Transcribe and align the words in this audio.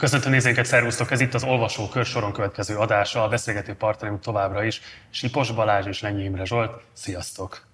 Köszöntöm 0.00 0.32
nézőinket, 0.32 0.64
szervusztok! 0.64 1.10
Ez 1.10 1.20
itt 1.20 1.34
az 1.34 1.44
Olvasó 1.44 1.88
Kör 1.88 2.04
soron 2.04 2.32
következő 2.32 2.76
adása. 2.76 3.22
A 3.22 3.28
beszélgető 3.28 3.74
partnerünk 3.74 4.20
továbbra 4.20 4.64
is 4.64 4.80
Sipos 5.10 5.52
Balázs 5.52 5.86
és 5.86 6.00
Lenyi 6.00 6.22
Imre 6.24 6.44
Zsolt. 6.44 6.82
Sziasztok! 6.92 7.69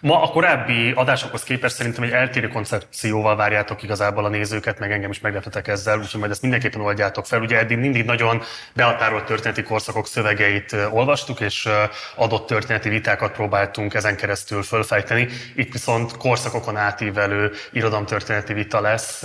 Ma 0.00 0.22
a 0.22 0.28
korábbi 0.28 0.92
adásokhoz 0.92 1.42
képest 1.42 1.74
szerintem 1.74 2.02
egy 2.02 2.10
eltérő 2.10 2.48
koncepcióval 2.48 3.36
várjátok 3.36 3.82
igazából 3.82 4.24
a 4.24 4.28
nézőket, 4.28 4.78
meg 4.78 4.92
engem 4.92 5.10
is 5.10 5.20
meglepetek 5.20 5.68
ezzel, 5.68 5.98
úgyhogy 5.98 6.20
majd 6.20 6.32
ezt 6.32 6.42
mindenképpen 6.42 6.80
oldjátok 6.80 7.26
fel. 7.26 7.40
Ugye 7.40 7.58
eddig 7.58 7.78
mindig 7.78 8.04
nagyon 8.04 8.42
behatárolt 8.72 9.24
történeti 9.24 9.62
korszakok 9.62 10.06
szövegeit 10.06 10.76
olvastuk, 10.90 11.40
és 11.40 11.68
adott 12.14 12.46
történeti 12.46 12.88
vitákat 12.88 13.32
próbáltunk 13.32 13.94
ezen 13.94 14.16
keresztül 14.16 14.62
fölfejteni. 14.62 15.28
Itt 15.56 15.72
viszont 15.72 16.16
korszakokon 16.16 16.76
átívelő 16.76 17.52
irodalomtörténeti 17.72 18.52
vita 18.52 18.80
lesz. 18.80 19.22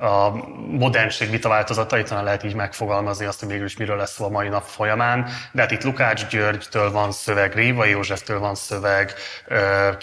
A 0.00 0.30
modernség 0.68 1.30
vita 1.30 1.48
változatait 1.48 2.08
talán 2.08 2.24
lehet 2.24 2.44
így 2.44 2.54
megfogalmazni 2.54 3.26
azt, 3.26 3.40
hogy 3.40 3.48
mégis 3.48 3.76
miről 3.76 3.96
lesz 3.96 4.12
szó 4.12 4.24
a 4.24 4.28
mai 4.28 4.48
nap 4.48 4.64
folyamán. 4.64 5.28
De 5.52 5.60
hát 5.60 5.70
itt 5.70 5.84
Lukács 5.84 6.26
Györgytől 6.26 6.90
van 6.90 7.12
szöveg, 7.12 7.54
Réva 7.54 7.84
Józseftől 7.84 8.38
van 8.38 8.54
szöveg, 8.54 9.14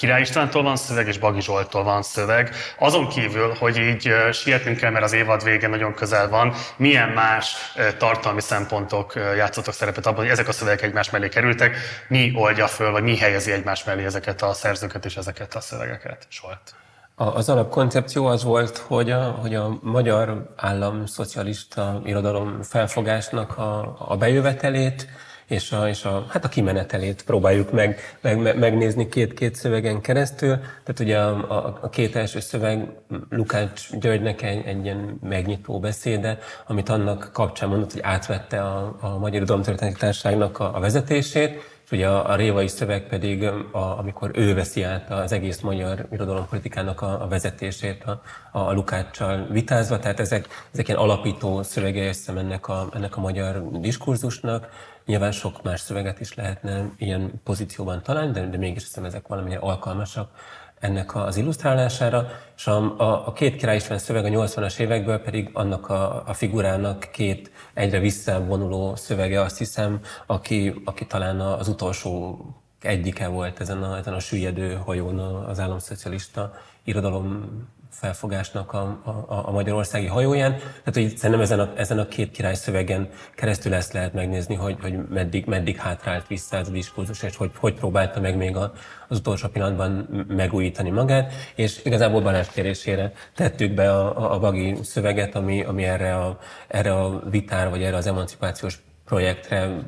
Király 0.09 0.23
Istvántól 0.23 0.63
van 0.63 0.76
szöveg, 0.76 1.08
és 1.08 1.18
Bagi 1.18 1.41
Zsoltól 1.41 1.84
van 1.84 2.02
szöveg. 2.02 2.55
Azon 2.80 3.08
kívül, 3.08 3.54
hogy 3.59 3.77
így 3.77 4.13
sietnünk 4.31 4.77
kell, 4.77 4.91
mert 4.91 5.04
az 5.04 5.13
évad 5.13 5.44
vége 5.44 5.67
nagyon 5.67 5.94
közel 5.94 6.30
van, 6.30 6.54
milyen 6.77 7.09
más 7.09 7.55
tartalmi 7.98 8.41
szempontok 8.41 9.14
játszottak 9.16 9.73
szerepet 9.73 10.05
abban, 10.05 10.20
hogy 10.20 10.30
ezek 10.30 10.48
a 10.48 10.52
szövegek 10.52 10.81
egymás 10.81 11.09
mellé 11.09 11.30
kerültek, 11.30 11.76
mi 12.08 12.31
oldja 12.36 12.67
föl, 12.67 12.91
vagy 12.91 13.03
mi 13.03 13.17
helyezi 13.17 13.52
egymás 13.52 13.84
mellé 13.84 14.06
ezeket 14.06 14.42
a 14.42 14.53
szerzőket 14.53 15.06
és 15.06 15.16
ezeket 15.16 15.56
a 15.56 15.59
szövegeket? 15.59 16.25
Solt. 16.30 16.73
Az 17.16 17.50
alapkoncepció 17.50 18.25
az 18.25 18.44
volt, 18.44 18.78
hogy 18.78 19.12
a, 19.12 19.22
hogy 19.23 19.56
a 19.56 19.78
magyar 19.81 20.53
állam 20.56 21.06
szocialista 21.06 22.02
irodalom 22.03 22.62
felfogásnak 22.62 23.58
a, 23.58 23.95
a 24.00 24.17
bejövetelét, 24.17 25.08
és 25.50 25.72
a, 25.72 25.88
és 25.88 26.05
a, 26.05 26.25
hát 26.30 26.45
a 26.45 26.50
kimenetelét 26.50 27.23
próbáljuk 27.23 27.72
meg, 27.72 28.00
meg, 28.22 28.58
megnézni 28.58 29.08
két-két 29.08 29.56
szövegen 29.56 30.02
keresztül. 30.02 30.58
Tehát 30.58 31.00
ugye 31.00 31.17
a, 31.17 31.52
a, 31.52 31.78
a 31.81 31.89
két 31.89 32.16
első 32.16 32.39
szöveg 32.39 32.88
Lukács 33.30 33.89
Györgynek 34.00 34.41
egy, 34.41 34.66
egy 34.66 34.83
ilyen 34.83 35.19
megnyitó 35.22 35.80
beszéde, 35.80 36.38
amit 36.67 36.89
annak 36.89 37.30
kapcsán 37.33 37.69
mondott, 37.69 37.91
hogy 37.91 38.02
átvette 38.02 38.61
a, 38.61 38.97
a 39.00 39.17
Magyar 39.17 39.36
Irodalomtörténeti 39.36 40.00
Társaságnak 40.00 40.59
a, 40.59 40.75
a 40.75 40.80
vezetését, 40.80 41.78
és 41.89 41.97
ugye 41.97 42.08
a, 42.08 42.30
a 42.30 42.36
révai 42.36 42.67
szöveg 42.67 43.08
pedig, 43.08 43.44
a, 43.72 43.97
amikor 43.97 44.31
ő 44.34 44.53
veszi 44.53 44.84
át 44.84 45.11
az 45.11 45.31
egész 45.31 45.59
magyar 45.59 46.08
irodalompolitikának 46.11 47.02
a, 47.02 47.23
a 47.23 47.28
vezetését 47.28 48.03
a, 48.03 48.22
a 48.52 48.73
Lukáccsal 48.73 49.47
vitázva, 49.52 50.00
tehát 50.00 50.19
ezek, 50.19 50.47
ezek 50.73 50.88
ilyen 50.88 51.00
alapító 51.00 51.63
szövegei 51.63 52.08
összem 52.08 52.38
ennek 52.38 52.67
a, 52.67 52.89
ennek 52.94 53.17
a 53.17 53.22
magyar 53.22 53.69
diskurzusnak, 53.80 54.69
Nyilván 55.10 55.32
sok 55.32 55.64
más 55.64 55.80
szöveget 55.80 56.20
is 56.20 56.34
lehetne 56.34 56.92
ilyen 56.98 57.32
pozícióban 57.44 58.04
találni, 58.04 58.32
de, 58.32 58.46
de 58.46 58.58
mégis 58.58 58.84
hiszem 58.84 59.06
ezek 59.06 59.28
valamilyen 59.28 59.62
alkalmasak 59.62 60.32
ennek 60.80 61.16
az 61.16 61.38
illusztrálására, 61.38 62.28
és 62.56 62.68
a, 62.68 62.98
a, 62.98 63.28
a 63.28 63.34
két 63.34 63.56
király 63.56 63.76
István 63.76 63.98
szöveg 63.98 64.26
a 64.26 64.30
80-as 64.30 64.80
évekből 64.80 65.20
pedig 65.20 65.50
annak 65.54 65.90
a, 65.90 66.28
a 66.28 66.34
figurának 66.34 67.10
két 67.12 67.52
egyre 67.74 68.00
visszavonuló 68.00 68.96
szövege, 68.96 69.42
azt 69.42 69.58
hiszem, 69.58 70.00
aki, 70.26 70.82
aki 70.86 71.06
talán 71.06 71.40
az 71.40 71.68
utolsó 71.68 72.40
egyike 72.82 73.28
volt 73.28 73.60
ezen 73.60 73.84
a, 73.84 73.98
ezen 73.98 74.14
a 74.14 74.20
süllyedő 74.20 74.74
hajón 74.74 75.20
az 75.20 75.60
államszocialista 75.60 76.54
irodalom 76.84 77.46
felfogásnak 77.89 78.73
a, 78.73 79.01
a, 79.03 79.47
a 79.47 79.51
magyarországi 79.51 80.05
hajóján. 80.05 80.55
Tehát, 80.57 80.94
hogy 80.94 81.17
szerintem 81.17 81.41
ezen 81.41 81.59
a, 81.59 81.73
ezen 81.75 82.00
a 82.00 82.07
két 82.07 82.31
király 82.31 82.53
szövegen 82.53 83.09
keresztül 83.35 83.73
ezt 83.73 83.94
lehet 83.94 84.13
megnézni, 84.13 84.55
hogy, 84.55 84.77
hogy 84.81 85.07
meddig, 85.09 85.45
meddig 85.45 85.77
hátrált 85.77 86.27
vissza 86.27 86.57
ez 86.57 86.67
a 86.67 86.72
diskurzus, 86.72 87.23
és 87.23 87.35
hogy, 87.35 87.51
hogy 87.55 87.73
próbálta 87.73 88.19
meg 88.19 88.38
még 88.38 88.55
a, 88.55 88.73
az 89.07 89.17
utolsó 89.17 89.47
pillanatban 89.47 90.07
megújítani 90.27 90.89
magát, 90.89 91.33
és 91.55 91.81
igazából 91.83 92.22
Balázs 92.22 92.47
kérésére 92.47 93.11
tettük 93.35 93.73
be 93.73 93.95
a, 93.95 94.17
a, 94.17 94.33
a 94.33 94.39
bagi 94.39 94.75
szöveget, 94.83 95.35
ami, 95.35 95.63
ami 95.63 95.83
erre, 95.83 96.16
a, 96.16 96.39
erre 96.67 96.94
a 96.94 97.21
vitára, 97.29 97.69
vagy 97.69 97.83
erre 97.83 97.95
az 97.95 98.07
emancipációs 98.07 98.79
projektre 99.06 99.83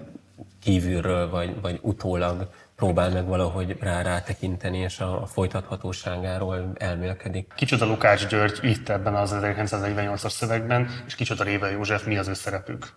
kívülről, 0.62 1.30
vagy, 1.30 1.62
vagy 1.62 1.80
utólag 1.82 2.50
próbál 2.82 3.10
meg 3.10 3.28
valahogy 3.28 3.78
rá 3.80 4.02
rátekinteni, 4.02 4.78
és 4.78 5.00
a, 5.00 5.22
a 5.22 5.26
folytathatóságáról 5.26 6.72
elmélkedik. 6.78 7.54
Kicsoda 7.56 7.86
Lukács 7.86 8.28
György 8.28 8.60
itt 8.62 8.90
ebben 8.90 9.16
az 9.16 9.36
1948-as 9.42 10.30
szövegben, 10.30 10.90
és 11.06 11.16
kicsoda 11.16 11.44
Réva 11.44 11.68
József, 11.68 12.06
mi 12.06 12.18
az 12.18 12.28
ő 12.28 12.34
szerepük 12.34 12.88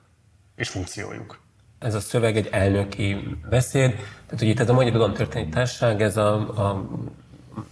és 0.56 0.69
funkciójuk? 0.69 1.41
Ez 1.78 1.95
a 1.95 2.00
szöveg 2.00 2.37
egy 2.37 2.49
elnöki 2.53 3.39
beszéd, 3.50 3.91
tehát 3.95 4.39
hogy 4.39 4.49
itt 4.49 4.61
ez 4.61 4.69
a 4.69 4.72
Magyar 4.72 4.93
Tudománytörténeti 4.93 5.50
Társaság, 5.50 6.03
ez 6.03 6.16
a, 6.16 6.34
a 6.34 6.89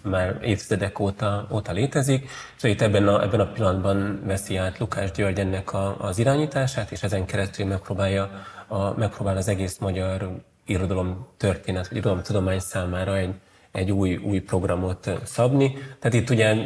már 0.03 0.39
évtizedek 0.43 0.99
óta, 0.99 1.47
óta 1.53 1.73
létezik, 1.73 2.29
és 2.57 2.63
itt 2.63 2.81
ebben 2.81 3.09
a, 3.09 3.23
ebben 3.23 3.41
a 3.41 3.53
pillanatban 3.53 4.21
veszi 4.25 4.57
át 4.57 4.79
Lukács 4.79 5.11
György 5.11 5.39
ennek 5.39 5.73
a, 5.73 5.97
az 6.01 6.19
irányítását, 6.19 6.91
és 6.91 7.03
ezen 7.03 7.27
keresztül 7.27 7.67
megpróbálja 7.67 8.31
a, 8.67 8.99
megpróbál 8.99 9.37
az 9.37 9.49
egész 9.49 9.79
magyar 9.79 10.43
irodalom 10.67 11.27
történet, 11.37 11.89
vagy 11.89 11.97
irodalom 11.97 12.23
tudomány 12.23 12.59
számára 12.59 13.17
egy, 13.17 13.35
egy 13.73 13.91
új, 13.91 14.17
új 14.17 14.41
programot 14.41 15.11
szabni. 15.25 15.73
Tehát 15.73 16.15
itt 16.15 16.31
ugye, 16.31 16.57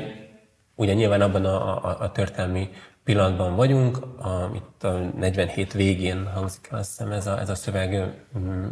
ugye 0.74 0.94
nyilván 0.94 1.20
abban 1.20 1.44
a, 1.44 1.84
a, 1.84 2.00
a 2.00 2.12
történelmi 2.12 2.68
pillanatban 3.04 3.56
vagyunk, 3.56 3.98
a, 4.18 4.50
itt 4.54 4.84
a 4.84 4.98
47 5.16 5.72
végén 5.72 6.26
hangzik 6.34 6.68
azt 6.70 6.88
hiszem 6.88 7.12
ez 7.12 7.26
a, 7.26 7.40
ez 7.40 7.48
a 7.48 7.54
szöveg 7.54 8.14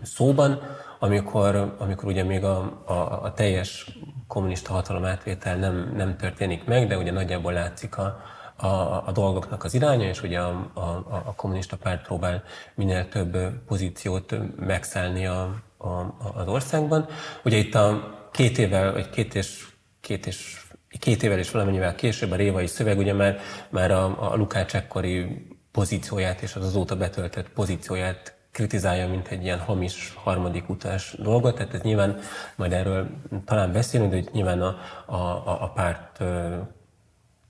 szóban, 0.03 0.61
amikor, 0.99 1.75
amikor 1.79 2.05
ugye 2.05 2.25
még 2.25 2.45
a, 2.45 2.83
a, 2.85 3.23
a 3.23 3.33
teljes 3.33 3.99
kommunista 4.27 4.73
hatalom 4.73 5.05
átvétel 5.05 5.57
nem, 5.57 5.93
nem 5.97 6.17
történik 6.17 6.65
meg, 6.65 6.89
de 6.89 6.97
ugye 6.97 7.13
nagyjából 7.13 7.53
látszik 7.53 7.99
a, 7.99 8.23
a, 8.57 8.67
a 9.07 9.13
dolgoknak 9.13 9.65
az 9.65 9.75
iránya, 9.75 10.09
és 10.09 10.23
ugye 10.23 10.41
a, 10.41 10.71
a, 10.75 10.81
a 11.09 11.35
kommunista 11.37 11.77
párt 11.77 12.07
próbál 12.07 12.43
minél 12.75 13.09
több 13.09 13.37
pozíciót 13.67 14.35
megszállni 14.57 15.27
a, 15.27 15.63
a, 15.77 16.15
az 16.35 16.49
országban. 16.49 17.07
Ugye 17.45 17.57
itt 17.57 17.75
a 17.75 18.15
két 18.33 18.59
évvel, 18.59 18.93
vagy 18.93 19.11
két 19.11 19.35
és, 19.35 19.67
két 20.01 20.27
és 20.27 20.63
két 20.99 21.23
évvel 21.23 21.39
és 21.39 21.51
valamennyivel 21.51 21.95
később 21.95 22.31
a 22.31 22.37
révai 22.37 22.67
szöveg 22.67 22.99
ugye 22.99 23.13
már, 23.13 23.39
már 23.69 23.91
a, 23.91 24.33
a 24.33 24.37
Lukács 24.37 24.75
ekkori 24.75 25.47
pozícióját 25.73 26.41
és 26.43 26.55
az 26.55 26.65
azóta 26.65 26.97
betöltött 26.97 27.49
pozícióját 27.49 28.37
kritizálja, 28.53 29.09
mint 29.09 29.29
egy 29.29 29.45
ilyen 29.45 29.59
hamis 29.59 30.13
harmadik 30.17 30.69
utas 30.69 31.17
dolgot, 31.19 31.55
tehát 31.55 31.75
ez 31.75 31.81
nyilván, 31.81 32.19
majd 32.57 32.73
erről 32.73 33.07
talán 33.45 33.73
beszélünk, 33.73 34.11
de 34.11 34.17
hogy 34.17 34.29
nyilván 34.33 34.63
a, 34.63 34.77
a, 35.07 35.63
a 35.63 35.73
párt 35.75 36.23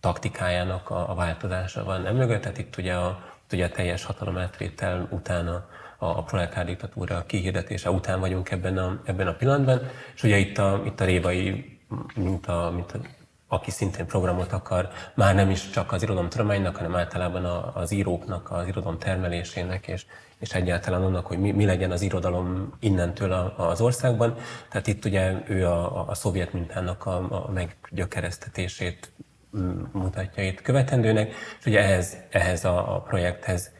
taktikájának 0.05 0.91
a, 0.91 1.11
a 1.11 1.15
változása 1.15 1.85
van 1.85 2.07
emögött, 2.07 2.41
tehát 2.41 2.59
itt 2.59 2.77
ugye 2.77 2.95
a, 2.95 3.19
ugye 3.53 3.65
a 3.65 3.69
teljes 3.69 4.05
hatalomátvétel 4.05 5.09
után 5.11 5.49
a, 5.49 5.67
a 5.99 6.23
proletár 6.23 6.65
diktatúra 6.65 7.25
kihirdetése 7.27 7.91
után 7.91 8.21
vagyunk 8.21 8.51
ebben 8.51 8.79
a, 8.79 9.01
ebben 9.05 9.27
a 9.27 9.33
pillanatban, 9.33 9.81
és 10.15 10.23
ugye 10.23 10.37
itt 10.37 10.59
a, 10.59 10.83
itt 10.85 11.01
a 11.01 11.05
révai, 11.05 11.79
mint 12.15 12.47
a, 12.47 12.73
mint 12.75 12.93
a 12.93 12.99
aki 13.49 13.71
szintén 13.71 14.07
programot 14.07 14.53
akar, 14.53 14.89
már 15.15 15.35
nem 15.35 15.51
is 15.51 15.71
csak 15.71 15.93
az 15.93 16.03
irodalomtudománynak, 16.03 16.77
hanem 16.77 16.97
általában 16.97 17.45
a, 17.45 17.73
az 17.75 17.91
íróknak, 17.91 18.51
az 18.51 18.67
irodalom 18.67 18.99
termelésének, 18.99 19.87
és, 19.89 20.07
és 20.39 20.53
egyáltalán 20.53 21.03
annak, 21.03 21.27
hogy 21.27 21.39
mi, 21.39 21.51
mi 21.51 21.65
legyen 21.65 21.91
az 21.91 22.03
irodalom 22.03 22.73
innentől 22.81 23.33
a, 23.33 23.69
az 23.69 23.81
országban. 23.81 24.37
Tehát 24.71 24.87
itt 24.87 25.05
ugye 25.05 25.43
ő 25.47 25.67
a, 25.67 26.01
a, 26.01 26.09
a 26.09 26.15
szovjet 26.15 26.53
mintának 26.53 27.07
a, 27.07 27.45
a 27.47 27.51
meggyökeresztetését 27.53 29.13
mutatja 29.93 30.43
itt 30.43 30.63
követendőnek, 30.63 31.35
és 31.59 31.67
ugye 31.67 31.81
ehhez, 31.81 32.17
ehhez 32.31 32.65
a, 32.65 32.95
a 32.95 33.01
projekthez 33.01 33.71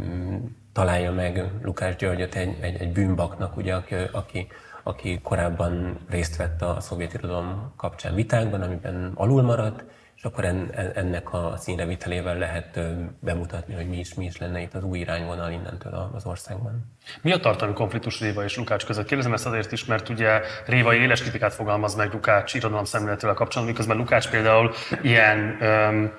mm, 0.00 0.36
találja 0.72 1.12
meg 1.12 1.50
Lukás 1.62 1.96
Györgyöt 1.96 2.34
egy, 2.34 2.56
egy, 2.60 2.80
egy 2.80 2.92
bűnbaknak, 2.92 3.56
ugye, 3.56 3.74
aki, 3.74 3.94
aki, 4.12 4.46
aki 4.82 5.20
korábban 5.22 5.98
részt 6.08 6.36
vett 6.36 6.62
a 6.62 6.80
szovjet 6.80 7.14
irodalom 7.14 7.72
kapcsán 7.76 8.14
vitákban, 8.14 8.62
amiben 8.62 9.12
alul 9.14 9.42
maradt, 9.42 9.84
és 10.16 10.24
akkor 10.24 10.44
en, 10.44 10.70
ennek 10.94 11.32
a 11.32 11.54
színrevitelével 11.56 12.38
lehet 12.38 12.80
bemutatni, 13.20 13.74
hogy 13.74 13.88
mi 13.88 13.98
is, 13.98 14.14
mi 14.14 14.24
is 14.24 14.38
lenne 14.38 14.60
itt 14.60 14.74
az 14.74 14.82
új 14.82 14.98
irányvonal 14.98 15.50
innentől 15.50 16.10
az 16.14 16.26
országban. 16.26 16.96
Mi 17.22 17.32
a 17.32 17.40
tartalmi 17.40 17.74
konfliktus 17.74 18.20
Réva 18.20 18.44
és 18.44 18.56
Lukács 18.56 18.84
között? 18.84 19.06
Kérdezem 19.06 19.32
ezt 19.32 19.46
azért 19.46 19.72
is, 19.72 19.84
mert 19.84 20.08
ugye 20.08 20.40
Réva 20.66 20.94
éles 20.94 21.22
kritikát 21.22 21.54
fogalmaz 21.54 21.94
meg 21.94 22.12
Lukács 22.12 22.54
irodalom 22.54 22.84
szemléletével 22.84 23.34
kapcsolatban, 23.34 23.74
miközben 23.74 23.96
Lukács 23.96 24.30
például 24.30 24.72
ilyen 25.02 25.56
um, 25.60 26.12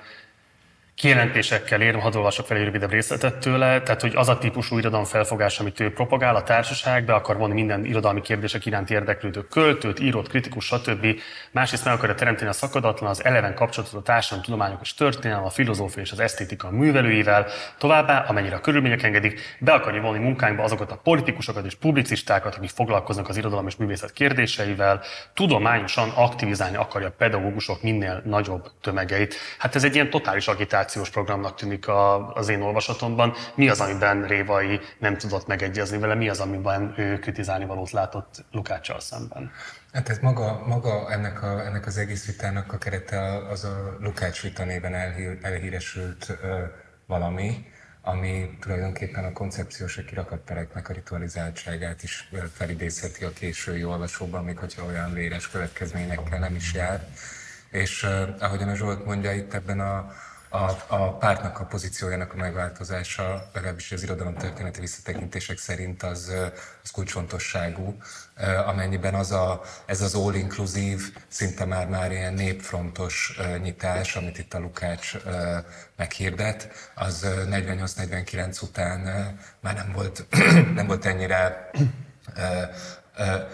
kijelentésekkel 0.98 1.80
ér, 1.80 1.94
hadd 1.94 2.16
olvasok 2.16 2.46
fel 2.46 2.56
egy 2.56 2.64
rövidebb 2.64 2.90
részletet 2.90 3.36
tőle, 3.36 3.82
tehát 3.82 4.00
hogy 4.00 4.12
az 4.16 4.28
a 4.28 4.38
típusú 4.38 4.78
irodalom 4.78 5.04
felfogás, 5.04 5.60
amit 5.60 5.80
ő 5.80 5.92
propagál 5.92 6.36
a 6.36 6.42
társaság, 6.42 7.04
be 7.04 7.14
akar 7.14 7.36
vonni 7.36 7.54
minden 7.54 7.84
irodalmi 7.84 8.20
kérdések 8.20 8.66
iránt 8.66 8.90
érdeklődő 8.90 9.46
költőt, 9.46 10.00
írót, 10.00 10.28
kritikus, 10.28 10.64
stb. 10.64 11.06
Másrészt 11.50 11.84
meg 11.84 11.94
akarja 11.94 12.14
teremteni 12.14 12.48
a 12.48 12.52
szakadatlan, 12.52 13.10
az 13.10 13.24
eleven 13.24 13.54
kapcsolatot 13.54 14.00
a 14.00 14.02
társadalom, 14.02 14.44
tudományok 14.44 14.78
és 14.82 14.94
történelem, 14.94 15.44
a 15.44 15.50
filozófia 15.50 16.02
és 16.02 16.12
az 16.12 16.20
esztétika 16.20 16.70
művelőivel, 16.70 17.46
továbbá, 17.78 18.24
amennyire 18.28 18.56
a 18.56 18.60
körülmények 18.60 19.02
engedik, 19.02 19.56
be 19.60 19.72
akarja 19.72 20.00
vonni 20.00 20.18
munkánkba 20.18 20.62
azokat 20.62 20.90
a 20.90 21.00
politikusokat 21.02 21.66
és 21.66 21.74
publicistákat, 21.74 22.54
akik 22.54 22.70
foglalkoznak 22.70 23.28
az 23.28 23.36
irodalom 23.36 23.66
és 23.66 23.76
művészet 23.76 24.12
kérdéseivel, 24.12 25.02
tudományosan 25.34 26.08
aktivizálni 26.14 26.76
akarja 26.76 27.08
a 27.08 27.14
pedagógusok 27.18 27.82
minél 27.82 28.22
nagyobb 28.24 28.70
tömegeit. 28.80 29.34
Hát 29.58 29.74
ez 29.74 29.84
egy 29.84 29.94
ilyen 29.94 30.10
totális 30.10 30.48
agitáció 30.48 30.86
kommunikációs 30.88 31.10
programnak 31.10 31.56
tűnik 31.56 31.88
a, 31.88 32.32
az 32.32 32.48
én 32.48 32.62
olvasatomban. 32.62 33.34
Mi 33.54 33.68
az, 33.68 33.80
amiben 33.80 34.26
Révai 34.26 34.80
nem 34.98 35.16
tudott 35.16 35.46
megegyezni 35.46 35.98
vele, 35.98 36.14
mi 36.14 36.28
az, 36.28 36.40
amiben 36.40 36.94
ő 36.96 37.18
kritizálni 37.18 37.64
valót 37.64 37.90
látott 37.90 38.44
Lukáccsal 38.52 39.00
szemben? 39.00 39.50
Hát 39.92 40.08
ez 40.08 40.18
maga, 40.18 40.64
maga 40.66 41.10
ennek, 41.10 41.42
a, 41.42 41.64
ennek 41.66 41.86
az 41.86 41.96
egész 41.96 42.26
vitának 42.26 42.72
a 42.72 42.78
kerete 42.78 43.48
az 43.50 43.64
a 43.64 43.96
Lukács 44.00 44.42
vita 44.42 44.64
néven 44.64 44.94
elhír, 44.94 45.38
elhíresült 45.42 46.38
ö, 46.42 46.62
valami, 47.06 47.66
ami 48.02 48.56
tulajdonképpen 48.60 49.24
a 49.24 49.32
koncepciós 49.32 50.04
kirakattereknek 50.06 50.88
a 50.88 50.92
ritualizáltságát 50.92 52.02
is 52.02 52.30
felidézheti 52.52 53.24
a 53.24 53.32
késői 53.32 53.84
olvasóban, 53.84 54.44
még 54.44 54.58
hogyha 54.58 54.84
olyan 54.84 55.12
véres 55.12 55.50
következményekkel 55.50 56.38
nem 56.38 56.54
is 56.54 56.72
jár. 56.74 57.06
És 57.70 58.02
uh, 58.02 58.28
ahogyan 58.38 58.68
a 58.68 58.74
Zsolt 58.74 59.04
mondja, 59.04 59.32
itt 59.32 59.54
ebben 59.54 59.80
a, 59.80 60.12
a, 60.48 60.70
a 60.86 61.16
pártnak 61.16 61.60
a 61.60 61.64
pozíciójának 61.64 62.32
a 62.32 62.36
megváltozása, 62.36 63.48
legalábbis 63.52 63.92
az 63.92 64.02
irodalom 64.02 64.34
történeti 64.34 64.80
visszatekintések 64.80 65.58
szerint 65.58 66.02
az, 66.02 66.32
az 66.82 66.90
kulcsfontosságú, 66.90 67.96
amennyiben 68.66 69.14
az 69.14 69.32
a, 69.32 69.60
ez 69.86 70.00
az 70.00 70.14
all-inclusive, 70.14 71.02
szinte 71.28 71.64
már, 71.64 71.88
már 71.88 72.12
ilyen 72.12 72.34
népfrontos 72.34 73.38
nyitás, 73.62 74.16
amit 74.16 74.38
itt 74.38 74.54
a 74.54 74.58
Lukács 74.58 75.12
meghirdet, 75.96 76.90
az 76.94 77.26
48-49 77.26 78.62
után 78.62 79.00
már 79.60 79.74
nem 79.74 79.92
volt, 79.92 80.26
nem 80.74 80.86
volt 80.86 81.04
ennyire 81.04 81.70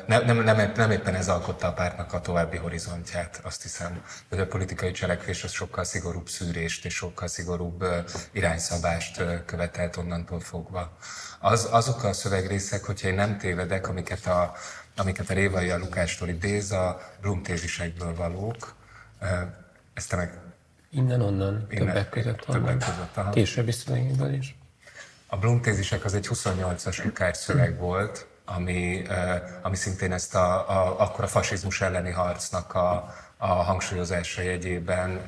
nem, 0.06 0.24
nem, 0.24 0.42
nem, 0.42 0.72
nem 0.76 0.90
éppen 0.90 1.14
ez 1.14 1.28
alkotta 1.28 1.66
a 1.66 1.72
pártnak 1.72 2.12
a 2.12 2.20
további 2.20 2.56
horizontját. 2.56 3.40
Azt 3.42 3.62
hiszem, 3.62 4.04
hogy 4.28 4.38
a 4.38 4.46
politikai 4.46 4.90
cselekvés 4.90 5.44
az 5.44 5.50
sokkal 5.50 5.84
szigorúbb 5.84 6.28
szűrést 6.28 6.84
és 6.84 6.94
sokkal 6.94 7.28
szigorúbb 7.28 7.84
irányszabást 8.32 9.22
követelt 9.44 9.96
onnantól 9.96 10.40
fogva. 10.40 10.96
Az, 11.40 11.68
azok 11.70 12.04
a 12.04 12.12
szövegrészek, 12.12 12.84
hogyha 12.84 13.08
én 13.08 13.14
nem 13.14 13.38
tévedek, 13.38 13.88
amiket 13.88 14.26
a, 14.26 14.52
amiket 14.96 15.30
a 15.30 15.34
Révai 15.34 15.70
a 15.70 15.78
Lukástól 15.78 16.28
idéz, 16.28 16.72
a 16.72 17.00
Blum 17.20 17.42
tézisekből 17.42 18.14
valók. 18.14 18.74
Ezt 19.94 20.08
te 20.08 20.16
meg... 20.16 20.38
Innen-onnan, 20.90 21.66
innen, 21.70 21.86
többek 21.86 22.08
között. 22.08 22.38
Többek 22.38 22.78
között, 22.78 23.16
aha. 23.16 23.30
Későbbi 23.30 23.72
szövegekből 23.72 24.32
is. 24.32 24.56
A 25.26 25.36
Blum 25.36 25.60
tézisek 25.60 26.04
az 26.04 26.14
egy 26.14 26.28
28-as 26.30 27.04
Lukács 27.04 27.36
szöveg 27.36 27.78
volt, 27.78 28.26
ami, 28.44 29.02
ami 29.62 29.76
szintén 29.76 30.12
ezt 30.12 30.34
a, 30.34 30.70
a, 30.70 31.00
akkor 31.00 31.24
a 31.24 31.28
fasizmus 31.28 31.80
elleni 31.80 32.10
harcnak 32.10 32.74
a, 32.74 33.14
a 33.36 33.46
hangsúlyozása 33.46 34.42
jegyében 34.42 35.26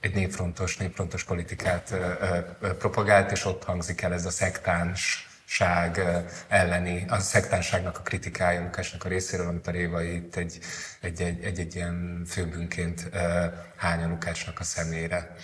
egy 0.00 0.14
népfrontos, 0.14 0.76
népfrontos 0.76 1.24
politikát 1.24 1.94
propagált, 2.78 3.30
és 3.30 3.44
ott 3.44 3.64
hangzik 3.64 4.02
el 4.02 4.12
ez 4.12 4.26
a 4.26 4.30
szektáns 4.30 5.28
ság 5.44 6.00
elleni, 6.48 7.04
a 7.08 7.18
szektánságnak 7.18 7.98
a 7.98 8.02
kritikája 8.02 8.62
Lukásnak 8.62 9.04
a 9.04 9.08
részéről, 9.08 9.48
amit 9.48 9.66
a 9.66 9.70
Révai 9.70 10.14
itt 10.14 10.36
egy, 10.36 10.58
egy, 11.00 11.20
egy, 11.20 11.44
egy, 11.44 11.58
egy 11.58 11.74
ilyen 11.74 12.22
főbűnként 12.28 13.10
hány 13.76 14.02
a 14.02 14.08
Lukácsnak 14.08 14.60
a 14.60 14.64
szemére. 14.64 15.36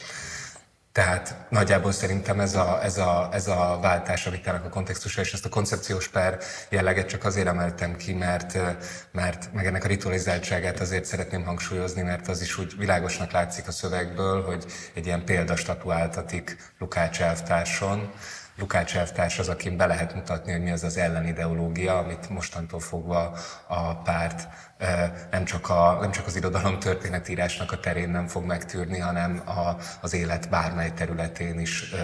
Tehát 0.92 1.46
nagyjából 1.48 1.92
szerintem 1.92 2.40
ez 2.40 2.54
a, 2.54 2.82
ez 2.82 2.98
a, 2.98 3.28
ez 3.32 3.48
a 3.48 3.78
váltás 3.82 4.26
a 4.26 4.30
a 4.46 4.68
kontextusa, 4.68 5.20
és 5.20 5.32
ezt 5.32 5.44
a 5.44 5.48
koncepciós 5.48 6.08
per 6.08 6.38
jelleget 6.68 7.08
csak 7.08 7.24
azért 7.24 7.46
emeltem 7.46 7.96
ki, 7.96 8.12
mert, 8.12 8.58
mert 9.12 9.52
meg 9.52 9.66
ennek 9.66 9.84
a 9.84 9.88
ritualizáltságát 9.88 10.80
azért 10.80 11.04
szeretném 11.04 11.44
hangsúlyozni, 11.44 12.02
mert 12.02 12.28
az 12.28 12.40
is 12.40 12.58
úgy 12.58 12.76
világosnak 12.78 13.30
látszik 13.30 13.68
a 13.68 13.72
szövegből, 13.72 14.44
hogy 14.44 14.64
egy 14.94 15.06
ilyen 15.06 15.24
példastatuáltatik 15.24 16.56
Lukács 16.78 17.20
elvtárson, 17.20 18.12
Lukács 18.62 18.96
elvtárs 18.96 19.38
az, 19.38 19.48
akin 19.48 19.76
be 19.76 19.86
lehet 19.86 20.14
mutatni, 20.14 20.52
hogy 20.52 20.62
mi 20.62 20.70
az 20.70 20.84
az 20.84 20.96
ellenideológia, 20.96 21.98
amit 21.98 22.28
mostantól 22.30 22.80
fogva 22.80 23.36
a 23.68 23.94
párt 23.94 24.48
nem 25.30 25.44
csak, 25.44 25.68
a, 25.70 25.98
nem 26.00 26.10
csak 26.10 26.26
az 26.26 26.36
irodalom 26.36 26.78
történetírásnak 26.78 27.72
a 27.72 27.80
terén 27.80 28.08
nem 28.08 28.26
fog 28.26 28.44
megtűrni, 28.44 28.98
hanem 28.98 29.42
a, 29.46 29.76
az 30.02 30.14
élet 30.14 30.50
bármely 30.50 30.92
területén 30.92 31.60
is 31.60 31.94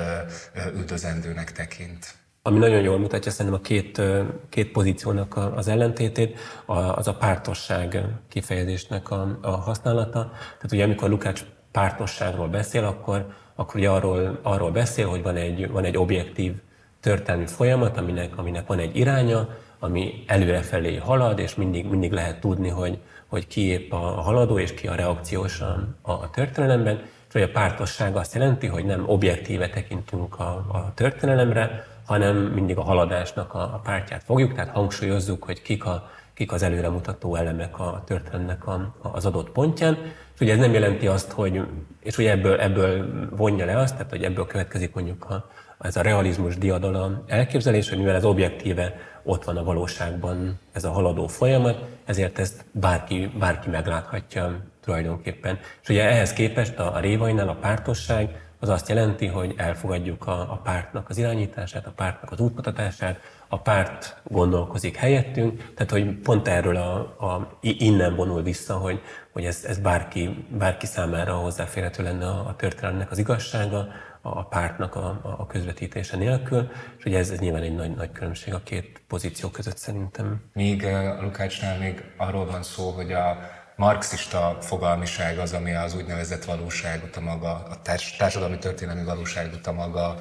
üldözendőnek 0.74 1.52
tekint. 1.52 2.14
Ami 2.42 2.58
nagyon 2.58 2.80
jól 2.80 2.98
mutatja 2.98 3.30
szerintem 3.30 3.60
a 3.60 3.66
két, 3.66 4.00
két 4.48 4.70
pozíciónak 4.70 5.36
az 5.36 5.68
ellentétét, 5.68 6.38
az 6.66 7.08
a 7.08 7.14
pártosság 7.14 8.04
kifejezésnek 8.28 9.10
a, 9.10 9.38
a 9.42 9.50
használata. 9.50 10.30
Tehát 10.30 10.72
ugye 10.72 10.84
amikor 10.84 11.08
Lukács 11.08 11.44
pártosságról 11.72 12.48
beszél, 12.48 12.84
akkor, 12.84 13.26
akkor 13.58 13.80
ugye 13.80 13.88
arról, 13.88 14.38
arról 14.42 14.70
beszél, 14.70 15.08
hogy 15.08 15.22
van 15.22 15.36
egy, 15.36 15.70
van 15.70 15.84
egy 15.84 15.96
objektív 15.96 16.52
történelmi 17.00 17.46
folyamat, 17.46 17.98
aminek, 17.98 18.38
aminek 18.38 18.66
van 18.66 18.78
egy 18.78 18.96
iránya, 18.96 19.48
ami 19.78 20.24
előrefelé 20.26 20.96
halad, 20.96 21.38
és 21.38 21.54
mindig, 21.54 21.88
mindig 21.88 22.12
lehet 22.12 22.40
tudni, 22.40 22.68
hogy, 22.68 22.98
hogy 23.26 23.46
ki 23.46 23.60
épp 23.60 23.92
a 23.92 23.96
haladó, 23.96 24.58
és 24.58 24.74
ki 24.74 24.86
a 24.86 24.94
reakciós 24.94 25.60
a, 25.60 25.88
a 26.02 26.30
történelemben. 26.30 27.02
És 27.34 27.42
a 27.42 27.50
pártosság 27.52 28.16
azt 28.16 28.34
jelenti, 28.34 28.66
hogy 28.66 28.84
nem 28.84 29.04
objektíve 29.06 29.68
tekintünk 29.68 30.38
a, 30.38 30.50
a 30.72 30.92
történelemre, 30.94 31.86
hanem 32.06 32.36
mindig 32.36 32.76
a 32.76 32.82
haladásnak 32.82 33.54
a, 33.54 33.60
a 33.60 33.80
pártját 33.82 34.22
fogjuk, 34.24 34.54
tehát 34.54 34.74
hangsúlyozzuk, 34.74 35.44
hogy 35.44 35.62
kik, 35.62 35.84
a, 35.84 36.10
kik 36.38 36.52
az 36.52 36.62
előremutató 36.62 37.34
elemek 37.34 37.78
a 37.78 38.02
történelemnek 38.06 38.66
a, 38.66 38.94
az 39.02 39.26
adott 39.26 39.50
pontján. 39.50 39.98
És 40.34 40.40
ugye 40.40 40.52
ez 40.52 40.58
nem 40.58 40.72
jelenti 40.72 41.06
azt, 41.06 41.30
hogy, 41.30 41.62
és 42.02 42.18
ugye 42.18 42.30
ebből, 42.30 42.60
ebből 42.60 43.08
vonja 43.36 43.64
le 43.64 43.78
azt, 43.78 43.96
tehát 43.96 44.10
hogy 44.10 44.22
ebből 44.22 44.46
következik 44.46 44.94
mondjuk 44.94 45.24
a, 45.24 45.50
ez 45.80 45.96
a 45.96 46.00
realizmus 46.00 46.58
diadala 46.58 47.24
elképzelés, 47.26 47.88
hogy 47.88 47.98
mivel 47.98 48.14
ez 48.14 48.24
objektíve 48.24 48.94
ott 49.22 49.44
van 49.44 49.56
a 49.56 49.64
valóságban 49.64 50.58
ez 50.72 50.84
a 50.84 50.90
haladó 50.90 51.26
folyamat, 51.26 51.84
ezért 52.04 52.38
ezt 52.38 52.64
bárki, 52.72 53.30
bárki 53.38 53.70
megláthatja 53.70 54.64
tulajdonképpen. 54.80 55.58
És 55.82 55.88
ugye 55.88 56.08
ehhez 56.08 56.32
képest 56.32 56.78
a, 56.78 56.94
a 56.94 57.00
révainál 57.00 57.48
a 57.48 57.54
pártosság 57.54 58.48
az 58.60 58.68
azt 58.68 58.88
jelenti, 58.88 59.26
hogy 59.26 59.54
elfogadjuk 59.56 60.26
a, 60.26 60.40
a 60.40 60.60
pártnak 60.64 61.08
az 61.08 61.18
irányítását, 61.18 61.86
a 61.86 61.92
pártnak 61.96 62.32
az 62.32 62.40
útmutatását, 62.40 63.20
a 63.48 63.60
párt 63.60 64.20
gondolkozik 64.24 64.96
helyettünk, 64.96 65.72
tehát 65.74 65.90
hogy 65.90 66.18
pont 66.18 66.48
erről 66.48 66.76
a, 66.76 66.98
a, 67.26 67.58
innen 67.60 68.14
vonul 68.16 68.42
vissza, 68.42 68.76
hogy, 68.76 69.00
hogy 69.32 69.44
ez, 69.44 69.64
ez 69.64 69.78
bárki, 69.78 70.46
bárki 70.50 70.86
számára 70.86 71.34
hozzáférhető 71.34 72.02
lenne 72.02 72.26
a, 72.26 72.46
a 72.48 72.56
történelemnek 72.56 73.10
az 73.10 73.18
igazsága, 73.18 73.88
a 74.20 74.44
pártnak 74.44 74.94
a, 74.94 75.20
a 75.38 75.46
közvetítése 75.46 76.16
nélkül, 76.16 76.70
és 76.98 77.04
ugye 77.04 77.18
ez, 77.18 77.30
ez 77.30 77.38
nyilván 77.38 77.62
egy 77.62 77.74
nagy, 77.74 77.94
nagy 77.94 78.12
különbség 78.12 78.54
a 78.54 78.62
két 78.62 79.02
pozíció 79.06 79.48
között 79.48 79.76
szerintem. 79.76 80.40
Míg 80.52 80.84
a 80.84 81.22
Lukácsnál 81.22 81.78
még 81.78 82.04
arról 82.16 82.46
van 82.46 82.62
szó, 82.62 82.90
hogy 82.90 83.12
a 83.12 83.38
marxista 83.78 84.58
fogalmiság 84.60 85.38
az, 85.38 85.52
ami 85.52 85.74
az 85.74 85.94
úgynevezett 85.94 86.44
valóságot, 86.44 87.16
a 87.16 87.20
maga, 87.20 87.50
a 87.50 87.80
társadalmi 88.18 88.58
történelmi 88.58 89.04
valóságot 89.04 89.66
a 89.66 89.72
maga 89.72 90.18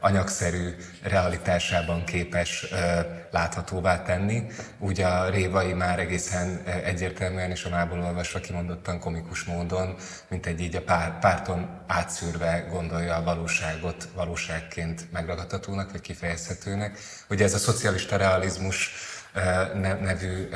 anyagszerű 0.00 0.76
realitásában 1.02 2.04
képes 2.04 2.66
láthatóvá 3.30 4.02
tenni. 4.02 4.46
Úgy 4.78 5.00
a 5.00 5.28
Révai 5.28 5.72
már 5.72 5.98
egészen 5.98 6.62
egyértelműen 6.84 7.50
és 7.50 7.64
a 7.64 7.68
mából 7.68 8.02
olvasva 8.02 8.40
kimondottan 8.40 8.98
komikus 8.98 9.44
módon, 9.44 9.96
mint 10.28 10.46
egy 10.46 10.60
így 10.60 10.76
a 10.76 10.82
pár, 10.82 11.18
párton 11.18 11.68
átszűrve 11.86 12.66
gondolja 12.70 13.14
a 13.14 13.22
valóságot 13.22 14.08
valóságként 14.14 15.12
megragadhatónak, 15.12 15.90
vagy 15.90 16.00
kifejezhetőnek. 16.00 16.98
Ugye 17.28 17.44
ez 17.44 17.54
a 17.54 17.58
szocialista 17.58 18.16
realizmus 18.16 18.90
nevű 20.00 20.48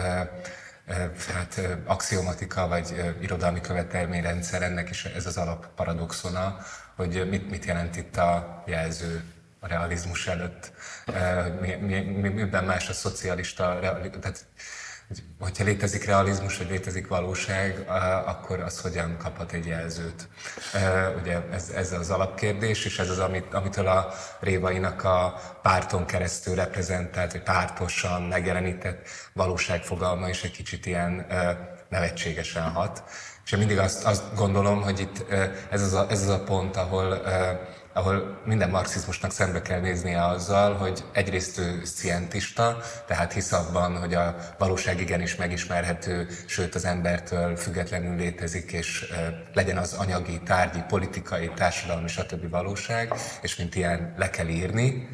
hát, 1.35 1.61
axiomatika 1.85 2.69
vagy 2.69 3.15
irodalmi 3.21 3.61
követelményrendszer, 3.61 4.63
ennek 4.63 4.91
is 4.91 5.05
ez 5.05 5.27
az 5.27 5.37
alapparadoxona, 5.37 6.59
hogy 6.97 7.29
mit, 7.29 7.51
mit 7.51 7.65
jelent 7.65 7.97
itt 7.97 8.17
a 8.17 8.63
jelző 8.67 9.23
a 9.61 9.67
realizmus 9.67 10.27
előtt, 10.27 10.73
mi, 11.61 11.75
mi, 11.75 12.01
mi, 12.01 12.29
miben 12.29 12.65
más 12.65 12.89
a 12.89 12.93
szocialista, 12.93 13.79
tehát 14.21 14.47
hogyha 15.41 15.65
létezik 15.65 16.05
realizmus, 16.05 16.59
vagy 16.59 16.71
létezik 16.71 17.09
valóság, 17.09 17.85
akkor 18.27 18.61
az 18.61 18.81
hogyan 18.81 19.17
kaphat 19.19 19.53
egy 19.53 19.67
jelzőt. 19.67 20.29
Ugye 21.21 21.41
ez, 21.51 21.71
ez 21.71 21.93
az 21.93 22.11
alapkérdés, 22.11 22.85
és 22.85 22.99
ez 22.99 23.11
az, 23.11 23.19
amit, 23.19 23.55
amitől 23.55 23.87
a 23.87 24.13
Révainak 24.41 25.05
a 25.05 25.41
párton 25.63 26.07
keresztül 26.07 26.55
reprezentált, 26.55 27.33
vagy 27.33 27.43
pártosan 27.43 28.23
megjelenített 28.23 29.09
valóságfogalma 29.33 30.29
is 30.29 30.43
egy 30.43 30.51
kicsit 30.51 30.87
ilyen 30.87 31.27
nevetségesen 31.89 32.71
hat. 32.71 33.03
És 33.45 33.53
én 33.53 33.59
mindig 33.59 33.79
azt, 33.79 34.05
azt 34.05 34.35
gondolom, 34.35 34.83
hogy 34.83 35.01
itt 35.01 35.25
ez 35.71 35.83
az 35.83 35.93
a, 35.93 36.07
ez 36.11 36.23
az 36.23 36.29
a 36.29 36.43
pont, 36.43 36.77
ahol 36.77 37.23
ahol 37.99 38.41
minden 38.45 38.71
marxizmusnak 38.71 39.33
szembe 39.33 39.63
kell 39.63 39.81
néznie 39.81 40.25
azzal, 40.25 40.75
hogy 40.75 41.05
egyrészt 41.13 41.59
ő 41.59 41.81
szientista, 41.85 42.77
tehát 43.07 43.33
hisz 43.33 43.53
abban, 43.53 43.99
hogy 43.99 44.15
a 44.15 44.37
valóság 44.59 45.01
igenis 45.01 45.37
megismerhető, 45.37 46.29
sőt 46.47 46.75
az 46.75 46.85
embertől 46.85 47.57
függetlenül 47.57 48.17
létezik, 48.17 48.73
és 48.73 49.13
legyen 49.55 49.77
az 49.77 49.93
anyagi, 49.93 50.41
tárgyi, 50.45 50.83
politikai, 50.89 51.51
társadalmi, 51.55 52.09
stb. 52.09 52.51
valóság, 52.51 53.15
és 53.43 53.57
mint 53.57 53.75
ilyen 53.75 54.15
le 54.17 54.31
kell 54.31 54.47
írni 54.47 55.09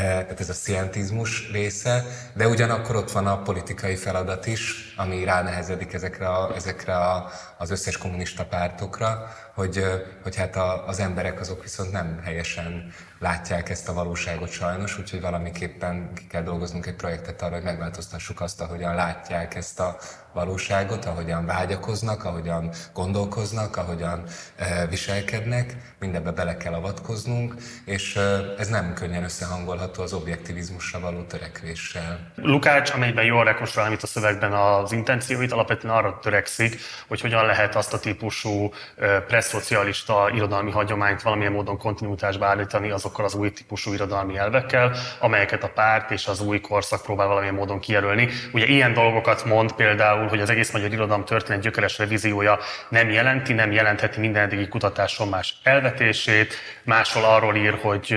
tehát 0.00 0.40
ez 0.40 0.48
a 0.48 0.52
szientizmus 0.52 1.50
része, 1.52 2.04
de 2.32 2.48
ugyanakkor 2.48 2.96
ott 2.96 3.10
van 3.10 3.26
a 3.26 3.42
politikai 3.42 3.96
feladat 3.96 4.46
is, 4.46 4.94
ami 4.96 5.24
ránehezedik 5.24 5.92
ezekre, 5.92 6.28
a, 6.28 6.54
ezekre 6.54 6.96
a, 6.96 7.30
az 7.58 7.70
összes 7.70 7.98
kommunista 7.98 8.44
pártokra, 8.44 9.28
hogy, 9.54 9.84
hogy 10.22 10.36
hát 10.36 10.56
a, 10.56 10.86
az 10.86 10.98
emberek 10.98 11.40
azok 11.40 11.62
viszont 11.62 11.92
nem 11.92 12.20
helyesen 12.24 12.92
látják 13.24 13.68
ezt 13.68 13.88
a 13.88 13.92
valóságot 13.92 14.50
sajnos, 14.50 14.98
úgyhogy 14.98 15.20
valamiképpen 15.20 16.12
ki 16.14 16.26
kell 16.26 16.42
dolgoznunk 16.42 16.86
egy 16.86 16.94
projektet 16.94 17.42
arra, 17.42 17.54
hogy 17.54 17.62
megváltoztassuk 17.64 18.40
azt, 18.40 18.60
ahogyan 18.60 18.94
látják 18.94 19.54
ezt 19.54 19.80
a 19.80 19.96
valóságot, 20.34 21.04
ahogyan 21.04 21.46
vágyakoznak, 21.46 22.24
ahogyan 22.24 22.70
gondolkoznak, 22.92 23.76
ahogyan 23.76 24.22
e, 24.56 24.86
viselkednek, 24.86 25.76
mindebbe 25.98 26.30
bele 26.30 26.56
kell 26.56 26.72
avatkoznunk, 26.72 27.54
és 27.84 28.16
e, 28.16 28.20
ez 28.58 28.68
nem 28.68 28.94
könnyen 28.94 29.24
összehangolható 29.24 30.02
az 30.02 30.12
objektivizmusra 30.12 31.00
való 31.00 31.22
törekvéssel. 31.22 32.32
Lukács, 32.34 32.90
amelyben 32.90 33.24
jól 33.24 33.44
rekonstruál, 33.44 33.86
amit 33.86 34.02
a 34.02 34.06
szövegben 34.06 34.52
az 34.52 34.92
intencióit, 34.92 35.52
alapvetően 35.52 35.94
arra 35.94 36.18
törekszik, 36.22 36.80
hogy 37.08 37.20
hogyan 37.20 37.46
lehet 37.46 37.74
azt 37.74 37.92
a 37.92 37.98
típusú 37.98 38.70
e, 38.98 39.20
presszocialista 39.20 40.30
irodalmi 40.34 40.70
hagyományt 40.70 41.22
valamilyen 41.22 41.52
módon 41.52 41.78
kontinuitásba 41.78 42.46
állítani 42.46 42.90
azokkal 43.14 43.24
az 43.24 43.34
új 43.34 43.52
típusú 43.52 43.92
irodalmi 43.92 44.36
elvekkel, 44.36 44.96
amelyeket 45.18 45.64
a 45.64 45.68
párt 45.68 46.10
és 46.10 46.26
az 46.26 46.40
új 46.40 46.60
korszak 46.60 47.02
próbál 47.02 47.26
valamilyen 47.26 47.54
módon 47.54 47.80
kijelölni. 47.80 48.28
Ugye 48.52 48.66
ilyen 48.66 48.92
dolgokat 48.92 49.44
mond 49.44 49.72
például 49.72 50.28
hogy 50.28 50.40
az 50.40 50.50
egész 50.50 50.72
magyar 50.72 50.92
irodalom 50.92 51.24
történet 51.24 51.62
gyökeres 51.62 51.98
revíziója 51.98 52.58
nem 52.88 53.10
jelenti, 53.10 53.52
nem 53.52 53.72
jelentheti 53.72 54.20
minden 54.20 54.42
eddigi 54.42 54.68
kutatáson 54.68 55.28
más 55.28 55.54
elvetését, 55.62 56.54
máshol 56.84 57.24
arról 57.24 57.56
ír, 57.56 57.78
hogy 57.82 58.16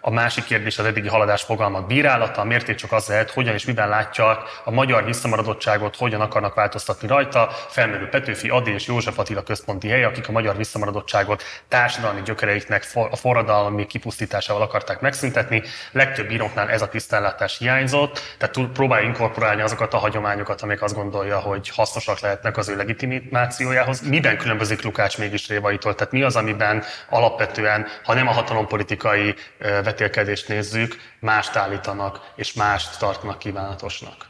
a 0.00 0.10
másik 0.10 0.44
kérdés 0.44 0.78
az 0.78 0.84
eddigi 0.84 1.08
haladás 1.08 1.42
fogalmak 1.42 1.86
bírálata, 1.86 2.44
miért 2.44 2.74
csak 2.76 2.92
az 2.92 3.08
lehet, 3.08 3.30
hogyan 3.30 3.54
és 3.54 3.64
miben 3.64 3.88
látja 3.88 4.42
a 4.64 4.70
magyar 4.70 5.04
visszamaradottságot, 5.04 5.96
hogyan 5.96 6.20
akarnak 6.20 6.54
változtatni 6.54 7.08
rajta, 7.08 7.48
felmerül 7.68 8.08
Petőfi, 8.08 8.48
Adi 8.48 8.72
és 8.72 8.86
József 8.86 9.18
Attila 9.18 9.42
központi 9.42 9.88
hely, 9.88 10.04
akik 10.04 10.28
a 10.28 10.32
magyar 10.32 10.56
visszamaradottságot 10.56 11.42
társadalmi 11.68 12.22
gyökereiknek 12.22 12.84
a 13.10 13.16
forradalmi 13.16 13.86
kipusztításával 13.86 14.62
akarták 14.62 15.00
megszüntetni. 15.00 15.62
Legtöbb 15.92 16.30
íróknál 16.30 16.70
ez 16.70 16.82
a 16.82 16.88
tisztánlátás 16.88 17.58
hiányzott, 17.58 18.20
tehát 18.38 18.70
próbálja 18.72 19.06
inkorporálni 19.06 19.62
azokat 19.62 19.94
a 19.94 19.98
hagyományokat, 19.98 20.62
amik 20.62 20.82
azt 20.82 20.94
gondolja, 20.94 21.38
hogy 21.38 21.68
hasznosak 21.68 22.20
lehetnek 22.20 22.56
az 22.56 22.68
ő 22.68 22.76
legitimációjához. 22.76 24.00
Miben 24.00 24.38
különbözik 24.38 24.82
Lukács 24.82 25.18
mégis 25.18 25.48
Révaitól? 25.48 25.94
Tehát 25.94 26.12
mi 26.12 26.22
az, 26.22 26.36
amiben 26.36 26.84
alapvetően, 27.08 27.86
ha 28.02 28.14
nem 28.14 28.28
a 28.28 28.32
hatalompolitikai 28.32 29.34
vetélkedést 29.58 30.48
nézzük, 30.48 30.96
mást 31.20 31.56
állítanak 31.56 32.32
és 32.36 32.52
mást 32.52 32.98
tartanak 32.98 33.38
kívánatosnak? 33.38 34.26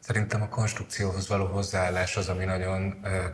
Szerintem 0.00 0.42
a 0.42 0.48
konstrukcióhoz 0.48 1.28
való 1.28 1.46
hozzáállás 1.46 2.16
az, 2.16 2.28
ami 2.28 2.44
nagyon 2.44 3.00
ö, 3.04 3.24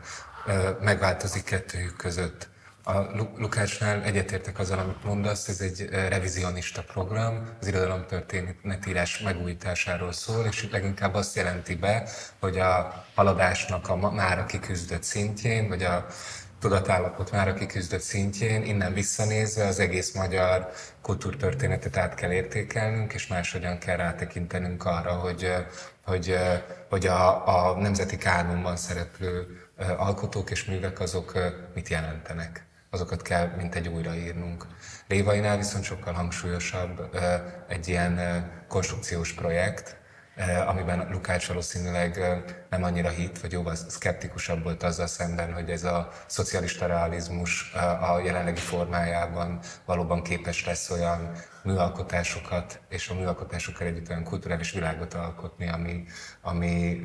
ö, 0.47 0.71
megváltozik 0.81 1.45
kettőjük 1.45 1.97
között. 1.97 2.49
A 2.85 2.99
Lukácsnál 3.37 4.03
egyetértek 4.03 4.59
azzal, 4.59 4.79
amit 4.79 5.05
mondasz, 5.05 5.49
ez 5.49 5.61
egy 5.61 5.89
revizionista 5.91 6.83
program, 6.83 7.49
az 7.61 7.67
irodalomtörténetírás 7.67 9.19
megújításáról 9.19 10.13
szól, 10.13 10.45
és 10.45 10.69
leginkább 10.71 11.15
azt 11.15 11.37
jelenti 11.37 11.75
be, 11.75 12.09
hogy 12.41 12.59
a 12.59 13.05
haladásnak 13.15 13.89
a 13.89 14.11
már 14.11 14.47
kiküzdött 14.47 15.03
szintjén, 15.03 15.69
vagy 15.69 15.83
a 15.83 16.07
tudatállapot 16.63 17.31
már 17.31 17.49
a 17.49 17.55
kiküzdött 17.55 18.01
szintjén, 18.01 18.63
innen 18.63 18.93
visszanézve 18.93 19.67
az 19.67 19.79
egész 19.79 20.15
magyar 20.15 20.71
kultúrtörténetet 21.01 21.97
át 21.97 22.15
kell 22.15 22.33
értékelnünk, 22.33 23.13
és 23.13 23.27
máshogyan 23.27 23.79
kell 23.79 23.97
rátekintenünk 23.97 24.85
arra, 24.85 25.13
hogy, 25.13 25.55
hogy, 26.05 26.37
hogy 26.89 27.07
a, 27.07 27.71
a 27.71 27.79
nemzeti 27.79 28.17
kánonban 28.17 28.77
szereplő 28.77 29.47
alkotók 29.97 30.51
és 30.51 30.65
művek 30.65 31.01
azok 31.01 31.33
mit 31.75 31.89
jelentenek 31.89 32.67
azokat 32.91 33.23
kell 33.23 33.51
mint 33.57 33.75
egy 33.75 33.89
újraírnunk. 33.89 34.67
Révainál 35.09 35.57
viszont 35.57 35.85
sokkal 35.85 36.13
hangsúlyosabb 36.13 37.17
egy 37.69 37.89
ilyen 37.89 38.45
konstrukciós 38.69 39.33
projekt, 39.33 39.97
amiben 40.67 41.09
Lukács 41.11 41.47
valószínűleg 41.47 42.21
nem 42.71 42.83
annyira 42.83 43.09
hit, 43.09 43.41
vagy 43.41 43.53
jóval 43.53 43.75
szkeptikusabb 43.75 44.63
volt 44.63 44.83
azzal 44.83 45.07
szemben, 45.07 45.53
hogy 45.53 45.71
ez 45.71 45.85
a 45.85 46.09
szocialista 46.27 46.87
realizmus 46.87 47.73
a 48.01 48.21
jelenlegi 48.25 48.61
formájában 48.61 49.59
valóban 49.85 50.23
képes 50.23 50.67
lesz 50.67 50.91
olyan 50.91 51.33
műalkotásokat, 51.63 52.81
és 52.89 53.09
a 53.09 53.15
műalkotásokkal 53.15 53.87
együtt 53.87 54.09
olyan 54.09 54.25
kulturális 54.25 54.73
világot 54.73 55.15
alkotni, 55.15 55.69
ami, 55.69 56.05
ami 56.43 57.01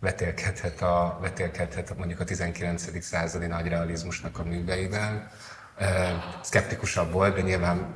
vetélkedhet, 0.00 0.82
a, 0.82 1.18
vetélkedhet 1.20 1.96
mondjuk 1.96 2.20
a 2.20 2.24
19. 2.24 3.02
századi 3.04 3.46
nagy 3.46 3.68
realizmusnak 3.68 4.38
a 4.38 4.44
műveivel. 4.44 5.30
Szkeptikusabb 6.42 7.12
volt, 7.12 7.34
de 7.34 7.40
nyilván 7.40 7.94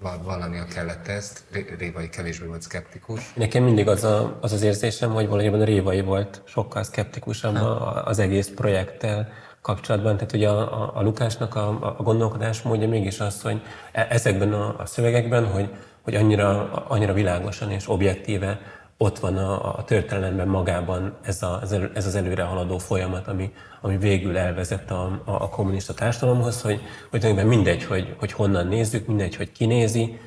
vallania 0.00 0.64
kellett 0.64 1.08
ezt. 1.08 1.42
Révai 1.78 2.08
kevésbé 2.08 2.46
volt 2.46 2.62
szkeptikus. 2.62 3.32
Nekem 3.34 3.64
mindig 3.64 3.88
az 3.88 4.04
a, 4.04 4.38
az, 4.40 4.52
az 4.52 4.62
érzésem, 4.62 5.12
hogy 5.12 5.28
valójában 5.28 5.64
Révai 5.64 6.00
volt 6.00 6.42
sokkal 6.44 6.82
szkeptikusabb 6.82 7.56
az 8.04 8.18
egész 8.18 8.48
projekttel 8.48 9.32
kapcsolatban. 9.62 10.16
Tehát 10.16 10.32
ugye 10.32 10.48
a, 10.48 10.82
a, 10.82 10.92
a 10.94 11.02
Lukásnak 11.02 11.54
a, 11.54 11.94
a 11.98 12.02
gondolkodás 12.02 12.62
módja 12.62 12.88
mégis 12.88 13.20
az, 13.20 13.42
hogy 13.42 13.62
e, 13.92 14.06
ezekben 14.10 14.52
a, 14.52 14.74
a 14.78 14.86
szövegekben, 14.86 15.46
hogy, 15.46 15.68
hogy 16.02 16.14
annyira, 16.14 16.72
annyira 16.72 17.12
világosan 17.12 17.70
és 17.70 17.88
objektíve 17.88 18.60
ott 18.98 19.18
van 19.18 19.36
a, 19.36 19.76
a 19.78 19.84
történelemben 19.84 20.48
magában 20.48 21.16
ez, 21.22 21.42
a, 21.42 21.60
ez 21.94 22.06
az 22.06 22.14
előre 22.14 22.42
haladó 22.42 22.78
folyamat, 22.78 23.28
ami, 23.28 23.52
ami 23.80 23.96
végül 23.96 24.38
elvezett 24.38 24.90
a, 24.90 25.22
a, 25.24 25.30
a 25.32 25.48
kommunista 25.48 25.94
társadalomhoz, 25.94 26.62
hogy, 26.62 26.80
hogy 27.10 27.20
tulajdonképpen 27.20 27.58
mindegy, 27.58 27.84
hogy, 27.84 28.14
hogy 28.18 28.32
honnan 28.32 28.66
nézzük, 28.66 29.06
mindegy, 29.06 29.36
hogy 29.36 29.52
kinézi, 29.52 30.18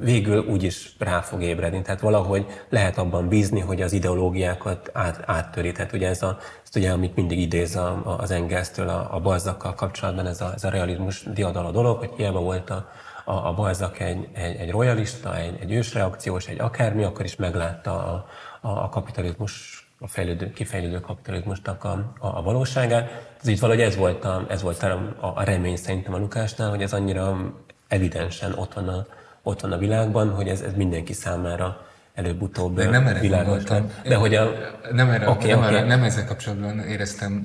végül 0.00 0.44
úgyis 0.44 0.94
rá 0.98 1.20
fog 1.20 1.42
ébredni. 1.42 1.82
Tehát 1.82 2.00
valahogy 2.00 2.46
lehet 2.68 2.98
abban 2.98 3.28
bízni, 3.28 3.60
hogy 3.60 3.82
az 3.82 3.92
ideológiákat 3.92 4.90
át, 4.92 5.22
áttöri. 5.26 5.72
Tehát 5.72 5.92
ugye 5.92 6.08
ez 6.08 6.22
a, 6.22 6.38
ezt 6.62 6.76
ugye, 6.76 6.90
amit 6.90 7.16
mindig 7.16 7.38
idéz 7.38 7.76
a, 7.76 8.16
az 8.18 8.30
Engelsztől 8.30 8.88
a, 8.88 9.14
a 9.14 9.20
Balzakkal 9.20 9.74
kapcsolatban, 9.74 10.26
ez 10.26 10.40
a, 10.40 10.52
ez 10.54 10.64
a 10.64 10.68
realizmus 10.68 11.22
diadala 11.22 11.70
dolog, 11.70 11.98
hogy 11.98 12.10
hiába 12.16 12.40
volt 12.40 12.70
a, 12.70 12.90
a, 13.24 13.32
a 13.32 13.54
Balzak 13.54 14.00
egy, 14.00 14.28
egy, 14.32 14.56
egy 14.56 14.70
royalista, 14.70 15.36
egy, 15.36 15.58
egy 15.60 15.72
ősreakciós, 15.72 16.46
egy 16.46 16.60
akármi, 16.60 17.02
akkor 17.02 17.24
is 17.24 17.36
meglátta 17.36 18.06
a, 18.06 18.26
a, 18.60 18.82
a 18.82 18.88
kapitalizmus 18.88 19.84
a 19.98 20.08
fejlődő, 20.08 20.50
kifejlődő 20.50 21.00
kapitalizmusnak 21.00 21.84
a, 21.84 22.12
a, 22.18 22.26
a 22.38 22.42
valóságát. 22.42 23.34
Ez 23.40 23.48
így 23.48 23.60
valahogy 23.60 23.82
ez 23.82 23.96
volt, 23.96 24.24
a, 24.24 24.44
ez 24.48 24.62
volt 24.62 24.82
a, 24.82 25.32
a 25.34 25.42
remény 25.42 25.76
szerintem 25.76 26.14
a 26.14 26.18
Lukásnál, 26.18 26.70
hogy 26.70 26.82
ez 26.82 26.92
annyira 26.92 27.54
evidensen 27.88 28.52
ott 28.52 28.74
van 28.74 28.88
a, 28.88 29.06
ott 29.42 29.60
van 29.60 29.72
a 29.72 29.78
világban, 29.78 30.34
hogy 30.34 30.48
ez, 30.48 30.60
ez 30.60 30.74
mindenki 30.74 31.12
számára 31.12 31.86
előbb-utóbb 32.14 32.76
De 32.76 32.88
nem 32.88 33.06
erre 33.06 33.26
gondoltam. 33.26 33.90
De 34.02 34.14
hogy 34.14 34.34
a... 34.34 34.50
Nem, 34.92 35.10
erre, 35.10 35.28
okay, 35.28 35.50
nem, 35.50 35.58
okay. 35.58 35.74
Erre, 35.74 35.86
nem 35.86 36.02
ezzel 36.02 36.26
kapcsolatban 36.26 36.78
éreztem, 36.78 37.44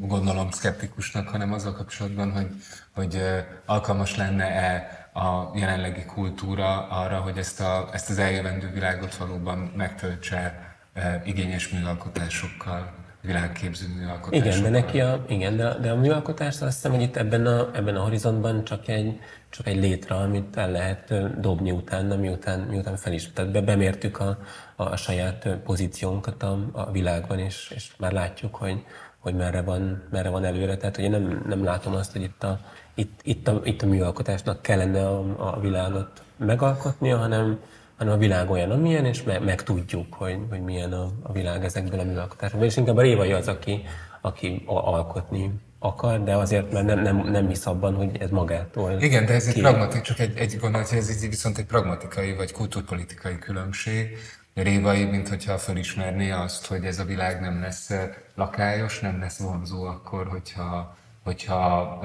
gondolom, 0.00 0.50
szkeptikusnak, 0.50 1.28
hanem 1.28 1.52
azzal 1.52 1.72
kapcsolatban, 1.72 2.32
hogy, 2.32 2.46
hogy 2.94 3.22
alkalmas 3.66 4.16
lenne-e 4.16 5.03
a 5.14 5.50
jelenlegi 5.54 6.04
kultúra 6.04 6.86
arra, 6.88 7.16
hogy 7.16 7.38
ezt, 7.38 7.60
a, 7.60 7.88
ezt 7.92 8.10
az 8.10 8.18
eljövendő 8.18 8.70
világot 8.72 9.16
valóban 9.16 9.72
megtöltse 9.76 10.74
e, 10.92 11.22
igényes 11.24 11.68
műalkotásokkal. 11.68 12.92
világképző 13.20 13.86
műalkotás. 13.98 14.38
Igen, 14.40 14.62
de 14.62 14.68
neki 14.68 15.00
a, 15.00 15.24
igen, 15.28 15.56
de, 15.56 15.74
de 15.78 15.90
a 15.90 15.96
műalkotás 15.96 16.60
azt 16.60 16.62
hiszem, 16.62 16.92
hogy 16.92 17.02
itt 17.02 17.16
ebben 17.16 17.46
a, 17.46 17.70
ebben 17.74 17.96
a 17.96 18.02
horizontban 18.02 18.64
csak 18.64 18.88
egy, 18.88 19.20
csak 19.50 19.66
egy 19.66 19.76
létre, 19.76 20.14
amit 20.14 20.56
el 20.56 20.70
lehet 20.70 21.14
dobni 21.40 21.70
utána, 21.70 22.16
miután, 22.16 22.60
miután 22.60 22.96
fel 22.96 23.12
is. 23.12 23.32
Tehát 23.32 23.50
be, 23.50 23.60
bemértük 23.60 24.20
a, 24.20 24.38
a 24.76 24.96
saját 24.96 25.48
pozíciónkat 25.64 26.42
a, 26.42 26.58
a 26.72 26.90
világban, 26.90 27.38
és, 27.38 27.72
és 27.74 27.92
már 27.98 28.12
látjuk, 28.12 28.54
hogy, 28.54 28.84
hogy 29.18 29.34
merre 29.34 29.62
van, 29.62 30.02
merre 30.10 30.28
van 30.28 30.44
előre. 30.44 30.76
Tehát 30.76 30.96
hogy 30.96 31.04
én 31.04 31.10
nem, 31.10 31.44
nem 31.46 31.64
látom 31.64 31.94
azt, 31.94 32.12
hogy 32.12 32.22
itt 32.22 32.42
a, 32.42 32.60
itt, 32.94 33.20
itt 33.22 33.48
a, 33.48 33.60
itt 33.64 33.82
a 33.82 33.86
műalkotásnak 33.86 34.62
kellene 34.62 35.06
a, 35.06 35.24
a 35.38 35.60
világot 35.60 36.22
megalkotnia, 36.36 37.16
hanem, 37.16 37.58
hanem 37.96 38.12
a 38.12 38.16
világ 38.16 38.50
olyan, 38.50 38.70
amilyen, 38.70 39.04
és 39.04 39.22
meg, 39.22 39.44
meg 39.44 39.62
tudjuk, 39.62 40.14
hogy, 40.14 40.38
hogy 40.50 40.60
milyen 40.60 40.92
a, 40.92 41.10
a 41.22 41.32
világ 41.32 41.64
ezekből 41.64 42.00
a 42.00 42.04
műalkotásokból. 42.04 42.66
És 42.66 42.76
inkább 42.76 42.96
a 42.96 43.02
Révai 43.02 43.32
az, 43.32 43.48
aki, 43.48 43.82
aki 44.20 44.62
alkotni 44.66 45.52
akar, 45.78 46.24
de 46.24 46.36
azért 46.36 46.72
mert 46.72 46.86
nem, 46.86 47.02
nem, 47.02 47.16
nem 47.16 47.48
hisz 47.48 47.66
abban, 47.66 47.94
hogy 47.94 48.16
ez 48.20 48.30
magától. 48.30 49.00
Igen, 49.00 49.26
de 49.26 49.32
ez 49.32 49.46
egy 49.46 49.60
pragmatik, 49.60 50.02
csak 50.02 50.18
egy, 50.18 50.36
egy 50.36 50.56
gondolat, 50.60 50.88
hogy 50.88 50.98
ez 50.98 51.28
viszont 51.28 51.58
egy 51.58 51.66
pragmatikai 51.66 52.34
vagy 52.34 52.52
kulturpolitikai 52.52 53.38
különbség. 53.38 54.16
Révai, 54.54 55.04
mint 55.04 55.28
hogyha 55.28 55.58
felismerné 55.58 56.30
azt, 56.30 56.66
hogy 56.66 56.84
ez 56.84 56.98
a 56.98 57.04
világ 57.04 57.40
nem 57.40 57.60
lesz 57.60 57.90
lakályos, 58.34 59.00
nem 59.00 59.20
lesz 59.20 59.38
vonzó 59.38 59.82
akkor, 59.82 60.26
hogyha 60.26 60.96
hogyha, 61.24 62.00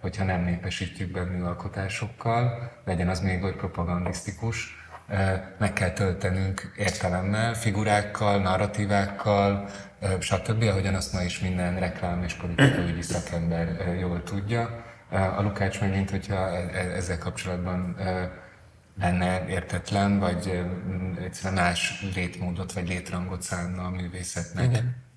hogyha 0.00 0.24
nem 0.24 0.44
népesítjük 0.44 1.10
be 1.12 1.24
műalkotásokkal, 1.24 2.72
legyen 2.84 3.08
az 3.08 3.20
még 3.20 3.40
vagy 3.40 3.56
propagandisztikus, 3.56 4.76
meg 5.58 5.72
kell 5.72 5.90
töltenünk 5.90 6.72
értelemmel, 6.76 7.54
figurákkal, 7.54 8.40
narratívákkal, 8.40 9.68
stb., 10.20 10.62
ahogyan 10.62 10.94
azt 10.94 11.12
ma 11.12 11.22
is 11.22 11.40
minden 11.40 11.78
reklám 11.78 12.22
és 12.22 12.34
politikai 12.34 13.02
szakember 13.02 13.96
jól 14.00 14.22
tudja. 14.22 14.84
A 15.36 15.42
Lukács 15.42 15.80
megint, 15.80 16.10
hogyha 16.10 16.34
e, 16.34 16.70
e, 16.72 16.78
ezzel 16.78 17.18
kapcsolatban 17.18 17.96
lenne 19.00 19.48
értetlen, 19.48 20.18
vagy 20.18 20.64
egyszerűen 21.24 21.62
más 21.62 22.04
létmódot 22.14 22.72
vagy 22.72 22.88
létrangot 22.88 23.42
szánna 23.42 23.82
a 23.82 23.90
művészetnek. 23.90 24.64
Igen. 24.64 25.07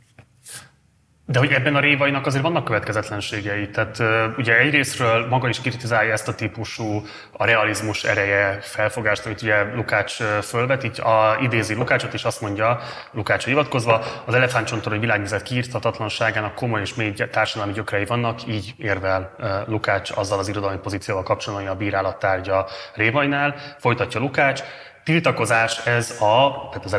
De 1.31 1.39
hogy 1.39 1.51
ebben 1.51 1.75
a 1.75 1.79
révainak 1.79 2.25
azért 2.25 2.43
vannak 2.43 2.63
következetlenségei. 2.63 3.69
Tehát 3.69 4.03
ugye 4.37 4.57
egyrésztről 4.57 5.27
maga 5.27 5.49
is 5.49 5.61
kritizálja 5.61 6.11
ezt 6.11 6.27
a 6.27 6.35
típusú 6.35 7.05
a 7.31 7.45
realizmus 7.45 8.03
ereje 8.03 8.59
felfogást, 8.61 9.25
amit 9.25 9.41
ugye 9.41 9.63
Lukács 9.75 10.17
fölvet, 10.41 10.83
így 10.83 11.01
a, 11.01 11.37
idézi 11.41 11.73
Lukácsot, 11.73 12.13
és 12.13 12.23
azt 12.23 12.41
mondja, 12.41 12.79
Lukács 13.11 13.45
hivatkozva, 13.45 14.03
az 14.25 14.33
elefántcsontor, 14.33 14.91
hogy 14.91 15.01
világnézet 15.01 15.43
kiírtatatlanságának 15.43 16.55
komoly 16.55 16.81
és 16.81 16.95
mély 16.95 17.13
társadalmi 17.31 17.73
gyökerei 17.73 18.05
vannak, 18.05 18.47
így 18.47 18.73
érvel 18.77 19.35
Lukács 19.67 20.11
azzal 20.15 20.39
az 20.39 20.47
irodalmi 20.47 20.77
pozícióval 20.77 21.23
kapcsolatban, 21.23 21.67
a 21.67 21.75
bírálat 21.75 22.19
tárgya 22.19 22.67
Révainál. 22.93 23.55
Folytatja 23.79 24.19
Lukács, 24.19 24.63
tiltakozás 25.03 25.85
ez 25.85 26.11
a, 26.21 26.67
tehát 26.69 26.85
az 26.85 26.93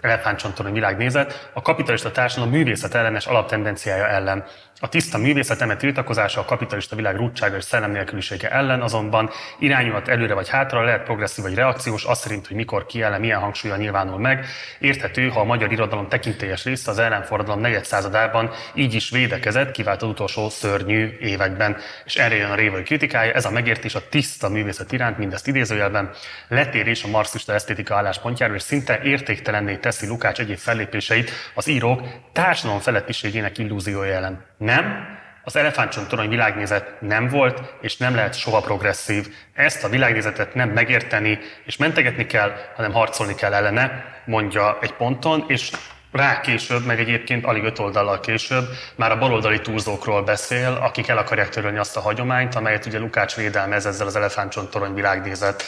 elefántcsontorony 0.00 0.72
világnézet, 0.72 1.50
a 1.54 1.62
kapitalista 1.62 2.10
társadalom 2.10 2.54
művészet 2.54 2.94
ellenes 2.94 3.26
alaptendenciája 3.26 4.06
ellen. 4.06 4.44
A 4.80 4.88
tiszta 4.88 5.18
művészet 5.18 5.60
eme 5.60 5.76
tiltakozása 5.76 6.40
a 6.40 6.44
kapitalista 6.44 6.96
világ 6.96 7.16
rúdsága 7.16 7.56
és 7.56 7.64
szellem 7.64 7.90
nélkülisége 7.90 8.50
ellen 8.50 8.82
azonban 8.82 9.30
irányulhat 9.58 10.08
előre 10.08 10.34
vagy 10.34 10.48
hátra, 10.48 10.84
lehet 10.84 11.02
progresszív 11.02 11.44
vagy 11.44 11.54
reakciós, 11.54 12.04
az 12.04 12.18
szerint, 12.18 12.46
hogy 12.46 12.56
mikor 12.56 12.86
ki 12.86 13.02
ellen, 13.02 13.20
milyen 13.20 13.40
hangsúlya 13.40 13.76
nyilvánul 13.76 14.18
meg. 14.18 14.46
Érthető, 14.78 15.28
ha 15.28 15.40
a 15.40 15.44
magyar 15.44 15.72
irodalom 15.72 16.08
tekintélyes 16.08 16.64
része 16.64 16.90
az 16.90 16.98
ellenforradalom 16.98 17.60
negyed 17.60 17.84
századában 17.84 18.50
így 18.74 18.94
is 18.94 19.10
védekezett, 19.10 19.70
kivált 19.70 20.02
az 20.02 20.08
utolsó 20.08 20.48
szörnyű 20.48 21.16
években. 21.20 21.76
És 22.04 22.16
erre 22.16 22.34
jön 22.34 22.50
a 22.50 22.54
révai 22.54 22.82
kritikája, 22.82 23.32
ez 23.32 23.44
a 23.44 23.50
megértés 23.50 23.94
a 23.94 24.08
tiszta 24.08 24.48
művészet 24.48 24.92
iránt, 24.92 25.18
mindezt 25.18 25.46
idézőjelben, 25.46 26.10
letérés 26.48 27.04
a 27.06 27.10
marxista 27.10 27.52
esztétika 27.52 27.94
álláspontjáról, 27.94 28.56
és 28.56 28.62
szinte 28.62 29.00
értéktelenné 29.02 29.76
teszi 29.76 30.06
Lukács 30.06 30.40
egyéb 30.40 30.58
fellépéseit 30.58 31.30
az 31.54 31.66
írók 31.66 32.02
társadalom 32.32 32.80
felettiségének 32.80 33.58
illúziója 33.58 34.14
ellen. 34.14 34.44
Nem, 34.58 35.14
az 35.44 35.56
elefántcsontorony 35.56 36.28
világnézet 36.28 37.00
nem 37.00 37.28
volt, 37.28 37.74
és 37.80 37.96
nem 37.96 38.14
lehet 38.14 38.38
soha 38.38 38.60
progresszív. 38.60 39.34
Ezt 39.54 39.84
a 39.84 39.88
világnézetet 39.88 40.54
nem 40.54 40.68
megérteni 40.68 41.38
és 41.64 41.76
mentegetni 41.76 42.26
kell, 42.26 42.52
hanem 42.76 42.92
harcolni 42.92 43.34
kell 43.34 43.54
ellene, 43.54 44.04
mondja 44.24 44.78
egy 44.80 44.92
ponton, 44.92 45.44
és 45.48 45.70
rá 46.16 46.40
később, 46.40 46.84
meg 46.84 47.00
egyébként 47.00 47.44
alig 47.44 47.64
öt 47.64 47.78
oldallal 47.78 48.20
később 48.20 48.68
már 48.94 49.10
a 49.10 49.18
baloldali 49.18 49.60
túlzókról 49.60 50.22
beszél, 50.22 50.78
akik 50.82 51.08
el 51.08 51.18
akarják 51.18 51.48
törölni 51.48 51.78
azt 51.78 51.96
a 51.96 52.00
hagyományt, 52.00 52.54
amelyet 52.54 52.86
ugye 52.86 52.98
Lukács 52.98 53.36
védelmez 53.36 53.86
ezzel 53.86 54.06
az 54.06 54.16
elefántcsontorony 54.16 54.94
világnézet 54.94 55.62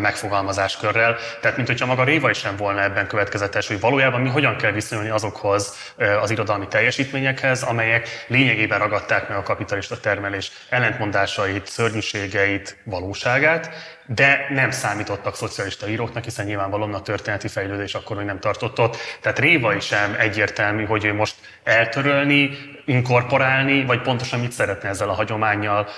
megfogalmazáskörrel. 0.00 1.16
Tehát, 1.40 1.56
mint 1.56 1.68
hogyha 1.68 1.86
maga 1.86 2.04
Réva 2.04 2.30
is 2.30 2.38
sem 2.38 2.56
volna 2.56 2.82
ebben 2.82 3.06
következetes, 3.06 3.68
hogy 3.68 3.80
valójában 3.80 4.20
mi 4.20 4.28
hogyan 4.28 4.56
kell 4.56 4.72
viszonyulni 4.72 5.10
azokhoz 5.10 5.76
az 6.20 6.30
irodalmi 6.30 6.68
teljesítményekhez, 6.68 7.62
amelyek 7.62 8.24
lényegében 8.26 8.78
ragadták 8.78 9.28
meg 9.28 9.38
a 9.38 9.42
kapitalista 9.42 10.00
termelés 10.00 10.52
ellentmondásait, 10.68 11.66
szörnyűségeit, 11.66 12.76
valóságát, 12.84 13.70
de 14.06 14.46
nem 14.50 14.70
számítottak 14.70 15.36
szocialista 15.36 15.88
íróknak, 15.88 16.24
hiszen 16.24 16.46
nyilvánvalóan 16.46 16.94
a 16.94 17.02
történeti 17.02 17.48
fejlődés 17.48 17.94
akkor 17.94 18.16
még 18.16 18.26
nem 18.26 18.40
tartott 18.40 18.78
ott. 18.78 18.96
Tehát 19.20 19.38
Réva 19.38 19.80
sem 19.80 20.14
egyértelmű, 20.18 20.84
hogy 20.84 21.04
ő 21.04 21.14
most 21.14 21.34
eltörölni, 21.62 22.50
inkorporálni, 22.86 23.84
vagy 23.84 24.02
pontosan 24.02 24.40
mit 24.40 24.52
szeretne 24.52 24.88
ezzel 24.88 25.08
a 25.08 25.12
hagyományjal. 25.12 25.88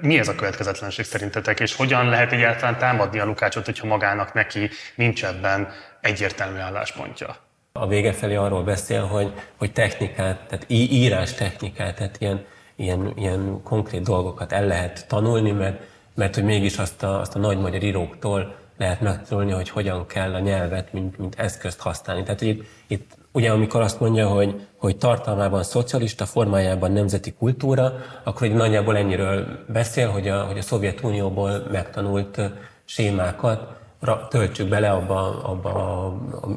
Mi 0.00 0.18
ez 0.18 0.28
a 0.28 0.34
következetlenség 0.34 1.04
szerintetek, 1.04 1.60
és 1.60 1.74
hogyan 1.74 2.08
lehet 2.08 2.32
egyáltalán 2.32 2.78
támadni 2.78 3.18
a 3.18 3.24
Lukácsot, 3.24 3.64
hogyha 3.64 3.86
magának 3.86 4.32
neki 4.32 4.70
nincs 4.94 5.24
ebben 5.24 5.68
egyértelmű 6.00 6.58
álláspontja? 6.58 7.36
A 7.72 7.86
vége 7.86 8.12
felé 8.12 8.34
arról 8.34 8.62
beszél, 8.62 9.04
hogy, 9.06 9.32
hogy 9.58 9.72
technikát, 9.72 10.40
tehát 10.48 10.64
írás 10.68 11.34
technikát, 11.34 11.96
tehát 11.96 12.16
ilyen, 12.18 12.46
ilyen, 12.76 13.12
ilyen 13.16 13.60
konkrét 13.64 14.02
dolgokat 14.02 14.52
el 14.52 14.66
lehet 14.66 15.06
tanulni, 15.08 15.50
mert 15.50 15.80
mert 16.14 16.34
hogy 16.34 16.44
mégis 16.44 16.78
azt 16.78 17.02
a, 17.02 17.20
azt 17.20 17.34
a 17.34 17.38
nagy 17.38 17.58
magyar 17.58 17.82
íróktól 17.82 18.54
lehet 18.78 19.00
megtanulni, 19.00 19.52
hogy 19.52 19.68
hogyan 19.68 20.06
kell 20.06 20.34
a 20.34 20.38
nyelvet, 20.38 20.92
mint, 20.92 21.18
mint 21.18 21.34
eszközt 21.38 21.80
használni. 21.80 22.22
Tehát 22.22 22.40
itt, 22.40 22.64
itt 22.86 23.16
ugye 23.32 23.50
amikor 23.50 23.80
azt 23.80 24.00
mondja, 24.00 24.28
hogy, 24.28 24.66
hogy 24.76 24.96
tartalmában 24.96 25.62
szocialista, 25.62 26.26
formájában 26.26 26.92
nemzeti 26.92 27.32
kultúra, 27.32 27.92
akkor 28.24 28.46
egy 28.46 28.54
nagyjából 28.54 28.96
ennyiről 28.96 29.46
beszél, 29.68 30.08
hogy 30.08 30.28
a, 30.28 30.42
hogy 30.42 30.58
a 30.58 30.62
Szovjetunióból 30.62 31.66
megtanult 31.70 32.40
sémákat 32.84 33.80
töltsük 34.28 34.68
bele 34.68 34.90
abba, 34.90 35.42
abba 35.42 35.70
a, 35.74 36.06
a 36.06 36.48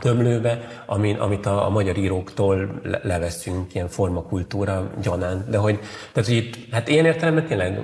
tömlőbe, 0.00 0.82
amin, 0.86 1.16
amit 1.16 1.46
a, 1.46 1.66
a 1.66 1.68
magyar 1.68 1.96
íróktól 1.96 2.80
leveszünk, 3.02 3.74
ilyen 3.74 3.88
formakultúra 3.88 4.90
gyanán. 5.02 5.46
De 5.50 5.56
hogy, 5.56 5.78
tehát, 6.12 6.28
hogy 6.28 6.36
itt, 6.36 6.72
hát 6.72 6.88
én 6.88 7.04
értelemben 7.04 7.46
tényleg 7.46 7.80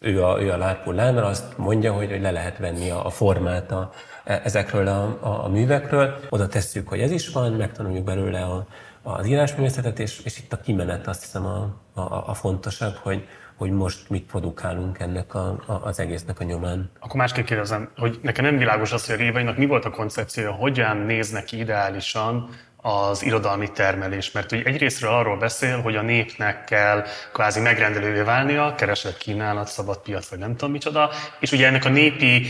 ő 0.00 0.24
a, 0.24 0.42
ő 0.42 0.50
a 0.50 0.56
Lárpó 0.56 0.90
Lámra 0.90 1.26
azt 1.26 1.58
mondja, 1.58 1.92
hogy, 1.92 2.10
hogy 2.10 2.20
le 2.20 2.30
lehet 2.30 2.58
venni 2.58 2.90
a, 2.90 3.06
a 3.06 3.10
formát 3.10 3.70
a, 3.70 3.90
e, 4.24 4.40
ezekről 4.44 4.86
a, 4.86 5.18
a, 5.20 5.44
a 5.44 5.48
művekről. 5.48 6.14
Oda 6.28 6.46
tesszük, 6.46 6.88
hogy 6.88 7.00
ez 7.00 7.10
is 7.10 7.28
van, 7.28 7.52
megtanuljuk 7.52 8.04
belőle 8.04 8.42
a, 8.42 8.66
az 9.02 9.26
írásművészetet, 9.26 9.98
és, 9.98 10.20
és 10.24 10.38
itt 10.38 10.52
a 10.52 10.60
kimenet 10.60 11.06
azt 11.06 11.22
hiszem 11.22 11.46
a, 11.46 11.76
a, 11.94 12.28
a 12.28 12.34
fontosabb, 12.34 12.94
hogy, 12.94 13.28
hogy 13.56 13.70
most 13.70 14.10
mit 14.10 14.26
produkálunk 14.26 14.98
ennek 14.98 15.34
a, 15.34 15.48
a, 15.66 15.72
az 15.82 16.00
egésznek 16.00 16.40
a 16.40 16.44
nyomán. 16.44 16.90
Akkor 17.00 17.16
másképp 17.16 17.44
kérdezem, 17.44 17.90
hogy 17.96 18.18
nekem 18.22 18.44
nem 18.44 18.56
világos 18.56 18.92
az, 18.92 19.06
hogy 19.06 19.14
a 19.14 19.18
Révainak 19.18 19.56
mi 19.56 19.66
volt 19.66 19.84
a 19.84 19.90
koncepciója, 19.90 20.52
hogyan 20.52 20.96
néznek 20.96 21.52
ideálisan 21.52 22.48
az 22.82 23.22
irodalmi 23.24 23.70
termelés, 23.72 24.30
mert 24.30 24.52
ugye 24.52 24.62
egyrésztről 24.62 25.10
arról 25.10 25.36
beszél, 25.36 25.80
hogy 25.80 25.96
a 25.96 26.02
népnek 26.02 26.64
kell 26.64 27.04
kvázi 27.32 27.60
megrendelővé 27.60 28.20
válnia, 28.20 28.74
kereslet, 28.74 29.16
kínálat, 29.16 29.68
szabad 29.68 29.98
piac, 29.98 30.28
vagy 30.28 30.38
nem 30.38 30.50
tudom 30.50 30.70
micsoda, 30.70 31.10
és 31.40 31.52
ugye 31.52 31.66
ennek 31.66 31.84
a 31.84 31.88
népi 31.88 32.46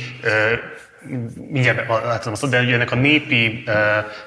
mindjárt 1.49 1.89
látom 2.05 2.33
azt, 2.33 2.49
de 2.49 2.61
ugye 2.61 2.75
ennek 2.75 2.93
a 2.93 2.95
népi 2.95 3.63
uh, 3.67 3.75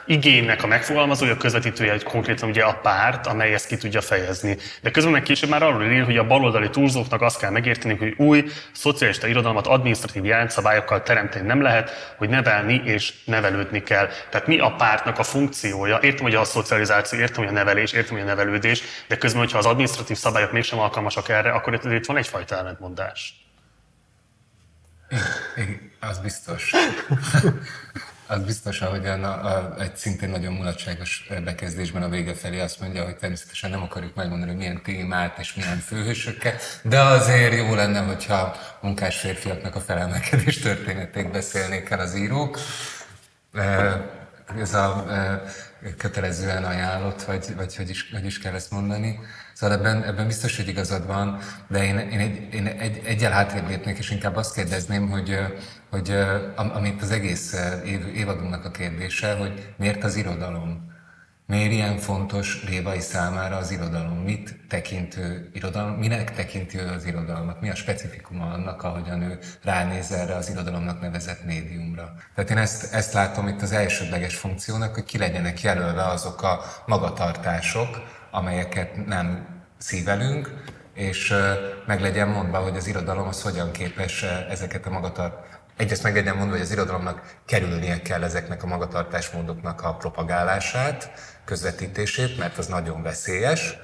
igénynek 0.06 0.64
a 0.64 0.68
megfogalmazója, 0.68 1.34
a 1.34 1.38
közvetítője 1.38 1.92
hogy 1.92 2.04
konkrétan 2.04 2.50
ugye 2.50 2.64
a 2.64 2.74
párt, 2.74 3.28
amely 3.28 3.54
ezt 3.54 3.68
ki 3.68 3.78
tudja 3.78 4.02
fejezni. 4.02 4.58
De 4.82 4.92
közben 4.92 5.12
meg 5.12 5.24
később 5.24 5.50
már 5.50 5.64
arról 5.64 5.84
ír, 5.84 6.04
hogy 6.04 6.18
a 6.18 6.28
baloldali 6.28 6.70
túlzóknak 6.70 7.22
azt 7.22 7.40
kell 7.40 7.50
megérteni, 7.50 7.96
hogy 7.96 8.14
új 8.18 8.46
szocialista 8.72 9.28
irodalmat 9.28 9.68
adminisztratív 9.68 10.26
jelentszabályokkal 10.26 11.04
teremteni 11.04 11.48
nem 11.48 11.62
lehet, 11.62 12.16
hogy 12.18 12.30
nevelni 12.30 12.82
és 12.86 13.14
nevelődni 13.26 13.84
kell. 13.84 14.08
Tehát 14.30 14.48
mi 14.48 14.60
a 14.60 14.76
pártnak 14.78 15.20
a 15.20 15.24
funkciója? 15.24 16.00
Értem, 16.02 16.24
hogy 16.24 16.36
a 16.36 16.44
szocializáció, 16.44 17.20
értem, 17.20 17.44
hogy 17.44 17.54
a 17.54 17.58
nevelés, 17.58 17.92
értem, 17.92 18.14
hogy 18.14 18.24
a 18.24 18.28
nevelődés, 18.28 18.84
de 19.08 19.18
közben, 19.18 19.42
hogyha 19.42 19.58
az 19.58 19.66
adminisztratív 19.66 20.18
szabályok 20.18 20.52
mégsem 20.52 20.80
alkalmasak 20.80 21.30
erre, 21.30 21.52
akkor 21.52 21.74
itt 21.94 22.06
van 22.06 22.18
egyfajta 22.18 22.58
ellentmondás. 22.58 23.44
Az 26.10 26.20
biztos. 26.20 26.74
az 28.28 28.44
biztos, 28.46 28.80
hogy 28.80 29.06
a, 29.06 29.46
a, 29.46 29.76
egy 29.80 29.96
szintén 29.96 30.30
nagyon 30.30 30.54
mulatságos 30.54 31.30
bekezdésben 31.44 32.04
a 32.04 32.10
vége 32.10 32.34
felé 32.34 32.60
azt 32.60 32.80
mondja, 32.80 33.04
hogy 33.04 33.16
természetesen 33.16 33.70
nem 33.70 33.82
akarjuk 33.82 34.16
megmondani, 34.16 34.50
hogy 34.50 34.60
milyen 34.60 34.82
témát 34.84 35.40
és 35.40 35.54
milyen 35.54 35.78
főhősökkel, 35.78 36.54
de 36.82 37.02
azért 37.02 37.54
jó 37.54 37.76
lenne, 37.76 38.00
hogyha 38.00 38.56
munkás 38.82 39.20
férfiaknak 39.20 39.76
a 39.76 39.80
felemelkedés 39.80 40.60
történetét 40.60 41.32
beszélnék 41.32 41.90
el 41.90 42.00
az 42.00 42.16
írók. 42.16 42.58
Ez 44.60 44.74
a 44.74 45.06
kötelezően 45.98 46.64
ajánlott, 46.64 47.24
vagy, 47.24 47.56
vagy 47.56 47.76
hogy, 47.76 47.90
is, 47.90 48.12
hogy 48.12 48.26
is 48.26 48.40
kell 48.40 48.54
ezt 48.54 48.72
mondani. 48.72 49.20
Szóval 49.54 49.78
ebben, 49.78 50.04
ebben 50.04 50.28
biztos, 50.28 50.56
hogy 50.58 50.68
igazad 50.68 51.06
van, 51.08 51.40
de 51.68 51.84
én, 51.84 51.98
én, 51.98 52.20
egy, 52.20 52.54
én 52.54 52.68
egy, 52.68 53.02
egyel 53.06 53.32
hátrébb 53.32 53.68
lépnék, 53.68 53.98
és 53.98 54.10
inkább 54.10 54.36
azt 54.36 54.54
kérdezném, 54.54 55.10
hogy, 55.10 55.38
hogy 55.94 56.16
amit 56.74 57.02
az 57.02 57.12
egész 57.12 57.56
év, 57.86 58.08
évadunknak 58.16 58.66
a 58.66 58.72
kérdése, 58.72 59.36
hogy 59.36 59.74
miért 59.78 60.04
az 60.04 60.16
irodalom? 60.16 60.92
Miért 61.48 61.72
ilyen 61.72 61.98
fontos 61.98 62.66
Révai 62.66 63.00
számára 63.00 63.56
az 63.56 63.72
irodalom? 63.72 64.18
Mit 64.18 64.56
tekintő 64.70 65.50
irodalom? 65.54 65.94
Minek 65.94 66.34
tekinti 66.34 66.80
ő 66.80 66.88
az 66.88 67.06
irodalmat? 67.06 67.62
Mi 67.62 67.70
a 67.70 67.76
specifikuma 67.76 68.46
annak, 68.46 68.84
ahogyan 68.84 69.22
ő 69.22 69.40
ránéz 69.64 70.12
erre 70.12 70.36
az 70.36 70.50
irodalomnak 70.50 71.02
nevezett 71.02 71.46
médiumra? 71.46 72.14
Tehát 72.36 72.50
én 72.50 72.58
ezt, 72.58 72.94
ezt 72.94 73.14
látom 73.14 73.48
itt 73.48 73.62
az 73.62 73.72
elsődleges 73.72 74.36
funkciónak, 74.36 74.94
hogy 74.94 75.04
ki 75.04 75.18
legyenek 75.18 75.62
jelölve 75.62 76.04
azok 76.04 76.44
a 76.44 76.62
magatartások, 76.86 77.88
amelyeket 78.32 79.06
nem 79.06 79.48
szívelünk, 79.78 80.64
és 80.94 81.34
meg 81.86 82.02
legyen 82.02 82.28
mondva, 82.28 82.58
hogy 82.58 82.78
az 82.78 82.88
irodalom 82.88 83.28
az 83.28 83.42
hogyan 83.42 83.72
képes 83.72 84.24
ezeket 84.50 84.86
a 84.86 84.90
magatartásokat 84.90 85.63
Egyrészt 85.78 86.04
meg 86.04 86.16
legyen 86.16 86.36
mondva, 86.36 86.54
hogy 86.54 86.64
az 86.64 86.72
irodalomnak 86.72 87.36
kerülnie 87.46 88.02
kell 88.02 88.24
ezeknek 88.24 88.64
a 88.64 88.68
magatartásmódoknak 88.68 89.82
a 89.82 89.96
propagálását, 89.96 91.12
közvetítését, 91.46 92.38
mert 92.38 92.58
az 92.58 92.68
nagyon 92.68 93.02
veszélyes. 93.02 93.78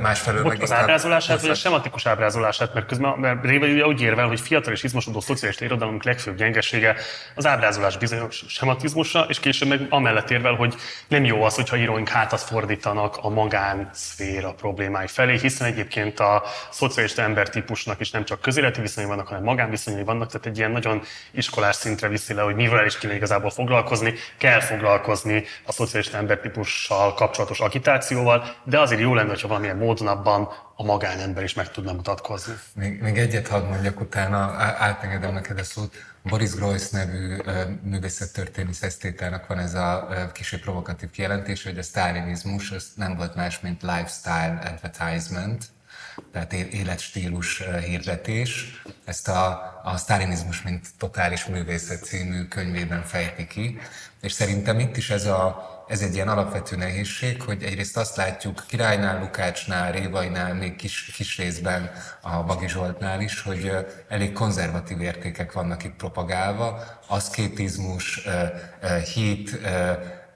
Másfelől 0.00 0.42
meg 0.42 0.62
az 0.62 0.72
ábrázolását, 0.72 1.40
vagy 1.40 1.50
a 1.50 1.54
sematikus 1.54 2.06
ábrázolását, 2.06 2.74
mert 2.74 2.86
közben 2.86 3.18
mert 3.18 3.44
Réve 3.44 3.66
ugye 3.66 3.86
úgy 3.86 4.00
érvel, 4.00 4.26
hogy 4.26 4.40
fiatal 4.40 4.72
és 4.72 4.82
izmosodó 4.82 5.20
szocialista 5.20 5.64
irodalomunk 5.64 6.04
legfőbb 6.04 6.36
gyengesége 6.36 6.96
az 7.34 7.46
ábrázolás 7.46 7.96
bizonyos 7.96 8.44
sematizmusa, 8.48 9.26
és 9.28 9.40
később 9.40 9.68
meg 9.68 9.86
amellett 9.88 10.30
érvel, 10.30 10.54
hogy 10.54 10.74
nem 11.08 11.24
jó 11.24 11.42
az, 11.42 11.54
hogyha 11.54 11.76
íróink 11.76 12.08
hátat 12.08 12.40
fordítanak 12.40 13.16
a 13.20 13.28
magánszféra 13.28 14.52
problémái 14.52 15.06
felé, 15.06 15.38
hiszen 15.38 15.66
egyébként 15.66 16.20
a 16.20 16.42
szocialista 16.70 17.22
embertípusnak 17.22 18.00
is 18.00 18.10
nem 18.10 18.24
csak 18.24 18.40
közéleti 18.40 18.80
viszonyai 18.80 19.10
vannak, 19.10 19.28
hanem 19.28 19.42
magánviszonyai 19.42 20.04
vannak, 20.04 20.30
tehát 20.30 20.46
egy 20.46 20.58
ilyen 20.58 20.70
nagyon 20.70 21.02
iskolás 21.30 21.76
szintre 21.76 22.08
viszi 22.08 22.34
le, 22.34 22.42
hogy 22.42 22.54
mivel 22.54 22.86
is 22.86 22.98
kéne 22.98 23.14
igazából 23.14 23.50
foglalkozni, 23.50 24.14
kell 24.38 24.60
foglalkozni 24.60 25.44
a 25.64 25.72
szocialista 25.72 26.16
embertípussal 26.16 27.14
kapcsolatos 27.14 27.60
agitációval, 27.60 28.54
de 28.64 28.80
azért 28.80 29.00
jó 29.00 29.14
lenne, 29.14 29.28
hogyha 29.28 29.48
valamilyen 29.56 29.86
módon 29.86 30.06
abban 30.06 30.48
a 30.74 30.84
magánember 30.84 31.42
is 31.42 31.54
meg 31.54 31.70
tudna 31.70 31.92
mutatkozni. 31.92 32.54
Még, 32.74 33.00
még 33.00 33.18
egyet 33.18 33.48
hadd 33.48 33.64
mondjak, 33.64 34.00
utána 34.00 34.36
átengedem 34.58 35.32
neked 35.32 35.58
a 35.58 35.64
szót. 35.64 35.94
Boris 36.22 36.50
Groys 36.50 36.90
nevű 36.90 37.36
művészettörténész 37.82 38.82
esztétának 38.82 39.46
van 39.46 39.58
ez 39.58 39.74
a 39.74 40.08
kicsit 40.32 40.60
provokatív 40.60 41.10
kijelentés, 41.10 41.64
hogy 41.64 41.78
a 41.78 41.82
sztálinizmus 41.82 42.70
az 42.70 42.92
nem 42.94 43.16
volt 43.16 43.34
más, 43.34 43.60
mint 43.60 43.82
lifestyle 43.82 44.58
advertisement, 44.64 45.64
tehát 46.32 46.52
életstílus 46.52 47.62
hirdetés. 47.84 48.82
Ezt 49.04 49.28
a, 49.28 49.80
a 49.84 49.96
sztálinizmus, 49.96 50.62
mint 50.62 50.86
totális 50.98 51.44
művészet 51.44 52.04
című 52.04 52.44
könyvében 52.44 53.02
fejti 53.02 53.46
ki, 53.46 53.78
és 54.20 54.32
szerintem 54.32 54.78
itt 54.78 54.96
is 54.96 55.10
ez 55.10 55.26
a 55.26 55.75
ez 55.86 56.00
egy 56.00 56.14
ilyen 56.14 56.28
alapvető 56.28 56.76
nehézség, 56.76 57.42
hogy 57.42 57.62
egyrészt 57.62 57.96
azt 57.96 58.16
látjuk 58.16 58.64
Királynál, 58.66 59.20
Lukácsnál, 59.20 59.92
Révainál, 59.92 60.54
még 60.54 60.76
kis, 60.76 61.04
kis 61.04 61.36
részben 61.36 61.90
a 62.20 62.42
Bagi 62.42 62.68
Zsoltnál 62.68 63.20
is, 63.20 63.42
hogy 63.42 63.72
elég 64.08 64.32
konzervatív 64.32 65.00
értékek 65.00 65.52
vannak 65.52 65.84
itt 65.84 65.94
propagálva, 65.94 66.82
aszkétizmus, 67.06 68.28
hit, 69.14 69.58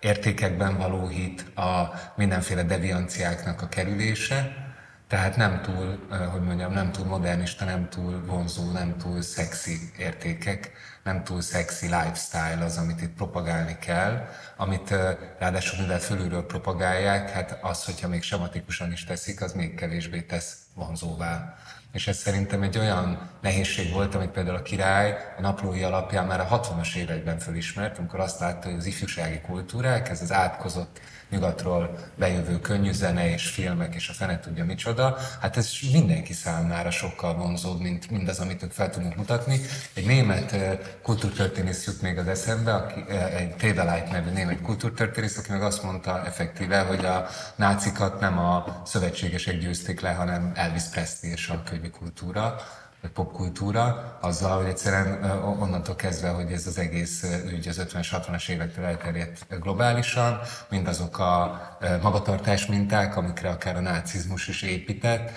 értékekben 0.00 0.76
való 0.76 1.08
hit, 1.08 1.56
a 1.56 1.92
mindenféle 2.16 2.62
devianciáknak 2.62 3.62
a 3.62 3.68
kerülése, 3.68 4.68
tehát 5.08 5.36
nem 5.36 5.60
túl, 5.62 5.98
hogy 6.32 6.42
mondjam, 6.42 6.72
nem 6.72 6.92
túl 6.92 7.06
modernista, 7.06 7.64
nem 7.64 7.88
túl 7.88 8.24
vonzó, 8.26 8.70
nem 8.70 8.96
túl 8.96 9.22
szexi 9.22 9.78
értékek, 9.98 10.72
nem 11.04 11.24
túl 11.24 11.40
szexi 11.40 11.86
lifestyle 11.86 12.64
az, 12.64 12.76
amit 12.76 13.00
itt 13.00 13.14
propagálni 13.14 13.76
kell, 13.78 14.28
amit 14.56 14.94
ráadásul 15.38 15.80
mivel 15.80 15.98
fölülről 15.98 16.46
propagálják, 16.46 17.30
hát 17.30 17.58
az, 17.62 17.84
hogyha 17.84 18.08
még 18.08 18.22
sematikusan 18.22 18.92
is 18.92 19.04
teszik, 19.04 19.42
az 19.42 19.52
még 19.52 19.74
kevésbé 19.74 20.20
tesz 20.20 20.56
vonzóvá. 20.74 21.56
És 21.92 22.06
ez 22.06 22.16
szerintem 22.16 22.62
egy 22.62 22.78
olyan 22.78 23.30
nehézség 23.40 23.92
volt, 23.92 24.14
amit 24.14 24.30
például 24.30 24.56
a 24.56 24.62
király 24.62 25.16
a 25.36 25.40
naplói 25.40 25.82
alapján 25.82 26.26
már 26.26 26.40
a 26.40 26.60
60-as 26.60 26.94
években 26.94 27.38
fölismert, 27.38 27.98
amikor 27.98 28.20
azt 28.20 28.40
látta, 28.40 28.68
hogy 28.68 28.78
az 28.78 28.86
ifjúsági 28.86 29.40
kultúrák, 29.40 30.08
ez 30.08 30.22
az 30.22 30.32
átkozott 30.32 31.00
nyugatról 31.30 31.98
bejövő 32.16 32.60
könnyű 32.60 32.92
zene 32.92 33.32
és 33.32 33.48
filmek 33.48 33.94
és 33.94 34.08
a 34.08 34.12
fene 34.12 34.40
tudja 34.40 34.64
micsoda, 34.64 35.16
hát 35.40 35.56
ez 35.56 35.70
mindenki 35.92 36.32
számára 36.32 36.90
sokkal 36.90 37.34
vonzóbb, 37.34 37.80
mint 37.80 38.10
mindaz, 38.10 38.38
amit 38.38 38.62
ők 38.62 38.72
fel 38.72 38.90
tudnak 38.90 39.16
mutatni. 39.16 39.60
Egy 39.94 40.06
német 40.06 40.56
kultúrtörténész 41.02 41.86
jut 41.86 42.02
még 42.02 42.18
az 42.18 42.26
eszembe, 42.26 42.74
aki, 42.74 43.04
egy 43.36 43.54
Téveleit 43.54 44.10
nevű 44.10 44.30
német 44.30 44.60
kultúrtörténész, 44.60 45.38
aki 45.38 45.50
meg 45.50 45.62
azt 45.62 45.82
mondta 45.82 46.24
effektíve, 46.24 46.80
hogy 46.80 47.04
a 47.04 47.26
nácikat 47.56 48.20
nem 48.20 48.38
a 48.38 48.82
szövetségesek 48.84 49.58
győzték 49.58 50.00
le, 50.00 50.10
hanem 50.10 50.52
Elvis 50.54 50.82
Presley 50.82 51.32
és 51.32 51.48
a 51.48 51.62
könyvi 51.62 51.90
kultúra 51.90 52.56
vagy 53.02 53.10
popkultúra, 53.10 54.18
azzal, 54.20 54.56
hogy 54.58 54.68
egyszerűen 54.68 55.24
onnantól 55.42 55.94
kezdve, 55.96 56.28
hogy 56.28 56.52
ez 56.52 56.66
az 56.66 56.78
egész 56.78 57.26
ügy 57.46 57.68
az 57.68 57.86
50-es, 57.88 58.06
60-as 58.12 58.48
évektől 58.48 58.84
elterjedt 58.84 59.46
globálisan, 59.60 60.40
mindazok 60.68 61.18
a 61.18 61.60
magatartás 62.02 62.66
minták, 62.66 63.16
amikre 63.16 63.48
akár 63.48 63.76
a 63.76 63.80
nácizmus 63.80 64.48
is 64.48 64.62
épített, 64.62 65.30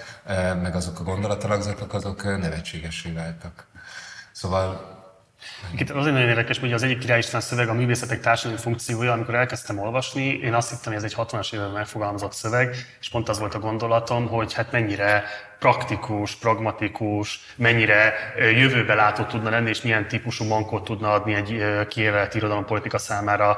meg 0.61 0.75
azok 0.75 0.99
a 0.99 1.03
gondolatalagzatok, 1.03 1.93
azok 1.93 2.23
nevetségesé 2.23 3.11
váltak. 3.11 3.67
Szóval 4.31 4.91
itt 5.75 5.89
azért 5.89 6.13
nagyon 6.13 6.29
érdekes, 6.29 6.59
hogy 6.59 6.73
az 6.73 6.83
egyik 6.83 6.99
Király 6.99 7.17
István 7.17 7.41
szöveg 7.41 7.69
a 7.69 7.73
művészetek 7.73 8.19
társadalmi 8.19 8.61
funkciója, 8.61 9.11
amikor 9.11 9.35
elkezdtem 9.35 9.79
olvasni, 9.79 10.23
én 10.23 10.53
azt 10.53 10.69
hittem, 10.69 10.93
hogy 10.93 11.03
ez 11.03 11.11
egy 11.11 11.15
60-as 11.17 11.53
években 11.53 11.73
megfogalmazott 11.73 12.33
szöveg, 12.33 12.75
és 12.99 13.09
pont 13.09 13.29
az 13.29 13.39
volt 13.39 13.53
a 13.53 13.59
gondolatom, 13.59 14.27
hogy 14.27 14.53
hát 14.53 14.71
mennyire 14.71 15.23
praktikus, 15.59 16.35
pragmatikus, 16.35 17.39
mennyire 17.55 18.13
jövőbe 18.37 18.93
látó 18.93 19.23
tudna 19.23 19.49
lenni, 19.49 19.69
és 19.69 19.81
milyen 19.81 20.07
típusú 20.07 20.45
mankot 20.45 20.83
tudna 20.83 21.13
adni 21.13 21.33
egy 21.33 21.63
kiévelt 21.87 22.35
irodalompolitika 22.35 22.97
számára 22.97 23.57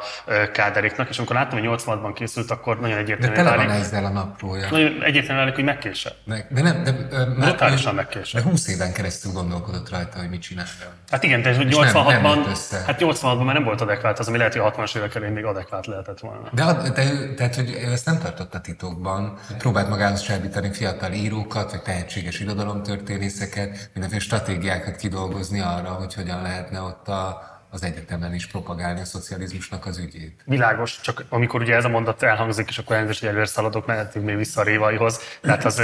Káderéknak. 0.54 1.10
És 1.10 1.18
amikor 1.18 1.36
láttam, 1.36 1.60
hogy 1.60 1.82
86-ban 1.86 2.12
készült, 2.16 2.52
akkor 2.52 2.80
nagyon 2.80 2.98
egyértelműen 2.98 3.44
De 3.44 3.52
tele 3.52 3.66
van 3.66 3.76
ezzel 3.76 4.06
a 4.06 4.10
naprója. 4.10 4.70
Nagyon 4.72 5.04
egyértelműen 5.04 5.38
válik, 5.38 5.56
hogy 5.56 5.64
megkése. 5.64 6.12
De, 6.24 6.48
de 6.50 6.62
nem, 6.62 6.84
de, 6.84 6.92
de, 6.92 7.26
Brutálisan 7.26 7.96
megkése. 7.96 8.38
De 8.42 8.50
20 8.50 8.68
éven 8.68 8.94
keresztül 8.94 9.32
gondolkodott 9.32 9.90
rajta, 9.90 10.20
hogy 10.20 10.30
mit 10.30 10.42
csinál. 10.42 10.66
Hát 11.10 11.24
igen, 11.24 11.42
de 11.42 11.56
86-ban, 11.60 12.08
nem, 12.08 12.22
nem 12.22 12.44
hát 12.86 13.00
86-ban 13.00 13.46
már 13.46 13.54
nem 13.54 13.64
volt 13.64 13.82
adekvát 13.82 14.20
az, 14.20 14.28
ami 14.28 14.38
lehet, 14.38 14.56
hogy 14.56 14.74
60-as 14.76 14.98
évek 14.98 15.16
elején 15.16 15.34
még 15.34 15.46
adekvát 15.46 15.86
lehetett 15.86 16.20
volna. 16.20 16.50
De, 16.52 16.64
de, 16.66 16.90
de 16.90 17.34
tehát, 17.34 17.56
hogy 17.56 17.78
ő 17.88 17.92
ezt 17.92 18.06
nem 18.06 18.20
tartotta 18.20 18.62
titokban. 18.62 19.38
Próbált 19.58 19.90
magához 19.90 20.22
csábítani 20.22 20.74
fiatal 20.74 21.12
írókat, 21.12 21.72
vagy 21.72 21.82
tehetséges 21.96 22.40
irodalomtörténészeket, 22.40 23.90
mindenféle 23.94 24.22
stratégiákat 24.22 24.96
kidolgozni 24.96 25.60
arra, 25.60 25.90
hogy 25.90 26.14
hogyan 26.14 26.42
lehetne 26.42 26.82
ott 26.82 27.08
a, 27.08 27.42
az 27.70 27.84
egyetemen 27.84 28.34
is 28.34 28.48
propagálni 28.48 29.00
a 29.00 29.06
szocializmusnak 29.06 29.86
az 29.86 29.98
ügyét. 29.98 30.42
Világos, 30.46 31.00
csak 31.02 31.26
amikor 31.30 31.62
ugye 31.62 31.76
ez 31.76 31.86
a 31.86 31.90
mondat 31.90 32.24
elhangzik, 32.24 32.70
és 32.70 32.78
akkor 32.78 32.96
elnézést, 32.96 33.20
hogy 33.20 33.30
előre 33.30 33.46
szaladok, 33.46 33.86
mehetünk 33.86 34.26
még 34.26 34.36
vissza 34.36 34.62
a 34.62 34.64
Révaihoz. 34.64 35.20
Tehát 35.42 35.66
az, 35.66 35.82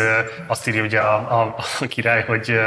azt 0.47 0.67
írja 0.67 0.83
ugye 0.83 0.99
a, 0.99 1.41
a, 1.41 1.55
a 1.79 1.85
király, 1.85 2.23
hogy 2.23 2.59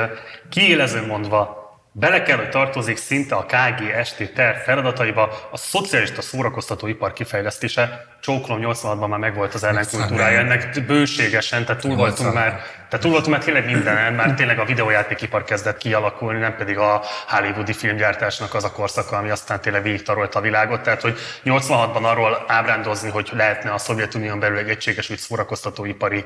kiélező 0.48 1.06
mondva, 1.06 1.63
Bele 1.96 2.22
kell, 2.22 2.36
hogy 2.36 2.48
tartozik 2.48 2.96
szinte 2.96 3.34
a 3.34 3.46
KGST 3.46 4.32
terv 4.32 4.56
feladataiba 4.56 5.48
a 5.50 5.56
szocialista 5.56 6.22
szórakoztatóipar 6.22 7.12
kifejlesztése. 7.12 8.06
Csókolom 8.20 8.60
86-ban 8.62 9.08
már 9.08 9.18
megvolt 9.18 9.54
az 9.54 9.64
ellenkultúrája 9.64 10.38
ennek 10.38 10.84
bőségesen, 10.86 11.64
tehát 11.64 11.80
túl 11.80 11.96
voltunk 11.96 12.34
már, 12.34 12.50
tehát 12.88 13.00
túl 13.00 13.10
voltunk 13.10 13.34
már 13.36 13.44
tényleg 13.44 13.64
mindenen, 13.64 14.12
már 14.12 14.34
tényleg 14.34 14.58
a 14.58 14.64
videójátékipar 14.64 15.44
kezdett 15.44 15.76
kialakulni, 15.76 16.38
nem 16.38 16.56
pedig 16.56 16.78
a 16.78 17.02
hollywoodi 17.28 17.72
filmgyártásnak 17.72 18.54
az 18.54 18.64
a 18.64 18.72
korszaka, 18.72 19.16
ami 19.16 19.30
aztán 19.30 19.60
tényleg 19.60 19.82
végigtarolta 19.82 20.38
a 20.38 20.42
világot. 20.42 20.80
Tehát, 20.80 21.00
hogy 21.00 21.18
86-ban 21.44 22.02
arról 22.02 22.44
ábrándozni, 22.46 23.10
hogy 23.10 23.30
lehetne 23.32 23.72
a 23.72 23.78
Szovjetunión 23.78 24.38
belül 24.38 24.58
egy 24.58 24.68
egységes 24.68 25.10
úgy 25.10 25.18
szórakoztatóipari 25.18 26.24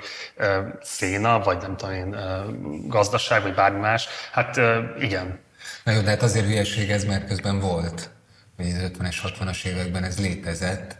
széna, 0.82 1.38
vagy 1.38 1.58
nem 1.60 1.76
tudom 1.76 1.94
én, 1.94 2.16
gazdaság, 2.86 3.42
vagy 3.42 3.54
bármi 3.54 3.78
más, 3.78 4.08
hát 4.32 4.60
igen, 4.98 5.46
Na 5.88 5.94
jó, 5.94 6.00
de 6.00 6.10
hát 6.10 6.22
azért 6.22 6.46
hülyeség 6.46 6.90
ez, 6.90 7.04
mert 7.04 7.26
közben 7.26 7.60
volt. 7.60 8.10
hogy 8.56 8.66
az 8.66 8.90
50-es, 8.98 9.16
60-as 9.22 9.64
években 9.64 10.04
ez 10.04 10.18
létezett, 10.18 10.96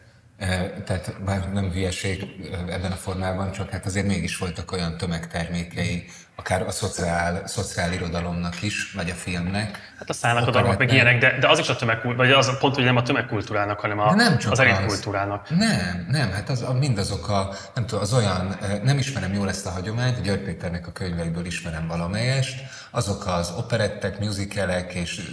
tehát 0.85 1.23
bár 1.25 1.53
nem 1.53 1.71
hülyeség 1.71 2.27
ebben 2.69 2.93
a 2.93 2.97
formában, 2.97 3.53
csak 3.53 3.71
hát 3.71 3.87
azért 3.87 4.07
mégis 4.07 4.39
voltak 4.39 4.73
olyan 4.73 4.97
tömegtermékei, 4.97 6.05
akár 6.37 6.63
a 6.63 6.71
szociál, 6.71 7.47
szociál 7.47 7.93
irodalomnak 7.93 8.63
is, 8.63 8.93
vagy 8.93 9.11
a 9.11 9.15
filmnek. 9.15 9.93
Hát 9.99 10.09
a 10.09 10.13
szállnak 10.13 10.79
meg 10.79 10.93
ilyenek, 10.93 11.19
de, 11.19 11.39
de 11.39 11.49
az 11.49 11.59
is 11.59 11.69
a 11.69 11.77
tömegkultúra, 11.77 12.17
vagy 12.17 12.33
az 12.33 12.59
pont, 12.59 12.75
hogy 12.75 12.85
nem 12.85 12.97
a 12.97 13.03
tömegkultúrának, 13.03 13.81
hanem 13.81 13.99
a, 13.99 14.15
nem 14.15 14.39
csak 14.39 14.53
az 14.53 14.59
elitkultúrának. 14.59 15.51
Nem, 15.51 16.07
nem, 16.11 16.31
hát 16.31 16.49
az, 16.49 16.63
a, 16.63 16.73
mindazok 16.73 17.29
a, 17.29 17.51
nem 17.75 17.87
tudom, 17.87 18.03
az 18.03 18.13
olyan, 18.13 18.57
nem 18.83 18.99
ismerem 18.99 19.33
jól 19.33 19.49
ezt 19.49 19.67
a 19.67 19.71
hagyományt, 19.71 20.23
György 20.23 20.43
Péternek 20.43 20.87
a 20.87 20.93
könyveiből 20.93 21.45
ismerem 21.47 21.87
valamelyest, 21.87 22.63
azok 22.91 23.27
az 23.27 23.53
operettek, 23.57 24.19
musicalek 24.19 24.95
és 24.95 25.31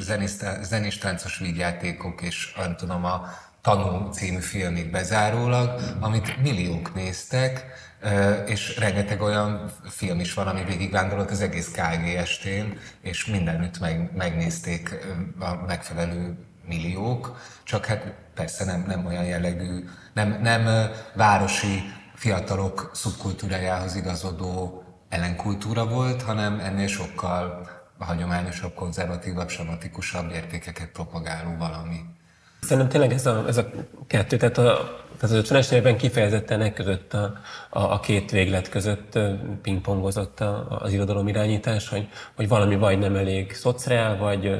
zenés 0.62 0.98
táncos 0.98 1.38
vígjátékok, 1.38 2.22
és 2.22 2.54
nem 2.58 2.76
tudom, 2.76 3.06
a 3.06 3.34
Tanú 3.66 4.10
című 4.10 4.40
filmig 4.40 4.92
bezárólag, 4.92 5.80
amit 6.00 6.42
milliók 6.42 6.94
néztek, 6.94 7.66
és 8.46 8.78
rengeteg 8.78 9.22
olyan 9.22 9.72
film 9.90 10.20
is 10.20 10.34
van, 10.34 10.48
ami 10.48 10.64
végigvándorolt 10.64 11.32
az 11.32 11.42
egész 11.42 11.72
KGST-n, 11.72 12.78
és 13.02 13.26
mindenütt 13.26 13.80
meg, 13.80 14.10
megnézték 14.16 14.96
a 15.40 15.66
megfelelő 15.68 16.38
milliók, 16.68 17.42
csak 17.64 17.86
hát 17.86 18.14
persze 18.34 18.66
nem, 18.66 18.84
nem 18.88 19.06
olyan 19.06 19.26
jellegű, 19.26 19.90
nem, 20.14 20.40
nem 20.42 20.90
városi 21.14 21.84
fiatalok 22.16 22.92
szubkultúrájához 22.94 23.96
igazodó 23.96 24.84
ellenkultúra 25.10 25.88
volt, 25.88 26.22
hanem 26.22 26.60
ennél 26.60 26.88
sokkal 26.88 27.70
hagyományosabb, 28.00 28.74
konzervatívabb, 28.74 29.50
sematikusabb 29.50 30.32
értékeket 30.32 30.90
propagáló 30.90 31.56
valami. 31.58 32.00
Szerintem 32.66 32.90
tényleg 32.90 33.12
ez 33.12 33.26
a, 33.26 33.44
ez 33.48 33.58
a 33.58 33.70
kettő, 34.08 34.38
tehát, 34.38 34.58
a, 34.58 35.04
az 35.22 35.32
50-es 35.34 35.72
években 35.72 35.98
kifejezetten 35.98 36.62
e 36.62 36.74
között 36.74 37.14
a, 37.14 37.34
a, 37.70 37.80
a 37.80 38.00
két 38.00 38.32
véglet 38.32 38.70
között 38.70 39.20
pingpongozott 39.62 40.40
a, 40.40 40.80
az 40.82 40.94
irodalom 40.94 41.28
irányítás, 41.28 41.90
hogy, 41.90 42.08
hogy 42.36 42.48
valami 42.48 42.76
vagy 42.76 43.00
nem 43.00 43.16
elég 43.16 43.54
szociál, 43.54 44.18
vagy 44.18 44.58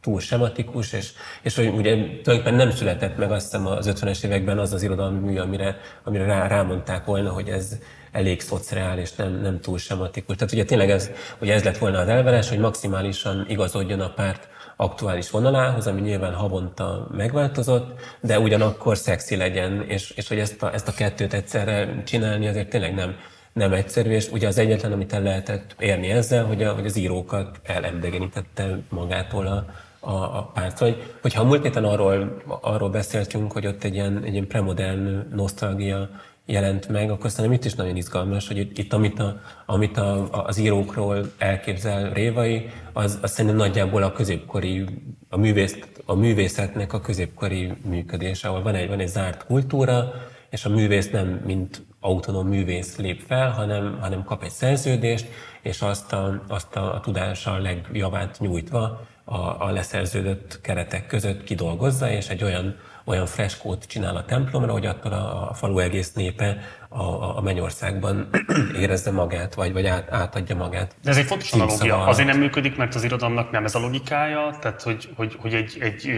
túl 0.00 0.20
sematikus, 0.20 0.92
és, 0.92 1.12
és 1.42 1.56
hogy 1.56 1.66
ugye 1.66 1.94
tulajdonképpen 1.94 2.54
nem 2.54 2.70
született 2.70 3.16
meg 3.16 3.30
azt 3.32 3.44
hiszem 3.44 3.66
az 3.66 3.92
50-es 3.94 4.24
években 4.24 4.58
az 4.58 4.72
az 4.72 4.82
irodalmi 4.82 5.18
mű, 5.18 5.38
amire, 5.38 5.76
amire 6.04 6.24
rá, 6.24 6.46
rámondták 6.46 7.04
volna, 7.04 7.30
hogy 7.30 7.48
ez 7.48 7.78
elég 8.12 8.40
szociál 8.40 8.98
és 8.98 9.12
nem, 9.12 9.40
nem 9.40 9.60
túl 9.60 9.78
sematikus. 9.78 10.36
Tehát 10.36 10.52
ugye 10.52 10.64
tényleg 10.64 10.90
ez, 10.90 11.10
ugye 11.40 11.54
ez 11.54 11.64
lett 11.64 11.78
volna 11.78 11.98
az 11.98 12.08
elvárás, 12.08 12.48
hogy 12.48 12.58
maximálisan 12.58 13.44
igazodjon 13.48 14.00
a 14.00 14.12
párt 14.12 14.48
aktuális 14.80 15.30
vonalához, 15.30 15.86
ami 15.86 16.00
nyilván 16.00 16.34
havonta 16.34 17.08
megváltozott, 17.12 18.00
de 18.20 18.38
ugyanakkor 18.38 18.96
szexi 18.96 19.36
legyen, 19.36 19.84
és, 19.88 20.10
és 20.10 20.28
hogy 20.28 20.38
ezt 20.38 20.62
a, 20.62 20.72
ezt 20.72 20.88
a 20.88 20.92
kettőt 20.92 21.32
egyszerre 21.32 22.02
csinálni 22.04 22.48
azért 22.48 22.68
tényleg 22.68 22.94
nem, 22.94 23.14
nem 23.52 23.72
egyszerű, 23.72 24.10
és 24.10 24.30
ugye 24.30 24.46
az 24.46 24.58
egyetlen, 24.58 24.92
amit 24.92 25.12
el 25.12 25.22
lehetett 25.22 25.74
érni 25.78 26.10
ezzel, 26.10 26.44
hogy, 26.44 26.62
a, 26.62 26.72
hogy 26.72 26.86
az 26.86 26.96
írókat 26.96 27.60
elendegenítette 27.62 28.78
magától 28.88 29.46
a, 29.46 29.64
a, 30.00 30.38
a 30.38 30.50
párt. 30.54 30.78
Hogy, 30.78 31.02
hogyha 31.22 31.42
a 31.42 31.44
múlt 31.44 31.62
héten 31.62 31.84
arról, 31.84 32.42
arról 32.60 32.90
beszéltünk, 32.90 33.52
hogy 33.52 33.66
ott 33.66 33.84
egy 33.84 33.94
ilyen, 33.94 34.22
egy 34.24 34.32
ilyen 34.32 34.46
premodern 34.46 35.28
nosztalgia 35.34 36.08
jelent 36.50 36.88
meg, 36.88 37.10
akkor 37.10 37.30
szerintem 37.30 37.60
itt 37.60 37.64
is 37.64 37.74
nagyon 37.74 37.96
izgalmas, 37.96 38.46
hogy 38.48 38.58
itt, 38.78 38.92
amit, 38.92 39.18
a, 39.18 39.40
amit 39.66 39.96
a, 39.96 40.28
az 40.46 40.58
írókról 40.58 41.32
elképzel 41.38 42.12
Révai, 42.12 42.70
az, 42.92 43.18
az 43.22 43.30
szerintem 43.30 43.60
nagyjából 43.60 44.02
a 44.02 44.12
középkori, 44.12 44.84
a, 45.28 45.36
művész, 45.36 45.78
a 46.04 46.14
művészetnek 46.14 46.92
a 46.92 47.00
középkori 47.00 47.72
működése, 47.84 48.48
ahol 48.48 48.62
van 48.62 48.74
egy, 48.74 48.88
van 48.88 49.00
egy 49.00 49.08
zárt 49.08 49.46
kultúra, 49.46 50.12
és 50.50 50.64
a 50.64 50.68
művész 50.68 51.10
nem 51.10 51.40
mint 51.46 51.82
autonóm 52.00 52.48
művész 52.48 52.96
lép 52.96 53.20
fel, 53.26 53.50
hanem, 53.50 53.98
hanem 54.00 54.24
kap 54.24 54.42
egy 54.42 54.50
szerződést, 54.50 55.26
és 55.62 55.80
azt 55.80 56.12
a, 56.12 56.42
azt 56.48 56.76
a, 56.76 56.94
a 56.94 57.00
tudással 57.00 57.60
legjavát 57.60 58.38
nyújtva 58.40 59.06
a, 59.24 59.36
a 59.38 59.70
leszerződött 59.70 60.60
keretek 60.60 61.06
között 61.06 61.44
kidolgozza, 61.44 62.10
és 62.10 62.28
egy 62.28 62.44
olyan 62.44 62.76
olyan 63.10 63.26
freskót 63.26 63.84
csinál 63.84 64.16
a 64.16 64.24
templomra, 64.24 64.72
hogy 64.72 64.86
attól 64.86 65.12
a, 65.12 65.50
a 65.50 65.54
falu 65.54 65.78
egész 65.78 66.12
népe 66.12 66.58
a, 66.88 67.36
a 67.36 67.40
mennyországban 67.40 68.28
érezze 68.82 69.10
magát, 69.10 69.54
vagy, 69.54 69.72
vagy 69.72 69.86
át, 69.86 70.12
átadja 70.12 70.56
magát. 70.56 70.94
De 71.02 71.10
ez 71.10 71.16
egy 71.16 71.24
fontos 71.24 71.52
analógia. 71.52 72.04
Azért 72.04 72.28
nem 72.28 72.38
működik, 72.38 72.76
mert 72.76 72.94
az 72.94 73.04
irodalomnak 73.04 73.50
nem 73.50 73.64
ez 73.64 73.74
a 73.74 73.78
logikája, 73.78 74.56
tehát 74.60 74.82
hogy, 74.82 75.08
hogy, 75.16 75.36
hogy 75.40 75.54
egy, 75.54 75.76
egy 75.80 76.10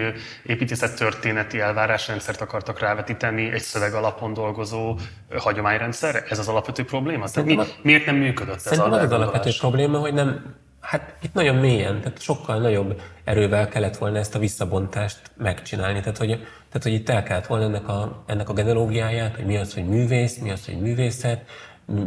építészet 0.47 0.97
történeti 0.97 1.61
elvárásrendszert 1.61 2.41
akartak 2.41 2.79
rávetíteni 2.79 3.51
egy 3.51 3.63
szöveg 3.63 3.95
alapon 3.95 4.33
dolgozó 4.33 4.99
hagyományrendszer. 5.37 6.25
Ez 6.29 6.39
az 6.39 6.49
alapvető 6.49 6.85
probléma? 6.85 7.29
Tehát 7.29 7.49
mi, 7.49 7.59
miért 7.83 8.07
nem 8.07 8.17
működött 8.17 8.67
ez 8.67 8.79
a 8.79 8.91
az 8.91 9.13
alapvető 9.13 9.51
probléma, 9.59 9.99
hogy 9.99 10.15
nem, 10.15 10.55
Hát 10.83 11.15
itt 11.23 11.35
nagyon 11.35 11.57
mélyen, 11.57 12.01
tehát 12.01 12.21
sokkal 12.21 12.59
nagyobb 12.59 13.01
erővel 13.25 13.69
kellett 13.69 13.97
volna 13.97 14.19
ezt 14.19 14.35
a 14.35 14.39
visszabontást 14.39 15.21
megcsinálni. 15.37 16.01
Tehát, 16.01 16.19
hogy, 16.19 16.29
tehát, 16.29 16.83
hogy 16.83 16.93
itt 16.93 17.09
el 17.09 17.23
kellett 17.23 17.47
volna 17.47 17.65
ennek 17.65 17.89
a, 17.89 18.23
ennek 18.27 18.49
a 18.49 18.53
generológiáját, 18.53 19.37
hogy 19.37 19.45
mi 19.45 19.57
az, 19.57 19.75
hogy 19.75 19.87
művész, 19.87 20.39
mi 20.39 20.51
az, 20.51 20.65
hogy 20.65 20.81
művészet, 20.81 21.45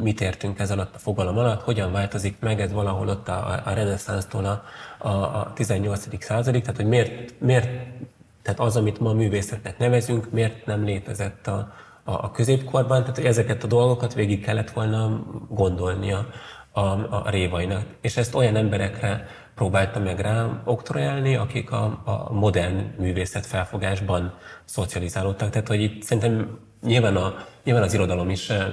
mit 0.02 0.22
értünk 0.22 0.60
ez 0.60 0.72
alatt 0.72 0.96
a 0.96 1.00
fogalom 1.00 1.38
alatt, 1.38 1.62
hogyan 1.62 1.92
változik 1.92 2.36
meg 2.40 2.62
ez 2.62 2.72
valahol 2.72 3.08
ott 3.08 3.28
a, 3.28 3.62
a 3.66 3.74
reneszánsztól 3.74 4.46
a, 4.46 4.64
a, 4.98 5.10
a 5.10 5.52
18. 5.54 6.24
századig, 6.24 6.62
tehát 6.62 6.76
hogy 6.76 6.88
miért, 6.88 7.34
miért, 7.40 7.70
tehát 8.42 8.60
az, 8.60 8.76
amit 8.76 9.00
ma 9.00 9.14
művészetnek 9.14 9.78
nevezünk, 9.78 10.32
miért 10.32 10.66
nem 10.66 10.84
létezett 10.84 11.48
a, 11.48 11.74
a, 12.04 12.12
a 12.12 12.32
középkorban, 12.32 13.02
tehát 13.02 13.16
hogy 13.16 13.26
ezeket 13.26 13.64
a 13.64 13.68
dolgokat 13.68 14.14
végig 14.14 14.44
kellett 14.44 14.72
volna 14.72 15.26
gondolnia 15.50 16.28
a, 16.76 16.82
a 17.26 17.30
révainak. 17.30 17.84
És 18.02 18.18
ezt 18.18 18.36
olyan 18.36 18.56
emberekre 18.56 19.28
próbálta 19.56 20.00
meg 20.00 20.20
rá 20.20 20.62
oktrojálni, 20.64 21.36
akik 21.36 21.72
a, 21.72 22.02
a 22.04 22.34
modern 22.34 22.94
művészet 23.00 23.46
felfogásban 23.46 24.34
szocializálódtak. 24.66 25.50
Tehát, 25.50 25.68
hogy 25.68 25.82
itt 25.82 26.04
szerintem 26.04 26.60
nyilván, 26.84 27.16
a, 27.16 27.36
nyilván 27.64 27.84
az 27.84 27.94
irodalom 27.94 28.30
is 28.30 28.50
eh, 28.50 28.66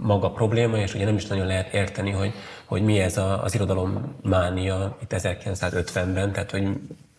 maga 0.00 0.30
probléma, 0.30 0.76
és 0.76 0.94
ugye 0.94 1.04
nem 1.04 1.14
is 1.14 1.26
nagyon 1.26 1.46
lehet 1.46 1.74
érteni, 1.74 2.10
hogy, 2.10 2.32
hogy 2.64 2.82
mi 2.82 2.98
ez 2.98 3.16
a, 3.16 3.42
az 3.42 3.54
irodalom 3.54 4.14
mánia 4.22 4.96
itt 5.02 5.12
1950-ben, 5.16 6.32
tehát 6.32 6.50
hogy 6.50 6.68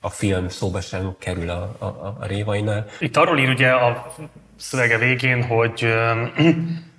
a 0.01 0.09
film 0.09 0.47
szóba 0.47 0.81
sem 0.81 1.15
kerül 1.19 1.49
a, 1.49 1.75
a, 1.79 1.85
a 1.85 2.25
révainál. 2.25 2.85
Itt 2.99 3.17
arról 3.17 3.39
ír 3.39 3.49
ugye 3.49 3.69
a 3.69 4.13
szövege 4.55 4.97
végén, 4.97 5.43
hogy 5.43 5.87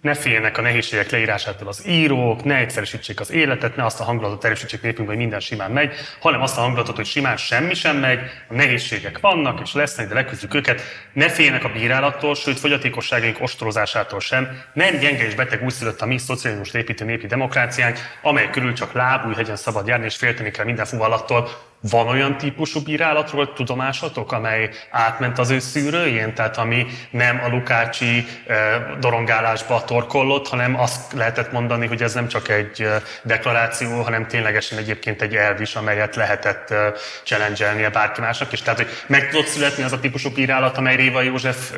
ne 0.03 0.15
féljenek 0.15 0.59
a 0.59 0.63
nehézségek 0.63 1.11
leírásától 1.11 1.69
az 1.69 1.87
írók, 1.87 2.45
ne 2.45 2.57
egyszerűsítsék 2.57 3.21
az 3.21 3.31
életet, 3.31 3.77
ne 3.77 3.85
azt 3.85 4.01
a 4.01 4.05
hangulatot 4.05 4.45
erősítsék 4.45 4.83
népünk, 4.83 5.09
hogy 5.09 5.17
minden 5.17 5.41
simán 5.41 5.71
megy, 5.71 5.95
hanem 6.21 6.43
azt 6.43 6.59
a 6.59 6.61
hangulatot, 6.61 6.97
hogy 6.97 7.07
simán 7.07 7.37
semmi 7.37 7.75
sem 7.75 7.97
megy, 7.97 8.21
a 8.49 8.55
nehézségek 8.55 9.21
vannak 9.21 9.61
és 9.61 9.75
lesznek, 9.75 10.09
de 10.09 10.15
leküzdjük 10.15 10.55
őket. 10.55 10.83
Ne 11.13 11.29
féljenek 11.29 11.65
a 11.65 11.69
bírálattól, 11.69 12.35
sőt 12.35 12.59
fogyatékosságaink 12.59 13.41
ostorozásától 13.41 14.21
sem. 14.21 14.63
Nem 14.73 14.99
gyenge 14.99 15.27
és 15.27 15.35
beteg 15.35 15.65
újszülött 15.65 16.01
a 16.01 16.07
mi 16.07 16.19
szocializmus 16.19 16.75
építő 16.75 17.05
népi 17.05 17.27
demokráciánk, 17.27 17.99
amely 18.23 18.51
körül 18.51 18.73
csak 18.73 18.93
lábújhegyen 18.93 19.57
szabad 19.57 19.87
járni 19.87 20.05
és 20.05 20.17
félteni 20.17 20.51
kell 20.51 20.65
minden 20.65 20.85
fuvallattól. 20.85 21.49
Van 21.91 22.09
olyan 22.09 22.37
típusú 22.37 22.83
bírálatról 22.83 23.53
tudomásatok, 23.53 24.33
amely 24.33 24.71
átment 24.91 25.39
az 25.39 25.51
ő 25.51 25.59
szűrőjén, 25.59 26.35
tehát 26.35 26.57
ami 26.57 26.87
nem 27.11 27.41
a 27.45 27.49
Lukácsi 27.49 28.27
eh, 28.47 28.57
dorongálásba 29.01 29.85
torkollott, 29.93 30.49
hanem 30.49 30.81
azt 30.81 31.13
lehetett 31.13 31.53
mondani, 31.53 31.87
hogy 31.87 32.03
ez 32.03 32.15
nem 32.15 32.29
csak 32.29 32.49
egy 32.49 32.89
deklaráció, 33.23 34.03
hanem 34.03 34.27
ténylegesen 34.27 34.79
egyébként 34.79 35.23
egy 35.23 35.37
elv 35.37 35.61
is, 35.61 35.75
amelyet 35.75 36.17
lehetett 36.17 36.71
eh, 36.71 36.93
challenge 37.25 37.91
bárki 37.91 38.21
másnak, 38.21 38.53
és 38.53 38.63
tehát, 38.63 38.79
hogy 38.79 38.89
meg 39.07 39.29
tudott 39.29 39.47
születni 39.47 39.83
az 39.83 39.93
a 39.93 40.01
típusú 40.01 40.31
bírálat, 40.31 40.77
amely 40.77 40.97
Réva 40.97 41.23
József 41.23 41.73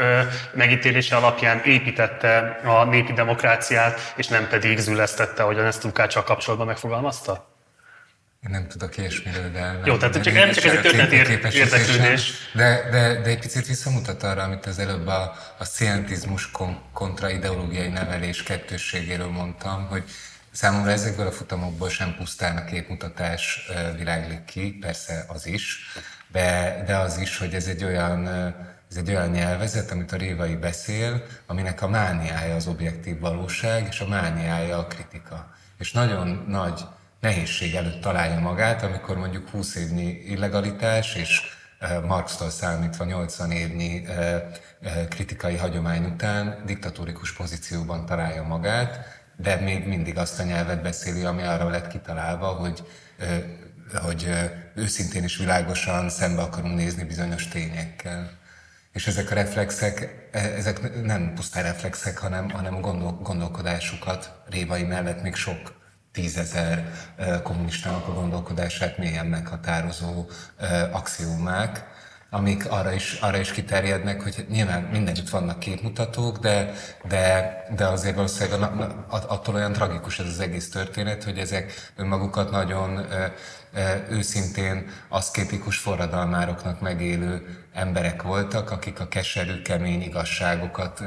megítélése 0.52 1.16
alapján 1.16 1.62
építette 1.64 2.60
a 2.64 2.84
népi 2.84 3.12
demokráciát, 3.12 4.12
és 4.16 4.26
nem 4.26 4.48
pedig 4.48 4.78
zülesztette, 4.78 5.42
ahogyan 5.42 5.64
ezt 5.64 5.82
Lukáccsal 5.82 6.22
kapcsolatban 6.22 6.66
megfogalmazta? 6.66 7.53
Én 8.44 8.50
nem 8.50 8.68
tudok 8.68 8.96
ilyesmiről, 8.96 9.50
de... 9.50 9.80
Jó, 9.84 9.96
tehát 9.96 10.22
csak, 10.22 10.34
nem 10.34 10.50
csak 10.50 10.64
ez 10.64 10.72
egy 10.72 10.80
történeti 10.80 11.16
érdeklődés. 11.56 12.32
De, 12.54 12.88
de, 12.90 13.20
de 13.20 13.28
egy 13.28 13.38
picit 13.38 13.66
visszamutat 13.66 14.22
arra, 14.22 14.42
amit 14.42 14.66
az 14.66 14.78
előbb 14.78 15.06
a, 15.06 15.36
a 15.58 15.64
szientizmus 15.64 16.50
kontra 16.92 17.30
ideológiai 17.30 17.88
nevelés 17.88 18.42
kettősségéről 18.42 19.28
mondtam, 19.28 19.86
hogy 19.86 20.02
számomra 20.50 20.90
ezekből 20.90 21.26
a 21.26 21.32
futamokból 21.32 21.88
sem 21.88 22.14
pusztán 22.14 22.56
a 22.56 22.64
képmutatás 22.64 23.68
világlik 23.96 24.44
ki, 24.44 24.78
persze 24.80 25.24
az 25.28 25.46
is, 25.46 25.78
de, 26.32 26.82
de 26.86 26.96
az 26.96 27.18
is, 27.18 27.38
hogy 27.38 27.54
ez 27.54 27.66
egy 27.66 27.84
olyan 27.84 28.26
ez 28.90 28.96
egy 28.96 29.10
olyan 29.10 29.30
nyelvezet, 29.30 29.90
amit 29.90 30.12
a 30.12 30.16
Révai 30.16 30.56
beszél, 30.56 31.22
aminek 31.46 31.82
a 31.82 31.88
mániája 31.88 32.54
az 32.54 32.66
objektív 32.66 33.18
valóság, 33.18 33.86
és 33.90 34.00
a 34.00 34.08
mániája 34.08 34.78
a 34.78 34.86
kritika. 34.86 35.54
És 35.78 35.92
nagyon 35.92 36.44
nagy 36.48 36.80
nehézség 37.24 37.74
előtt 37.74 38.00
találja 38.00 38.40
magát, 38.40 38.82
amikor 38.82 39.16
mondjuk 39.16 39.48
20 39.48 39.74
évnyi 39.74 40.08
illegalitás 40.26 41.14
és 41.14 41.40
Marx-tól 42.06 42.50
számítva 42.50 43.04
80 43.04 43.50
évnyi 43.50 44.02
kritikai 45.08 45.56
hagyomány 45.56 46.04
után 46.04 46.62
diktatórikus 46.66 47.32
pozícióban 47.32 48.06
találja 48.06 48.42
magát, 48.42 48.98
de 49.36 49.56
még 49.56 49.86
mindig 49.86 50.18
azt 50.18 50.40
a 50.40 50.42
nyelvet 50.42 50.82
beszéli, 50.82 51.24
ami 51.24 51.42
arra 51.42 51.68
lett 51.68 51.88
kitalálva, 51.88 52.46
hogy 52.46 52.82
hogy 54.02 54.28
őszintén 54.74 55.22
és 55.22 55.36
világosan 55.36 56.08
szembe 56.08 56.42
akarunk 56.42 56.76
nézni 56.76 57.04
bizonyos 57.04 57.48
tényekkel. 57.48 58.30
És 58.92 59.06
ezek 59.06 59.30
a 59.30 59.34
reflexek, 59.34 60.28
ezek 60.32 61.02
nem 61.04 61.32
pusztán 61.34 61.62
reflexek, 61.62 62.18
hanem, 62.18 62.50
hanem 62.50 62.80
gondol, 62.80 63.12
gondolkodásukat 63.12 64.42
Révai 64.50 64.82
mellett 64.82 65.22
még 65.22 65.34
sok 65.34 65.83
tízezer 66.14 66.92
kommunistának 67.42 68.08
a 68.08 68.12
gondolkodását 68.12 68.98
mélyen 68.98 69.26
meghatározó 69.26 70.26
axiómák, 70.92 71.92
amik 72.30 72.70
arra 72.70 72.92
is, 72.92 73.18
arra 73.20 73.36
is 73.36 73.52
kiterjednek, 73.52 74.22
hogy 74.22 74.46
nyilván 74.48 74.82
mindenütt 74.82 75.28
vannak 75.28 75.58
képmutatók, 75.58 76.38
de, 76.38 76.72
de, 77.08 77.52
de 77.76 77.86
azért 77.86 78.14
valószínűleg 78.14 78.70
attól 79.08 79.54
olyan 79.54 79.72
tragikus 79.72 80.18
ez 80.18 80.26
az 80.26 80.40
egész 80.40 80.70
történet, 80.70 81.24
hogy 81.24 81.38
ezek 81.38 81.90
önmagukat 81.96 82.50
nagyon 82.50 83.06
őszintén 84.10 84.90
aszkétikus 85.08 85.78
forradalmároknak 85.78 86.80
megélő 86.80 87.64
emberek 87.72 88.22
voltak, 88.22 88.70
akik 88.70 89.00
a 89.00 89.08
keserű, 89.08 89.62
kemény 89.62 90.02
igazságokat 90.02 91.02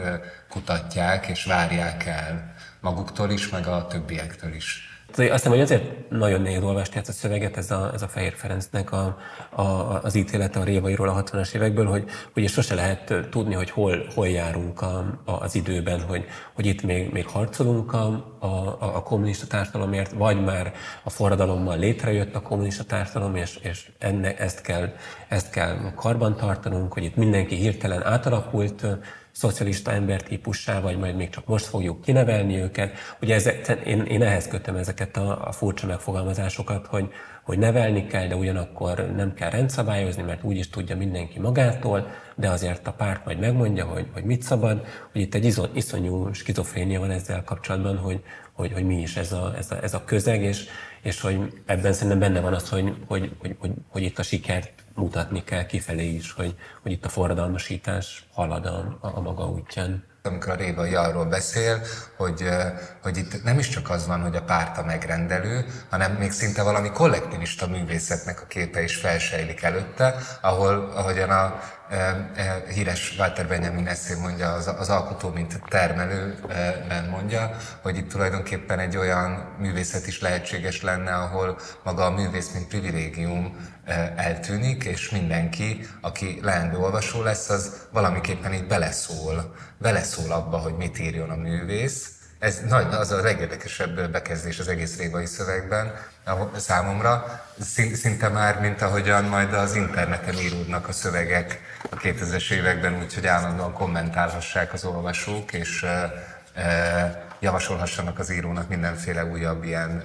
kutatják 0.49 1.27
és 1.27 1.45
várják 1.45 2.05
el 2.05 2.53
maguktól 2.79 3.31
is, 3.31 3.49
meg 3.49 3.67
a 3.67 3.87
többiektől 3.87 4.53
is. 4.53 4.86
Azt 5.09 5.19
hiszem, 5.19 5.51
hogy 5.51 5.61
azért 5.61 6.09
nagyon 6.09 6.41
nehéz 6.41 6.63
olvasni 6.63 6.97
ezt 6.97 7.09
a 7.09 7.11
szöveget, 7.11 7.57
ez 7.57 7.71
a, 7.71 7.91
ez 7.93 8.01
a 8.01 8.07
Fehér 8.07 8.33
Ferencnek 8.33 8.91
a, 8.91 9.17
a, 9.49 9.61
az 10.03 10.15
ítélete 10.15 10.59
a 10.59 10.63
Révairól 10.63 11.09
a 11.09 11.23
60-as 11.23 11.55
évekből, 11.55 11.85
hogy 11.85 12.03
ugye 12.35 12.47
sose 12.47 12.75
lehet 12.75 13.13
tudni, 13.29 13.53
hogy 13.53 13.69
hol, 13.69 14.07
hol 14.15 14.27
járunk 14.27 14.81
a, 14.81 15.19
a, 15.25 15.31
az 15.31 15.55
időben, 15.55 16.01
hogy, 16.01 16.25
hogy 16.53 16.65
itt 16.65 16.81
még, 16.81 17.11
még 17.11 17.27
harcolunk 17.27 17.93
a, 17.93 18.35
a, 18.39 18.77
a 18.79 19.03
kommunista 19.03 19.47
társadalomért, 19.47 20.11
vagy 20.11 20.43
már 20.43 20.73
a 21.03 21.09
forradalommal 21.09 21.77
létrejött 21.77 22.35
a 22.35 22.41
kommunista 22.41 22.83
társadalom, 22.83 23.35
és, 23.35 23.59
és 23.61 23.91
enne, 23.99 24.37
ezt, 24.37 24.61
kell, 24.61 24.93
ezt 25.27 25.49
kell 25.49 25.93
karbantartanunk, 25.95 26.93
hogy 26.93 27.03
itt 27.03 27.15
mindenki 27.15 27.55
hirtelen 27.55 28.05
átalakult, 28.05 28.85
szocialista 29.37 29.91
embertípussá, 29.91 30.79
vagy 30.79 30.97
majd 30.97 31.15
még 31.15 31.29
csak 31.29 31.45
most 31.45 31.65
fogjuk 31.65 32.01
kinevelni 32.01 32.57
őket. 32.61 32.97
Ugye 33.21 33.35
ezek, 33.35 33.81
én, 33.85 34.01
én 34.01 34.21
ehhez 34.21 34.47
kötöm 34.47 34.75
ezeket 34.75 35.17
a, 35.17 35.47
a 35.47 35.51
furcsa 35.51 35.87
megfogalmazásokat, 35.87 36.87
hogy, 36.87 37.11
hogy 37.43 37.57
nevelni 37.57 38.07
kell, 38.07 38.27
de 38.27 38.35
ugyanakkor 38.35 39.13
nem 39.15 39.33
kell 39.33 39.49
rendszabályozni, 39.49 40.23
mert 40.23 40.43
úgy 40.43 40.57
is 40.57 40.69
tudja 40.69 40.97
mindenki 40.97 41.39
magától, 41.39 42.07
de 42.35 42.49
azért 42.49 42.87
a 42.87 42.91
párt 42.91 43.25
majd 43.25 43.39
megmondja, 43.39 43.85
hogy, 43.85 44.07
hogy 44.13 44.23
mit 44.23 44.41
szabad, 44.41 44.85
hogy 45.11 45.21
itt 45.21 45.33
egy 45.33 45.45
iszony, 45.45 45.69
iszonyú 45.73 46.33
skizofrénia 46.33 46.99
van 46.99 47.11
ezzel 47.11 47.43
kapcsolatban, 47.43 47.97
hogy, 47.97 48.23
hogy, 48.53 48.73
hogy 48.73 48.85
mi 48.85 49.01
is 49.01 49.15
ez 49.15 49.31
a, 49.31 49.53
ez 49.57 49.71
a, 49.71 49.83
ez 49.83 49.93
a 49.93 50.03
közeg, 50.03 50.41
és, 50.41 50.65
és 51.01 51.21
hogy 51.21 51.61
ebben 51.65 51.93
szerintem 51.93 52.19
benne 52.19 52.39
van 52.39 52.53
az, 52.53 52.69
hogy, 52.69 52.93
hogy, 53.07 53.31
hogy, 53.39 53.55
hogy, 53.59 53.71
hogy 53.89 54.01
itt 54.01 54.19
a 54.19 54.23
sikert 54.23 54.85
mutatni 54.97 55.43
kell 55.43 55.65
kifelé 55.65 56.13
is, 56.13 56.31
hogy, 56.31 56.55
hogy 56.81 56.91
itt 56.91 57.05
a 57.05 57.09
forradalmasítás 57.09 58.27
halad 58.33 58.65
a, 58.65 58.97
a, 59.01 59.17
a 59.17 59.21
maga 59.21 59.49
útján. 59.49 60.03
Amikor 60.21 60.51
a 60.51 60.55
Révai 60.55 60.95
arról 60.95 61.25
beszél, 61.25 61.81
hogy, 62.17 62.49
hogy 63.01 63.17
itt 63.17 63.43
nem 63.43 63.59
is 63.59 63.69
csak 63.69 63.89
az 63.89 64.07
van, 64.07 64.21
hogy 64.21 64.35
a 64.35 64.43
párta 64.43 64.83
megrendelő, 64.83 65.65
hanem 65.89 66.11
még 66.11 66.31
szinte 66.31 66.63
valami 66.63 66.91
kollektivista 66.91 67.67
művészetnek 67.67 68.41
a 68.41 68.45
képe 68.45 68.83
is 68.83 68.95
felsejlik 68.95 69.61
előtte, 69.63 70.15
ahol, 70.41 70.91
ahogyan 70.95 71.29
a 71.29 71.59
híres 72.73 73.15
Walter 73.17 73.47
Benjamin 73.47 73.87
eszé 73.87 74.15
mondja, 74.19 74.53
az, 74.53 74.67
az 74.79 74.89
alkotó, 74.89 75.29
mint 75.29 75.61
termelőben 75.69 77.09
mondja, 77.09 77.55
hogy 77.81 77.97
itt 77.97 78.09
tulajdonképpen 78.09 78.79
egy 78.79 78.97
olyan 78.97 79.55
művészet 79.59 80.07
is 80.07 80.21
lehetséges 80.21 80.81
lenne, 80.81 81.13
ahol 81.15 81.57
maga 81.83 82.05
a 82.05 82.09
művész, 82.11 82.53
mint 82.53 82.67
privilégium 82.67 83.55
eltűnik, 84.15 84.83
és 84.83 85.09
mindenki, 85.09 85.87
aki 86.01 86.39
leendő 86.41 86.77
olvasó 86.77 87.21
lesz, 87.21 87.49
az 87.49 87.87
valamiképpen 87.91 88.53
így 88.53 88.67
beleszól, 88.67 89.55
beleszól 89.77 90.31
abba, 90.31 90.57
hogy 90.57 90.73
mit 90.73 90.99
írjon 90.99 91.29
a 91.29 91.35
művész, 91.35 92.11
ez 92.39 92.61
nagy, 92.67 92.93
az 92.93 93.11
a 93.11 93.21
legérdekesebb 93.21 94.11
bekezdés 94.11 94.59
az 94.59 94.67
egész 94.67 94.97
régai 94.97 95.25
szövegben 95.25 95.93
számomra, 96.55 97.43
szinte 97.93 98.29
már, 98.29 98.59
mint 98.59 98.81
ahogyan 98.81 99.23
majd 99.23 99.53
az 99.53 99.75
interneten 99.75 100.37
íródnak 100.37 100.87
a 100.87 100.91
szövegek 100.91 101.61
a 101.89 101.95
2000-es 101.95 102.51
években, 102.51 102.97
úgyhogy 103.03 103.27
állandóan 103.27 103.73
kommentálhassák 103.73 104.73
az 104.73 104.85
olvasók, 104.85 105.53
és 105.53 105.85
javasolhassanak 107.39 108.19
az 108.19 108.31
írónak 108.31 108.69
mindenféle 108.69 109.25
újabb 109.25 109.63
ilyen 109.63 110.03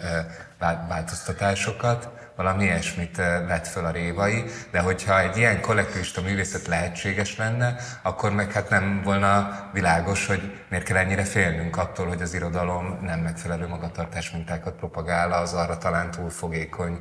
változtatásokat 0.89 2.09
valami 2.37 2.65
ilyesmit 2.65 3.17
vett 3.47 3.67
föl 3.67 3.85
a 3.85 3.91
révai, 3.91 4.45
de 4.71 4.81
hogyha 4.81 5.21
egy 5.21 5.37
ilyen 5.37 5.61
kollektivista 5.61 6.21
művészet 6.21 6.67
lehetséges 6.67 7.37
lenne, 7.37 7.77
akkor 8.03 8.33
meg 8.33 8.53
hát 8.53 8.71
nem 8.71 9.01
volna 9.05 9.51
világos, 9.73 10.27
hogy 10.27 10.41
miért 10.69 10.85
kell 10.85 10.97
ennyire 10.97 11.25
félnünk 11.25 11.77
attól, 11.77 12.07
hogy 12.07 12.23
az 12.23 12.35
irodalom 12.35 12.99
nem 13.03 13.21
megfelelő 13.21 13.69
magatartás 13.69 14.31
mintákat 14.31 14.75
propagál 14.75 15.33
az 15.33 15.53
arra 15.53 15.79
talán 15.79 16.11
túl 16.11 16.31
fogékony 16.31 16.99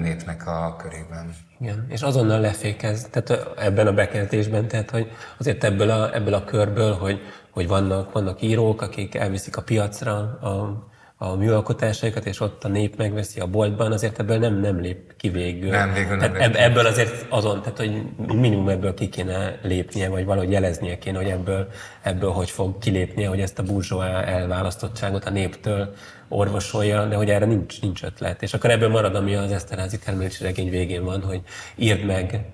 népnek 0.00 0.46
a 0.46 0.76
körében. 0.78 1.34
Igen, 1.60 1.86
és 1.88 2.02
azonnal 2.02 2.40
lefékez, 2.40 3.08
tehát 3.10 3.48
ebben 3.58 3.86
a 3.86 3.92
bekezdésben, 3.92 4.68
tehát 4.68 4.90
hogy 4.90 5.10
azért 5.38 5.64
ebből 5.64 5.90
a, 5.90 6.14
ebből 6.14 6.34
a 6.34 6.44
körből, 6.44 6.94
hogy, 6.94 7.20
hogy 7.50 7.68
vannak, 7.68 8.12
vannak 8.12 8.42
írók, 8.42 8.82
akik 8.82 9.14
elviszik 9.14 9.56
a 9.56 9.62
piacra 9.62 10.14
a 10.40 10.86
a 11.20 11.34
műalkotásaikat, 11.34 12.26
és 12.26 12.40
ott 12.40 12.64
a 12.64 12.68
nép 12.68 12.96
megveszi 12.96 13.40
a 13.40 13.46
boltban, 13.46 13.92
azért 13.92 14.18
ebből 14.18 14.38
nem, 14.38 14.60
nem 14.60 14.80
lép 14.80 15.14
ki 15.16 15.28
végül. 15.28 15.70
Nem, 15.70 15.92
végül 15.92 16.16
nem 16.16 16.34
ebb, 16.34 16.54
ebből 16.54 16.86
azért 16.86 17.26
azon, 17.28 17.62
tehát 17.62 17.78
hogy 17.78 18.02
minimum 18.16 18.68
ebből 18.68 18.94
ki 18.94 19.08
kéne 19.08 19.58
lépnie, 19.62 20.08
vagy 20.08 20.24
valahogy 20.24 20.50
jeleznie 20.50 20.98
kéne, 20.98 21.18
hogy 21.18 21.28
ebből, 21.28 21.68
ebből 22.02 22.30
hogy 22.30 22.50
fog 22.50 22.78
kilépnie, 22.78 23.28
hogy 23.28 23.40
ezt 23.40 23.58
a 23.58 23.62
burzsóá 23.62 24.22
elválasztottságot 24.22 25.24
a 25.24 25.30
néptől 25.30 25.94
orvosolja, 26.28 27.06
de 27.06 27.16
hogy 27.16 27.30
erre 27.30 27.46
nincs, 27.46 27.80
nincs 27.80 28.02
ötlet. 28.02 28.42
És 28.42 28.54
akkor 28.54 28.70
ebből 28.70 28.88
marad, 28.88 29.14
ami 29.14 29.34
az 29.34 29.52
Eszterházi 29.52 29.98
termelési 29.98 30.42
regény 30.42 30.70
végén 30.70 31.04
van, 31.04 31.22
hogy 31.22 31.40
írd 31.76 32.04
meg 32.04 32.44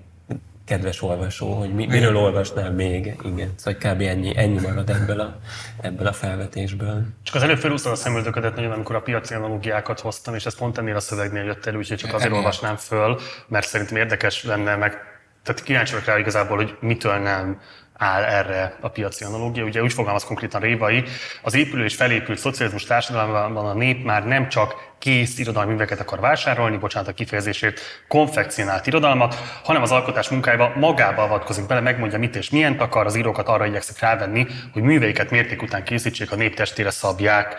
kedves 0.65 1.01
olvasó, 1.01 1.53
hogy 1.53 1.73
mi, 1.73 1.85
miről 1.85 2.17
olvasnál 2.17 2.71
még. 2.71 3.15
Igen, 3.23 3.53
szóval 3.55 3.79
kb. 3.79 4.01
ennyi, 4.01 4.37
ennyi 4.37 4.59
marad 4.59 4.89
ebből 4.89 5.19
a, 5.19 5.39
ebből 5.81 6.07
a 6.07 6.13
felvetésből. 6.13 7.05
Csak 7.23 7.35
az 7.35 7.43
előbb 7.43 7.57
felúsztad 7.57 7.91
a 7.91 7.95
szemöldöködet 7.95 8.55
nagyon, 8.55 8.71
amikor 8.71 8.95
a 8.95 9.01
piaci 9.01 9.33
analógiákat 9.33 9.99
hoztam, 9.99 10.35
és 10.35 10.45
ez 10.45 10.55
pont 10.55 10.77
ennél 10.77 10.95
a 10.95 10.99
szövegnél 10.99 11.43
jött 11.43 11.65
elő, 11.65 11.77
úgyhogy 11.77 11.97
csak 11.97 12.13
azért 12.13 12.29
Ennyi. 12.29 12.37
olvasnám 12.37 12.75
föl, 12.75 13.19
mert 13.47 13.67
szerintem 13.67 13.97
érdekes 13.97 14.43
lenne, 14.43 14.75
meg 14.75 14.97
tehát 15.43 15.63
kíváncsi 15.63 15.91
vagyok 15.91 16.07
rá 16.07 16.17
igazából, 16.17 16.57
hogy 16.57 16.77
mitől 16.79 17.17
nem 17.17 17.61
áll 17.97 18.23
erre 18.23 18.75
a 18.81 18.89
piaci 18.89 19.23
analógia. 19.23 19.63
Ugye 19.63 19.81
úgy 19.81 19.93
fogalmaz 19.93 20.25
konkrétan 20.25 20.61
Révai, 20.61 21.03
az 21.41 21.53
épülő 21.53 21.83
és 21.83 21.95
felépült 21.95 22.37
szocializmus 22.37 22.83
társadalomban 22.83 23.65
a 23.65 23.73
nép 23.73 24.03
már 24.03 24.25
nem 24.25 24.49
csak 24.49 24.93
kész 24.99 25.39
irodalmi 25.39 25.71
műveket 25.71 25.99
akar 25.99 26.19
vásárolni, 26.19 26.77
bocsánat 26.77 27.07
a 27.09 27.13
kifejezésért, 27.13 27.79
konfekcionált 28.07 28.87
irodalmat, 28.87 29.35
hanem 29.63 29.81
az 29.81 29.91
alkotás 29.91 30.29
munkájába 30.29 30.71
magába 30.75 31.23
avatkozik 31.23 31.65
bele, 31.65 31.79
megmondja 31.79 32.19
mit 32.19 32.35
és 32.35 32.49
milyen 32.49 32.73
akar, 32.73 33.05
az 33.05 33.15
írókat 33.15 33.47
arra 33.47 33.65
igyekszik 33.65 33.99
rávenni, 33.99 34.47
hogy 34.73 34.81
műveiket 34.81 35.29
mérték 35.29 35.61
után 35.61 35.83
készítsék, 35.83 36.31
a 36.31 36.35
nép 36.35 36.55
testére 36.55 36.89
szabják. 36.89 37.55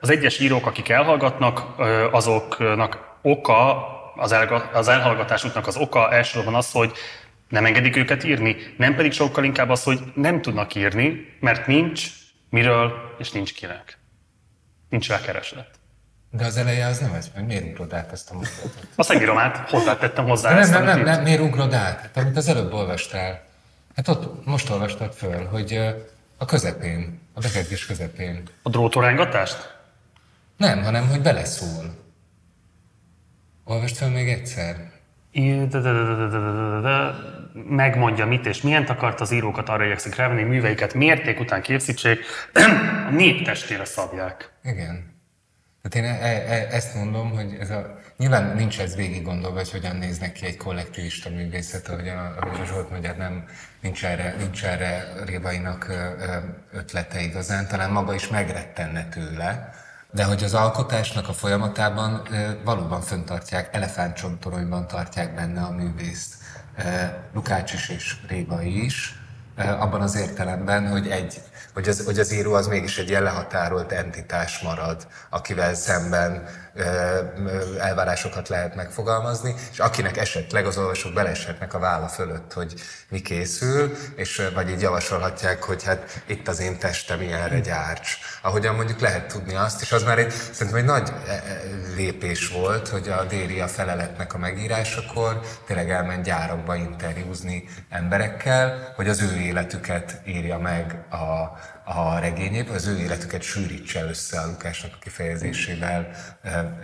Az 0.00 0.10
egyes 0.10 0.40
írók, 0.40 0.66
akik 0.66 0.88
elhallgatnak, 0.88 1.62
azoknak 2.10 2.98
oka, 3.22 3.86
az 4.72 4.88
elhallgatás 4.88 5.44
útnak 5.44 5.66
az 5.66 5.76
oka 5.76 6.12
elsősorban 6.12 6.54
az, 6.54 6.72
hogy 6.72 6.92
nem 7.48 7.64
engedik 7.64 7.96
őket 7.96 8.24
írni, 8.24 8.56
nem 8.76 8.94
pedig 8.94 9.12
sokkal 9.12 9.44
inkább 9.44 9.68
az, 9.68 9.82
hogy 9.82 10.00
nem 10.14 10.42
tudnak 10.42 10.74
írni, 10.74 11.36
mert 11.40 11.66
nincs 11.66 12.10
miről, 12.50 13.14
és 13.18 13.30
nincs 13.30 13.54
kinek. 13.54 13.98
Nincs 14.88 15.08
rá 15.08 15.20
kereslet. 15.20 15.70
De 16.30 16.44
az 16.44 16.56
eleje 16.56 16.86
az 16.86 16.98
nem 16.98 17.14
ez, 17.14 17.30
miért 17.46 17.64
ugrod 17.64 17.92
át 17.92 18.12
ezt 18.12 18.30
a 18.30 18.34
mondatot? 18.34 18.86
Azt 18.94 19.08
megírom 19.08 19.38
át, 19.38 19.70
hozzátettem 19.70 20.24
hozzá 20.24 20.50
nem, 20.50 20.58
ezt, 20.58 20.72
nem, 20.72 20.84
nem, 20.84 21.02
nem, 21.02 21.22
miért 21.22 21.40
ugrod 21.40 21.72
át? 21.72 22.00
Hát, 22.00 22.16
amit 22.16 22.36
az 22.36 22.48
előbb 22.48 22.72
olvastál. 22.72 23.44
Hát 23.96 24.08
ott 24.08 24.46
most 24.46 24.70
olvastad 24.70 25.12
föl, 25.12 25.46
hogy 25.46 25.80
a 26.36 26.44
közepén, 26.44 27.20
a 27.34 27.40
bekezdés 27.40 27.86
közepén. 27.86 28.42
A 28.62 28.68
drótorángatást? 28.68 29.78
Nem, 30.56 30.82
hanem 30.82 31.08
hogy 31.08 31.22
beleszól. 31.22 31.94
Olvast 33.64 33.96
fel 33.96 34.10
még 34.10 34.28
egyszer 34.28 34.90
megmondja 37.68 38.26
mit 38.26 38.46
és 38.46 38.62
milyen 38.62 38.84
akart, 38.84 39.20
az 39.20 39.30
írókat 39.30 39.68
arra 39.68 39.84
igyekszik 39.84 40.14
rávenni, 40.14 40.42
műveiket 40.42 40.94
mérték 40.94 41.40
után 41.40 41.62
készítsék, 41.62 42.24
a 43.08 43.10
nép 43.10 43.44
testére 43.44 43.84
szabják. 43.84 44.52
Igen. 44.62 45.16
Hát 45.82 45.94
én 45.94 46.04
e, 46.04 46.26
e, 46.26 46.66
ezt 46.70 46.94
mondom, 46.94 47.30
hogy 47.30 47.56
ez 47.60 47.70
a, 47.70 47.98
nyilván 48.16 48.56
nincs 48.56 48.80
ez 48.80 48.96
végig 48.96 49.22
gondolva, 49.22 49.56
hogy 49.56 49.70
hogyan 49.70 49.96
néznek 49.96 50.32
ki 50.32 50.46
egy 50.46 50.56
kollektivista 50.56 51.30
művészet, 51.30 51.88
ahogy 51.88 52.08
a, 52.08 52.36
ahogy 52.40 52.60
a 52.60 52.64
Zsolt 52.64 52.90
mondja, 52.90 53.14
nem, 53.18 53.44
nincs 53.80 54.04
erre, 54.04 54.34
nincs 54.38 54.64
erre 54.64 55.12
Révainak 55.26 55.92
ötlete 56.72 57.20
igazán, 57.20 57.68
talán 57.68 57.90
maga 57.90 58.14
is 58.14 58.28
megrettenne 58.28 59.08
tőle, 59.08 59.70
de 60.10 60.24
hogy 60.24 60.44
az 60.44 60.54
alkotásnak 60.54 61.28
a 61.28 61.32
folyamatában 61.32 62.22
valóban 62.64 63.00
föntartják, 63.00 63.74
elefántcsontoronyban 63.74 64.86
tartják 64.86 65.34
benne 65.34 65.60
a 65.60 65.70
művészt. 65.70 66.34
Lukács 67.34 67.72
is 67.72 67.88
és 67.88 68.16
Révai 68.28 68.84
is, 68.84 69.14
abban 69.56 70.00
az 70.00 70.16
értelemben, 70.16 70.88
hogy 70.88 71.08
egy 71.08 71.40
hogy 71.74 71.88
az, 71.88 72.02
hogy 72.04 72.18
az 72.18 72.32
író 72.32 72.52
az 72.52 72.66
mégis 72.66 72.98
egy 72.98 73.08
ilyen 73.08 73.22
lehatárolt 73.22 73.92
entitás 73.92 74.58
marad, 74.58 75.06
akivel 75.30 75.74
szemben 75.74 76.48
elvárásokat 77.78 78.48
lehet 78.48 78.74
megfogalmazni, 78.74 79.54
és 79.72 79.78
akinek 79.78 80.16
esetleg 80.16 80.66
az 80.66 80.78
olvasók 80.78 81.12
beleeshetnek 81.12 81.74
a 81.74 81.78
válla 81.78 82.08
fölött, 82.08 82.52
hogy 82.52 82.74
mi 83.08 83.20
készül, 83.20 83.96
és 84.16 84.48
vagy 84.54 84.70
így 84.70 84.80
javasolhatják, 84.80 85.62
hogy 85.62 85.84
hát 85.84 86.22
itt 86.26 86.48
az 86.48 86.60
én 86.60 86.78
testem 86.78 87.20
ilyenre 87.20 87.60
gyárts. 87.60 88.18
Ahogyan 88.42 88.74
mondjuk 88.74 89.00
lehet 89.00 89.26
tudni 89.26 89.54
azt, 89.54 89.80
és 89.80 89.92
az 89.92 90.02
már 90.02 90.18
egy, 90.18 90.30
szerintem 90.30 90.76
egy 90.80 90.84
nagy 90.84 91.12
e, 91.26 91.32
e, 91.32 91.42
lépés 91.96 92.48
volt, 92.48 92.88
hogy 92.88 93.08
a 93.08 93.24
Déri 93.24 93.60
a 93.60 93.68
feleletnek 93.68 94.34
a 94.34 94.38
megírásakor 94.38 95.40
tényleg 95.66 95.90
elment 95.90 96.24
gyárakba 96.24 96.74
interjúzni 96.74 97.64
emberekkel, 97.88 98.92
hogy 98.96 99.08
az 99.08 99.20
ő 99.20 99.36
életüket 99.36 100.20
írja 100.26 100.58
meg 100.58 101.04
a, 101.10 101.57
a 101.94 102.18
regényében, 102.18 102.74
az 102.74 102.86
ő 102.86 102.98
életüket 102.98 103.42
sűrítse 103.42 104.04
össze 104.04 104.40
a 104.40 104.46
Lukásnak 104.46 104.92
a 104.94 104.98
kifejezésével 104.98 106.10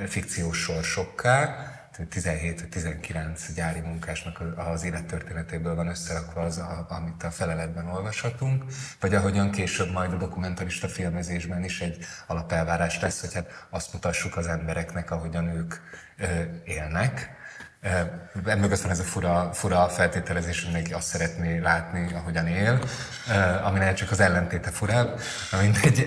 fikciós 0.07 0.59
sorsokká. 0.59 1.69
17-19 1.99 3.41
gyári 3.55 3.81
munkásnak 3.81 4.43
az 4.57 4.85
élettörténetéből 4.85 5.75
van 5.75 5.89
összerakva 5.89 6.41
az, 6.41 6.63
amit 6.89 7.23
a 7.23 7.31
feleletben 7.31 7.89
olvashatunk, 7.89 8.65
vagy 9.01 9.15
ahogyan 9.15 9.51
később 9.51 9.93
majd 9.93 10.13
a 10.13 10.17
dokumentarista 10.17 10.89
filmezésben 10.89 11.65
is 11.65 11.81
egy 11.81 12.05
alapelvárás 12.27 13.01
lesz, 13.01 13.21
hogy 13.21 13.35
hát 13.35 13.67
azt 13.71 13.93
mutassuk 13.93 14.37
az 14.37 14.47
embereknek, 14.47 15.11
ahogyan 15.11 15.49
ők 15.49 15.75
élnek 16.65 17.31
Emögött 18.47 18.81
van 18.81 18.91
ez 18.91 18.99
a 18.99 19.03
fura, 19.03 19.51
fura 19.53 19.89
feltételezés, 19.89 20.57
hogy 20.57 20.65
mindenki 20.65 20.93
azt 20.93 21.07
szeretné 21.07 21.59
látni, 21.59 22.15
ahogyan 22.15 22.47
él, 22.47 22.79
aminél 23.63 23.95
csak 23.95 24.11
az 24.11 24.21
ellentéte 24.21 24.71
furább. 24.71 25.21
Mindegy. 25.61 26.07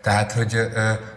Tehát, 0.00 0.32
hogy, 0.32 0.68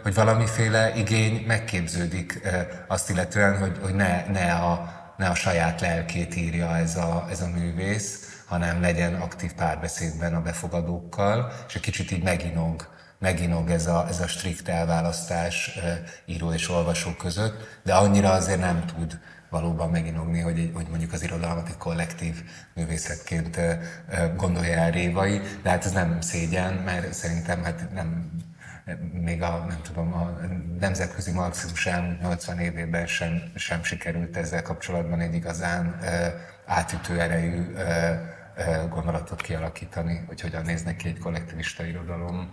hogy 0.03 0.13
valamiféle 0.13 0.95
igény 0.95 1.43
megképződik 1.47 2.39
azt 2.87 3.09
illetően, 3.09 3.57
hogy, 3.57 3.77
hogy 3.81 3.95
ne, 3.95 4.25
ne, 4.25 4.53
a, 4.53 4.93
ne 5.17 5.27
a 5.27 5.35
saját 5.35 5.81
lelkét 5.81 6.35
írja 6.35 6.77
ez 6.77 6.95
a, 6.95 7.27
ez 7.29 7.41
a 7.41 7.47
művész, 7.47 8.41
hanem 8.45 8.81
legyen 8.81 9.13
aktív 9.13 9.53
párbeszédben 9.53 10.35
a 10.35 10.41
befogadókkal, 10.41 11.51
és 11.67 11.75
egy 11.75 11.81
kicsit 11.81 12.11
így 12.11 12.23
meginog 12.23 12.87
meginog 13.19 13.69
ez 13.69 13.87
a, 13.87 14.07
ez 14.07 14.19
a 14.19 14.27
strikt 14.27 14.67
elválasztás 14.67 15.79
író 16.25 16.53
és 16.53 16.69
olvasó 16.69 17.11
között, 17.11 17.79
de 17.83 17.93
annyira 17.93 18.31
azért 18.31 18.59
nem 18.59 18.85
tud 18.85 19.19
valóban 19.49 19.89
meginogni, 19.89 20.39
hogy, 20.39 20.71
hogy 20.73 20.87
mondjuk 20.89 21.13
az 21.13 21.23
irodalmat 21.23 21.67
egy 21.67 21.77
kollektív 21.77 22.43
művészetként 22.73 23.59
gondolja 24.35 24.77
el 24.77 24.91
Révai, 24.91 25.41
de 25.63 25.69
hát 25.69 25.85
ez 25.85 25.91
nem 25.91 26.21
szégyen, 26.21 26.73
mert 26.73 27.13
szerintem 27.13 27.63
hát 27.63 27.93
nem, 27.93 28.31
még 29.11 29.41
a, 29.41 29.65
nem 29.67 29.81
tudom, 29.81 30.13
a 30.13 30.39
nemzetközi 30.79 31.31
marxizmus 31.31 31.85
elmúlt 31.85 32.21
80 32.21 32.59
évében 32.59 33.07
sem, 33.07 33.41
sem 33.55 33.83
sikerült 33.83 34.37
ezzel 34.37 34.61
kapcsolatban 34.61 35.19
egy 35.19 35.33
igazán 35.33 35.99
átütő 36.65 37.19
erejű 37.19 37.75
gondolatot 38.89 39.41
kialakítani, 39.41 40.23
hogy 40.27 40.41
hogyan 40.41 40.61
néznek 40.61 41.03
egy 41.03 41.19
kollektivista 41.19 41.85
irodalom 41.85 42.51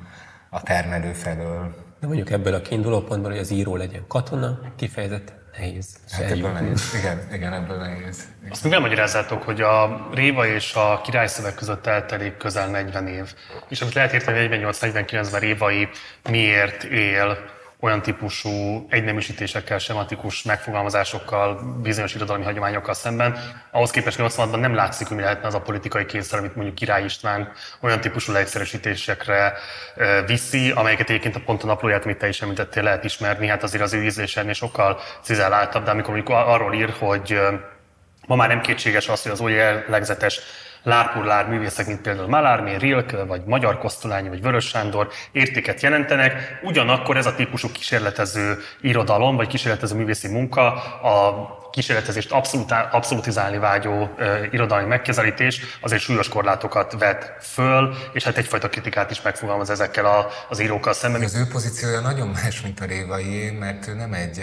a 0.55 0.62
termelő 0.62 1.12
felől. 1.12 1.74
De 2.00 2.07
mondjuk 2.07 2.30
ebből 2.30 2.55
a 2.55 2.61
kiinduló 2.61 3.00
pontból, 3.00 3.30
hogy 3.30 3.40
az 3.40 3.50
író 3.50 3.76
legyen 3.76 4.05
katona, 4.09 4.59
kifejezetten 4.76 5.42
nehéz. 5.59 5.96
Hát 6.11 6.30
ebből 6.30 6.50
nehéz. 6.50 6.94
Igen, 6.98 7.20
igen, 7.32 7.52
ebből 7.52 7.76
nehéz. 7.76 8.28
Azt 8.50 8.64
még 8.64 8.72
elmagyarázzátok, 8.72 9.42
hogy 9.42 9.61
a 9.61 10.09
Réva 10.12 10.46
és 10.46 10.74
a 10.74 11.00
királyszöveg 11.05 11.55
között 11.55 11.86
eltelik 11.86 12.36
közel 12.36 12.68
40 12.68 13.07
év. 13.07 13.34
És 13.68 13.80
amit 13.80 13.94
lehet 13.94 14.12
érteni, 14.12 14.46
hogy 14.46 14.74
48-49-ben 14.80 15.40
Révai 15.40 15.88
miért 16.30 16.84
él 16.84 17.38
olyan 17.85 18.03
típusú 18.03 18.87
egyneműsítésekkel, 18.91 19.78
sematikus 19.78 20.43
megfogalmazásokkal, 20.43 21.61
bizonyos 21.82 22.14
irodalmi 22.14 22.45
hagyományokkal 22.45 22.95
szemben. 22.95 23.39
Ahhoz 23.70 23.91
képest 23.91 24.18
86-ban 24.20 24.61
nem 24.61 24.74
látszik, 24.74 25.07
hogy 25.07 25.16
mi 25.16 25.22
lehetne 25.22 25.47
az 25.47 25.55
a 25.55 25.61
politikai 25.61 26.07
kényszer, 26.07 26.39
amit 26.39 26.55
mondjuk 26.55 26.76
Király 26.76 27.05
István 27.05 27.53
olyan 27.80 28.01
típusú 28.01 28.32
leegyszerűsítésekre 28.32 29.53
viszi, 30.26 30.70
amelyeket 30.70 31.09
egyébként 31.09 31.37
a 31.37 31.41
pont 31.45 31.62
a 31.62 31.66
naplóját, 31.66 32.05
amit 32.05 32.18
te 32.18 32.28
is 32.28 32.43
említettél, 32.43 32.82
lehet 32.82 33.05
ismerni. 33.05 33.47
Hát 33.47 33.62
azért 33.62 33.82
az 33.82 33.93
ő 33.93 34.03
ízlése 34.05 34.41
ennél 34.41 34.53
sokkal 34.53 35.01
cizelláltabb, 35.22 35.85
de 35.85 35.91
amikor 35.91 36.14
mondjuk 36.14 36.37
arról 36.39 36.74
ír, 36.74 36.95
hogy 36.99 37.41
ma 38.26 38.35
már 38.35 38.49
nem 38.49 38.61
kétséges 38.61 39.09
az, 39.09 39.22
hogy 39.22 39.32
az 39.32 39.41
olyan 39.41 39.57
jellegzetes 39.57 40.41
lárpurlár 40.85 41.49
művészek, 41.49 41.87
mint 41.87 42.01
például 42.01 42.28
Malármé, 42.28 42.76
Rilke, 42.76 43.24
vagy 43.24 43.43
Magyar 43.45 43.78
Kosztolányi, 43.78 44.28
vagy 44.28 44.43
Vörös 44.43 44.66
Sándor 44.66 45.09
értéket 45.32 45.82
jelentenek, 45.82 46.61
ugyanakkor 46.62 47.16
ez 47.16 47.26
a 47.26 47.35
típusú 47.35 47.72
kísérletező 47.72 48.59
irodalom, 48.80 49.37
vagy 49.37 49.49
kísérletező 49.49 49.95
művészi 49.97 50.28
munka 50.28 50.72
a 51.03 51.47
kísérletezést 51.72 52.32
abszolút, 52.32 52.72
abszolutizálni 52.91 53.59
vágyó 53.59 54.11
e, 54.18 54.49
irodalmi 54.51 54.87
megközelítés 54.87 55.61
azért 55.80 56.03
súlyos 56.03 56.28
korlátokat 56.28 56.99
vet 56.99 57.32
föl, 57.41 57.95
és 58.12 58.24
hát 58.24 58.37
egyfajta 58.37 58.68
kritikát 58.68 59.11
is 59.11 59.22
megfogalmaz 59.22 59.70
ezekkel 59.70 60.05
a, 60.05 60.26
az 60.49 60.61
írókkal 60.61 60.93
szemben. 60.93 61.22
Az 61.22 61.37
ő 61.37 61.47
pozíciója 61.53 62.01
nagyon 62.01 62.28
más, 62.28 62.61
mint 62.61 62.80
a 62.80 62.85
Révai, 62.85 63.51
mert 63.51 63.89
ő 63.89 63.95
nem 63.95 64.12
egy 64.12 64.41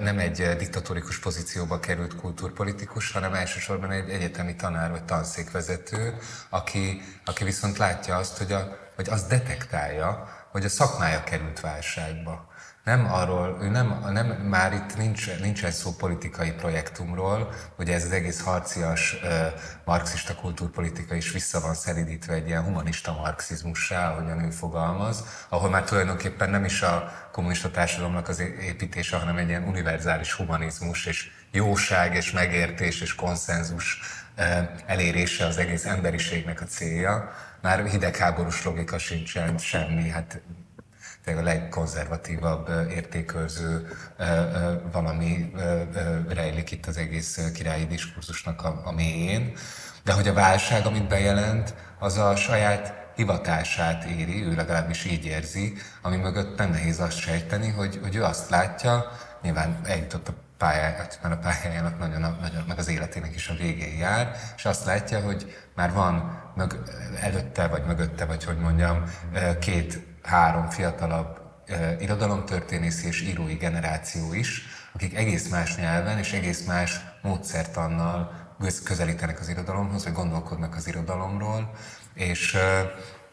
nem 0.00 0.18
egy 0.18 0.56
diktatórikus 0.56 1.18
pozícióba 1.18 1.80
került 1.80 2.16
kultúrpolitikus, 2.16 3.12
hanem 3.12 3.34
elsősorban 3.34 3.90
egy 3.90 4.10
egyetemi 4.10 4.56
tanár 4.56 4.90
vagy 4.90 5.04
tanszékvezető, 5.04 6.14
aki, 6.48 7.02
aki 7.24 7.44
viszont 7.44 7.76
látja 7.76 8.16
azt, 8.16 8.38
hogy, 8.38 8.52
a, 8.52 8.78
hogy 8.94 9.08
azt 9.08 9.28
detektálja, 9.28 10.28
hogy 10.50 10.64
a 10.64 10.68
szakmája 10.68 11.24
került 11.24 11.60
válságba 11.60 12.54
nem 12.86 13.12
arról, 13.12 13.58
ő 13.60 13.68
nem, 13.68 14.00
nem 14.12 14.26
már 14.26 14.72
itt 14.72 14.96
nincs, 14.96 15.38
nincs 15.40 15.64
egy 15.64 15.72
szó 15.72 15.90
politikai 15.90 16.52
projektumról, 16.52 17.52
hogy 17.76 17.90
ez 17.90 18.04
az 18.04 18.12
egész 18.12 18.40
harcias 18.40 19.16
marxista 19.84 20.34
kultúrpolitika 20.34 21.14
is 21.14 21.32
vissza 21.32 21.60
van 21.60 21.74
szeridítve 21.74 22.34
egy 22.34 22.46
ilyen 22.46 22.62
humanista 22.62 23.12
marxizmussá, 23.12 24.10
ahogyan 24.10 24.44
ő 24.44 24.50
fogalmaz, 24.50 25.24
ahol 25.48 25.70
már 25.70 25.84
tulajdonképpen 25.84 26.50
nem 26.50 26.64
is 26.64 26.82
a 26.82 27.12
kommunista 27.32 27.70
társadalomnak 27.70 28.28
az 28.28 28.40
építése, 28.60 29.16
hanem 29.16 29.36
egy 29.36 29.48
ilyen 29.48 29.68
univerzális 29.68 30.32
humanizmus 30.32 31.06
és 31.06 31.30
jóság 31.50 32.14
és 32.14 32.32
megértés 32.32 33.00
és 33.00 33.14
konszenzus 33.14 34.00
uh, 34.38 34.68
elérése 34.86 35.46
az 35.46 35.56
egész 35.56 35.84
emberiségnek 35.84 36.60
a 36.60 36.64
célja. 36.64 37.32
Már 37.62 37.86
hidegháborús 37.86 38.64
logika 38.64 38.98
sincsen 38.98 39.58
semmi, 39.58 40.08
hát 40.08 40.40
a 41.34 41.42
legkonzervatívabb 41.42 42.68
értékőző 42.90 43.88
valami 44.92 45.52
rejlik 46.28 46.70
itt 46.70 46.86
az 46.86 46.96
egész 46.96 47.50
királyi 47.54 47.86
diskurzusnak 47.86 48.64
a, 48.64 48.80
a 48.84 48.92
mélyén. 48.92 49.52
De 50.04 50.12
hogy 50.12 50.28
a 50.28 50.32
válság, 50.32 50.86
amit 50.86 51.08
bejelent, 51.08 51.74
az 51.98 52.18
a 52.18 52.36
saját 52.36 53.06
hivatását 53.16 54.04
éri, 54.04 54.44
ő 54.44 54.54
legalábbis 54.54 55.04
így 55.04 55.24
érzi, 55.24 55.74
ami 56.02 56.16
mögött 56.16 56.58
nem 56.58 56.70
nehéz 56.70 57.00
azt 57.00 57.18
sejteni, 57.18 57.68
hogy, 57.68 57.98
hogy 58.02 58.16
ő 58.16 58.24
azt 58.24 58.50
látja, 58.50 59.04
nyilván 59.42 59.80
eljutott 59.84 60.28
a 60.28 60.34
pályáját, 60.58 61.18
mert 61.22 61.34
a 61.34 61.38
pályájának 61.38 61.98
nagyon, 61.98 62.20
nagyon, 62.20 62.64
meg 62.68 62.78
az 62.78 62.88
életének 62.88 63.34
is 63.34 63.48
a 63.48 63.54
végén 63.54 63.98
jár, 63.98 64.36
és 64.56 64.64
azt 64.64 64.84
látja, 64.84 65.20
hogy 65.20 65.56
már 65.74 65.92
van 65.92 66.42
mög, 66.54 66.82
előtte, 67.20 67.66
vagy 67.66 67.84
mögötte, 67.84 68.24
vagy 68.24 68.44
hogy 68.44 68.58
mondjam, 68.58 69.02
két 69.60 70.15
három 70.26 70.68
fiatalabb 70.68 71.40
irodalomtörténész 71.98 73.04
és 73.04 73.22
írói 73.22 73.54
generáció 73.54 74.34
is, 74.34 74.62
akik 74.92 75.16
egész 75.16 75.48
más 75.48 75.76
nyelven 75.76 76.18
és 76.18 76.32
egész 76.32 76.64
más 76.64 77.00
módszertannal 77.22 78.44
közelítenek 78.84 79.40
az 79.40 79.48
irodalomhoz, 79.48 80.04
vagy 80.04 80.12
gondolkodnak 80.12 80.74
az 80.74 80.88
irodalomról, 80.88 81.70
és, 82.14 82.56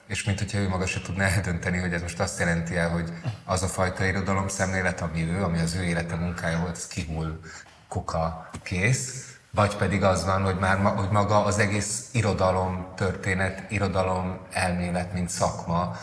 és 0.07 0.23
mint 0.23 0.39
hogyha 0.39 0.57
ő 0.57 0.67
maga 0.67 0.85
se 0.85 1.01
tudná 1.01 1.27
eldönteni, 1.27 1.77
hogy 1.77 1.93
ez 1.93 2.01
most 2.01 2.19
azt 2.19 2.39
jelenti 2.39 2.75
el, 2.75 2.89
hogy 2.89 3.13
az 3.45 3.63
a 3.63 3.67
fajta 3.67 4.05
irodalom 4.05 4.47
szemlélet, 4.47 5.01
ami 5.01 5.29
ő, 5.29 5.43
ami 5.43 5.59
az 5.59 5.75
ő 5.75 5.83
élete 5.83 6.15
munkája 6.15 6.59
volt, 6.59 6.75
ez 6.75 6.87
kihull, 6.87 7.39
kuka, 7.87 8.49
kész, 8.63 9.33
vagy 9.51 9.75
pedig 9.75 10.03
az 10.03 10.25
van, 10.25 10.43
hogy 10.43 10.59
már 10.59 10.77
hogy 10.77 11.09
maga 11.09 11.45
az 11.45 11.59
egész 11.59 12.09
irodalom 12.11 12.87
történet, 12.95 13.71
irodalom 13.71 14.39
elmélet, 14.51 15.13
mint 15.13 15.29
szakma 15.29 15.95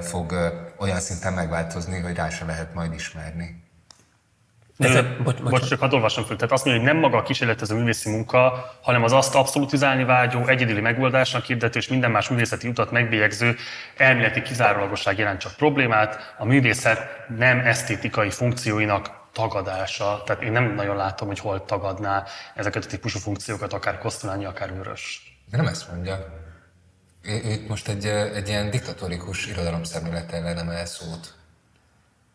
fog 0.00 0.34
olyan 0.78 1.00
szinten 1.00 1.32
megváltozni, 1.32 2.00
hogy 2.00 2.14
rá 2.14 2.28
se 2.28 2.44
lehet 2.44 2.74
majd 2.74 2.94
ismerni. 2.94 3.62
Ezek, 4.78 5.22
bocs, 5.22 5.36
bocs, 5.36 5.50
bocs, 5.50 5.68
csak 5.68 5.80
hadd 5.80 5.92
olvasom 5.92 6.24
föl. 6.24 6.36
Tehát 6.36 6.52
azt 6.52 6.64
mondja, 6.64 6.82
hogy 6.82 6.92
nem 6.92 7.00
maga 7.00 7.16
a 7.16 7.22
kísérletező 7.22 7.74
művészi 7.74 8.10
munka, 8.10 8.70
hanem 8.82 9.02
az 9.02 9.12
azt 9.12 9.34
abszolutizálni 9.34 10.04
vágyó, 10.04 10.46
egyedüli 10.46 10.80
megoldásnak 10.80 11.44
hirdető 11.44 11.78
és 11.78 11.88
minden 11.88 12.10
más 12.10 12.28
művészeti 12.28 12.68
utat 12.68 12.90
megbélyegző 12.90 13.56
elméleti 13.96 14.42
kizárólagosság 14.42 15.18
jelent 15.18 15.40
csak 15.40 15.52
problémát. 15.52 16.34
A 16.38 16.44
művészet 16.44 16.98
nem 17.36 17.58
esztétikai 17.58 18.30
funkcióinak 18.30 19.10
tagadása. 19.32 20.22
Tehát 20.26 20.42
én 20.42 20.52
nem 20.52 20.74
nagyon 20.74 20.96
látom, 20.96 21.28
hogy 21.28 21.38
hol 21.38 21.64
tagadná 21.64 22.24
ezeket 22.54 22.84
a 22.84 22.88
típusú 22.88 23.18
funkciókat, 23.18 23.72
akár 23.72 23.98
Kosztolányi, 23.98 24.44
akár 24.44 24.74
Vörös. 24.74 25.34
De 25.50 25.56
nem 25.56 25.66
ezt 25.66 25.90
mondja. 25.92 26.42
Itt 27.24 27.68
most 27.68 27.88
egy, 27.88 28.06
egy 28.06 28.48
ilyen 28.48 28.70
diktatórikus 28.70 29.46
irodalomszemlélet 29.46 30.32
ellen 30.32 30.58
emel 30.58 30.86
szót. 30.86 31.34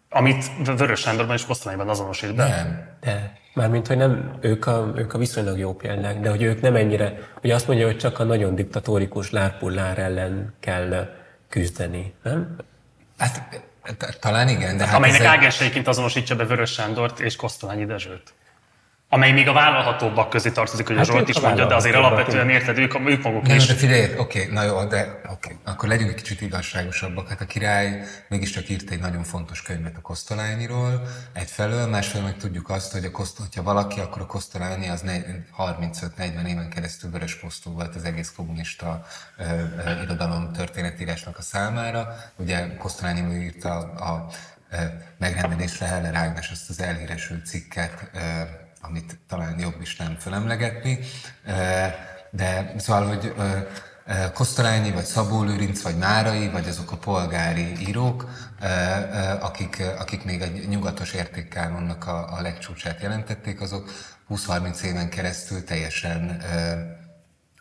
Amit 0.10 0.46
Vörös 0.66 1.00
Sándorban 1.00 1.36
és 1.36 1.46
Kosztolányban 1.46 1.90
azonosít 1.90 2.36
be? 2.36 2.48
Nem. 2.48 2.98
De. 3.00 3.38
Mármint, 3.54 3.88
hogy 3.88 3.98
nem, 3.98 4.38
ők 4.42 4.66
a, 4.66 4.92
ők 4.96 5.14
a 5.14 5.18
viszonylag 5.18 5.58
jó 5.58 5.74
példák, 5.74 6.20
de 6.20 6.30
hogy 6.30 6.42
ők 6.42 6.62
nem 6.62 6.76
ennyire, 6.76 7.20
hogy 7.42 7.52
azt 7.52 7.68
mondja, 7.68 7.86
hogy 7.86 7.98
csak 7.98 8.20
a 8.20 8.24
nagyon 8.24 8.56
diktatórikus 8.56 9.32
lárpullár 9.32 10.00
ellen 10.00 10.54
kell 10.60 11.10
küzdeni, 11.50 12.14
nem? 12.24 12.56
Hát 13.18 13.62
talán 14.20 14.50
igen, 14.50 14.78
de 14.78 14.86
hát 14.86 14.96
Amelynek 14.96 15.20
egy... 15.20 15.26
ágenseiként 15.26 15.88
azonosítja 15.88 16.36
be 16.36 16.46
Vörös 16.46 16.72
Sándort 16.72 17.20
és 17.20 17.36
Kosztolányi 17.36 17.86
Dezsőt 17.86 18.34
amely 19.12 19.32
még 19.32 19.48
a 19.48 19.54
vállalhatóbbak 19.54 20.30
közé 20.30 20.52
tartozik, 20.52 20.88
hogy 20.88 20.96
hát 20.96 21.08
a 21.08 21.12
Zsolt 21.12 21.30
is 21.30 21.40
mondja, 21.40 21.66
de 21.66 21.76
azért 21.76 21.96
alapvetően 21.96 22.50
érted, 22.50 22.78
ők, 22.78 23.00
ők 23.08 23.24
maguk 23.24 23.48
nem, 23.48 23.56
is. 23.56 23.66
De 23.66 23.74
figyelj, 23.74 24.18
oké, 24.18 24.50
na 24.52 24.64
jó, 24.64 24.84
de 24.84 25.22
oké, 25.32 25.58
akkor 25.66 25.90
legyünk 25.90 26.10
egy 26.10 26.16
kicsit 26.16 26.42
igazságosabbak. 26.42 27.30
Hát 27.30 27.42
a 27.42 27.46
király 27.46 28.04
mégiscsak 28.28 28.70
írt 28.70 28.90
egy 28.90 29.00
nagyon 29.00 29.24
fontos 29.24 29.62
könyvet 29.62 29.98
a 29.98 30.02
Kosztolányiról, 30.02 31.02
egyfelől, 31.34 31.88
másfelől 31.88 32.28
meg 32.28 32.38
tudjuk 32.38 32.70
azt, 32.70 32.92
hogy 32.92 33.06
a 33.06 33.12
Koszt, 33.12 33.38
hogyha 33.38 33.64
valaki, 33.64 34.00
akkor 34.00 34.22
a 34.22 34.26
Kosztolányi 34.26 34.90
az 34.90 35.04
35-40 35.58 36.48
éven 36.48 36.70
keresztül 36.70 37.12
vörös 37.12 37.36
posztó 37.36 37.72
volt 37.72 37.96
az 37.96 38.04
egész 38.04 38.34
kommunista 38.36 39.06
ö, 39.38 39.44
ö, 39.44 40.02
irodalom 40.02 40.52
történetírásnak 40.54 41.38
a 41.38 41.42
számára. 41.42 42.08
Ugye 42.36 42.76
Kosztolányi 42.78 43.44
írta 43.44 43.78
a, 43.78 44.12
a 44.12 44.28
megrendelésre 45.18 45.86
Heller 45.86 46.16
Ágnes 46.16 46.52
azt 46.52 46.70
az 46.70 46.82
elhíresült 46.82 47.46
cikket, 47.46 48.12
amit 48.82 49.20
talán 49.28 49.60
jobb 49.60 49.82
is 49.82 49.96
nem 49.96 50.16
fölemlegetni, 50.20 51.00
de 52.32 52.74
szóval, 52.78 53.08
hogy 53.08 53.34
Kosztolányi, 54.34 54.92
vagy 54.92 55.06
Szabó 55.06 55.44
Lőrinc, 55.44 55.82
vagy 55.82 55.98
Márai, 55.98 56.50
vagy 56.50 56.68
azok 56.68 56.92
a 56.92 56.98
polgári 56.98 57.88
írók, 57.88 58.30
akik, 59.40 59.84
akik 60.00 60.24
még 60.24 60.42
egy 60.42 60.68
nyugatos 60.68 61.14
értékkánonnak 61.14 62.08
a, 62.08 62.38
a 62.38 62.42
legcsúcsát 62.42 63.02
jelentették, 63.02 63.62
azok 63.62 63.90
20-30 64.30 64.82
éven 64.82 65.10
keresztül 65.10 65.64
teljesen 65.64 66.42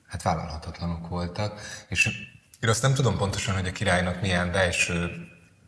hát 0.08 0.22
vállalhatatlanok 0.22 1.08
voltak. 1.08 1.60
És 1.88 2.06
én 2.60 2.68
azt 2.68 2.82
nem 2.82 2.94
tudom 2.94 3.16
pontosan, 3.16 3.54
hogy 3.54 3.66
a 3.66 3.72
királynak 3.72 4.20
milyen 4.20 4.52
belső 4.52 5.10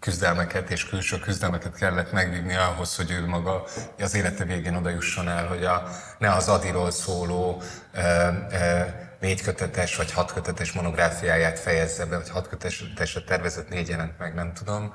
küzdelmeket 0.01 0.71
és 0.71 0.89
külső 0.89 1.19
küzdelmeket 1.19 1.75
kellett 1.75 2.13
megvívni 2.13 2.55
ahhoz, 2.55 2.97
hogy 2.97 3.11
ő 3.11 3.27
maga 3.27 3.65
az 3.99 4.15
élete 4.15 4.45
végén 4.45 4.75
oda 4.75 4.91
jusson 4.91 5.29
el, 5.29 5.47
hogy 5.47 5.65
a, 5.65 5.89
ne 6.19 6.33
az 6.33 6.49
Adiról 6.49 6.91
szóló 6.91 7.63
e, 7.93 8.03
e, 8.03 9.11
négy 9.21 9.43
kötetes 9.43 9.97
vagy 9.97 10.13
hat 10.13 10.33
kötetes 10.33 10.73
monográfiáját 10.73 11.59
fejezze 11.59 12.05
be, 12.05 12.17
vagy 12.17 12.31
hat 12.31 12.49
kötetesre 12.49 13.21
tervezett 13.21 13.69
négy 13.69 13.89
jelent 13.89 14.19
meg, 14.19 14.35
nem 14.35 14.53
tudom, 14.53 14.93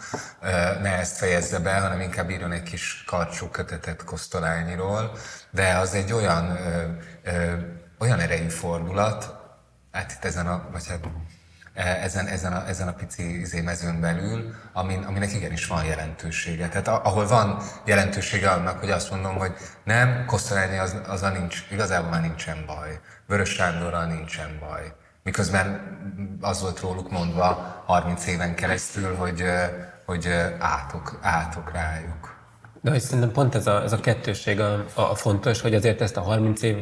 ne 0.82 0.98
ezt 0.98 1.18
fejezze 1.18 1.60
be, 1.60 1.80
hanem 1.80 2.02
inkább 2.02 2.30
írjon 2.30 2.52
egy 2.52 2.64
kis 2.64 3.04
karcsú 3.08 3.48
kötetet 3.48 4.04
Kosztolányiról, 4.04 5.18
de 5.52 5.78
az 5.78 5.94
egy 5.94 6.14
olyan, 6.14 6.56
e, 6.56 6.98
e, 7.24 7.58
olyan 8.00 8.20
erejű 8.20 8.48
fordulat, 8.48 9.36
hát 9.92 10.12
itt 10.12 10.26
ezen 10.26 10.48
a, 10.48 10.68
vagy 10.72 10.88
hát 10.88 11.00
ezen, 11.76 12.28
ezen, 12.28 12.54
a, 12.54 12.68
ezen 12.68 12.88
a 12.88 12.94
pici 12.94 13.40
izé 13.40 13.62
mezőn 13.62 14.00
belül, 14.00 14.54
amin, 14.74 15.04
aminek 15.04 15.34
igenis 15.34 15.68
van 15.68 15.86
jelentősége. 15.86 16.68
Tehát 16.68 16.88
ahol 16.88 17.28
van 17.28 17.62
jelentősége 17.86 18.50
annak, 18.50 18.80
hogy 18.80 18.90
azt 18.90 19.12
mondom, 19.12 19.36
hogy 19.36 19.54
nem, 19.84 20.26
Kosztolányi 20.26 20.78
az, 20.78 20.96
azzal 21.08 21.32
nincs, 21.32 21.66
igazából 21.72 22.10
már 22.10 22.22
nincsen 22.22 22.64
baj. 22.66 23.00
Vörös 23.28 23.50
Sándorral 23.50 24.06
nincsen 24.06 24.58
baj. 24.60 24.94
Miközben 25.24 25.82
az 26.42 26.62
volt 26.62 26.80
róluk 26.80 27.12
mondva 27.12 27.84
30 27.86 28.26
éven 28.26 28.56
keresztül, 28.56 29.16
hogy, 29.16 29.44
hogy 30.06 30.28
átok, 30.60 31.20
átok 31.22 31.72
rájuk. 31.72 32.36
De 32.82 32.92
hogy 32.92 33.00
szerintem 33.00 33.32
pont 33.32 33.56
ez 33.56 33.68
a, 33.68 33.84
ez 33.84 33.94
a 33.94 34.00
kettőség 34.00 34.60
a, 34.60 34.86
a 34.94 35.16
fontos, 35.16 35.62
hogy 35.62 35.76
azért 35.76 36.02
ezt 36.02 36.18
a 36.18 36.22
30 36.22 36.62
év 36.62 36.76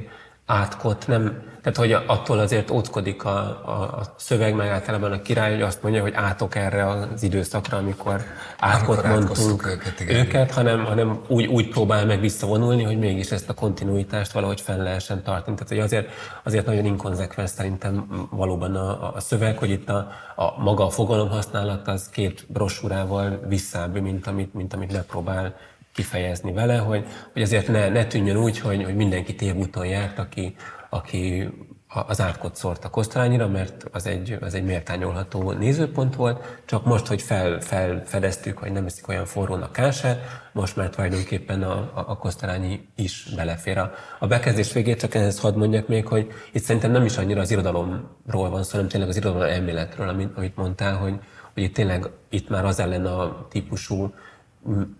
átkot 0.45 1.07
nem, 1.07 1.51
tehát 1.61 1.77
hogy 1.77 1.91
attól 2.07 2.39
azért 2.39 2.71
óckodik 2.71 3.23
a, 3.23 3.37
a, 3.65 3.97
a 3.99 4.13
szöveg, 4.17 4.55
meg 4.55 4.67
általában 4.67 5.11
a 5.11 5.21
király, 5.21 5.51
hogy 5.51 5.61
azt 5.61 5.83
mondja, 5.83 6.01
hogy 6.01 6.13
átok 6.13 6.55
erre 6.55 6.87
az 6.87 7.23
időszakra, 7.23 7.77
amikor 7.77 8.21
átkot 8.59 9.03
mondtunk 9.03 9.67
őket, 9.67 9.99
igen. 9.99 10.15
őket 10.15 10.51
hanem, 10.51 10.85
hanem 10.85 11.21
úgy, 11.27 11.45
úgy 11.45 11.69
próbál 11.69 12.05
meg 12.05 12.19
visszavonulni, 12.19 12.83
hogy 12.83 12.99
mégis 12.99 13.31
ezt 13.31 13.49
a 13.49 13.53
kontinuitást 13.53 14.31
valahogy 14.31 14.61
fenn 14.61 14.83
lehessen 14.83 15.23
tartani. 15.23 15.55
Tehát 15.55 15.69
hogy 15.69 15.79
azért, 15.79 16.09
azért 16.43 16.65
nagyon 16.65 16.85
inkonzekvens 16.85 17.49
szerintem 17.49 18.27
valóban 18.31 18.75
a, 18.75 19.15
a 19.15 19.19
szöveg, 19.19 19.57
hogy 19.57 19.69
itt 19.69 19.89
a, 19.89 20.11
a 20.35 20.61
maga 20.61 20.85
a 20.85 20.89
fogalom 20.89 21.29
használat 21.29 21.87
az 21.87 22.09
két 22.09 22.45
brosúrával 22.47 23.39
visszább, 23.47 23.99
mint 23.99 24.27
amit, 24.27 24.53
mint 24.53 24.73
amit 24.73 24.91
megpróbál 24.91 25.55
kifejezni 25.93 26.53
vele, 26.53 26.77
hogy, 26.77 27.05
hogy 27.33 27.41
azért 27.41 27.67
ne, 27.67 27.89
ne 27.89 28.05
tűnjön 28.05 28.37
úgy, 28.37 28.59
hogy, 28.59 28.83
hogy 28.83 28.95
mindenki 28.95 29.35
tévúton 29.35 29.85
járt, 29.85 30.19
aki, 30.19 30.55
aki 30.89 31.49
az 32.07 32.21
átkot 32.21 32.55
szórt 32.55 32.85
a 32.85 32.89
Kosztolányira, 32.89 33.47
mert 33.47 33.85
az 33.91 34.07
egy, 34.07 34.37
az 34.41 34.53
egy 34.53 34.63
méltányolható 34.63 35.51
nézőpont 35.51 36.15
volt, 36.15 36.61
csak 36.65 36.85
most, 36.85 37.07
hogy 37.07 37.21
fel, 37.21 37.61
felfedeztük, 37.61 38.57
hogy 38.57 38.71
nem 38.71 38.85
eszik 38.85 39.07
olyan 39.07 39.25
forrónak 39.25 39.71
kását, 39.71 40.21
most 40.51 40.75
már 40.75 40.89
tulajdonképpen 40.89 41.63
a, 41.63 41.73
a, 41.73 42.05
a 42.07 42.17
Kosztolányi 42.17 42.87
is 42.95 43.27
belefér. 43.35 43.77
A, 43.77 43.91
a 44.19 44.27
bekezdés 44.27 44.73
végét 44.73 44.99
csak 44.99 45.15
ehhez 45.15 45.39
hadd 45.39 45.57
mondjak 45.57 45.87
még, 45.87 46.07
hogy 46.07 46.27
itt 46.51 46.63
szerintem 46.63 46.91
nem 46.91 47.05
is 47.05 47.17
annyira 47.17 47.41
az 47.41 47.51
irodalomról 47.51 48.49
van 48.49 48.63
szó, 48.63 48.71
hanem 48.71 48.87
tényleg 48.87 49.09
az 49.09 49.17
irodalom 49.17 49.47
elméletről, 49.47 50.09
amit, 50.09 50.37
amit 50.37 50.55
mondtál, 50.55 50.95
hogy, 50.95 51.19
hogy 51.53 51.63
itt 51.63 51.73
tényleg 51.73 52.09
itt 52.29 52.49
már 52.49 52.65
az 52.65 52.79
ellen 52.79 53.05
a 53.05 53.47
típusú 53.49 54.13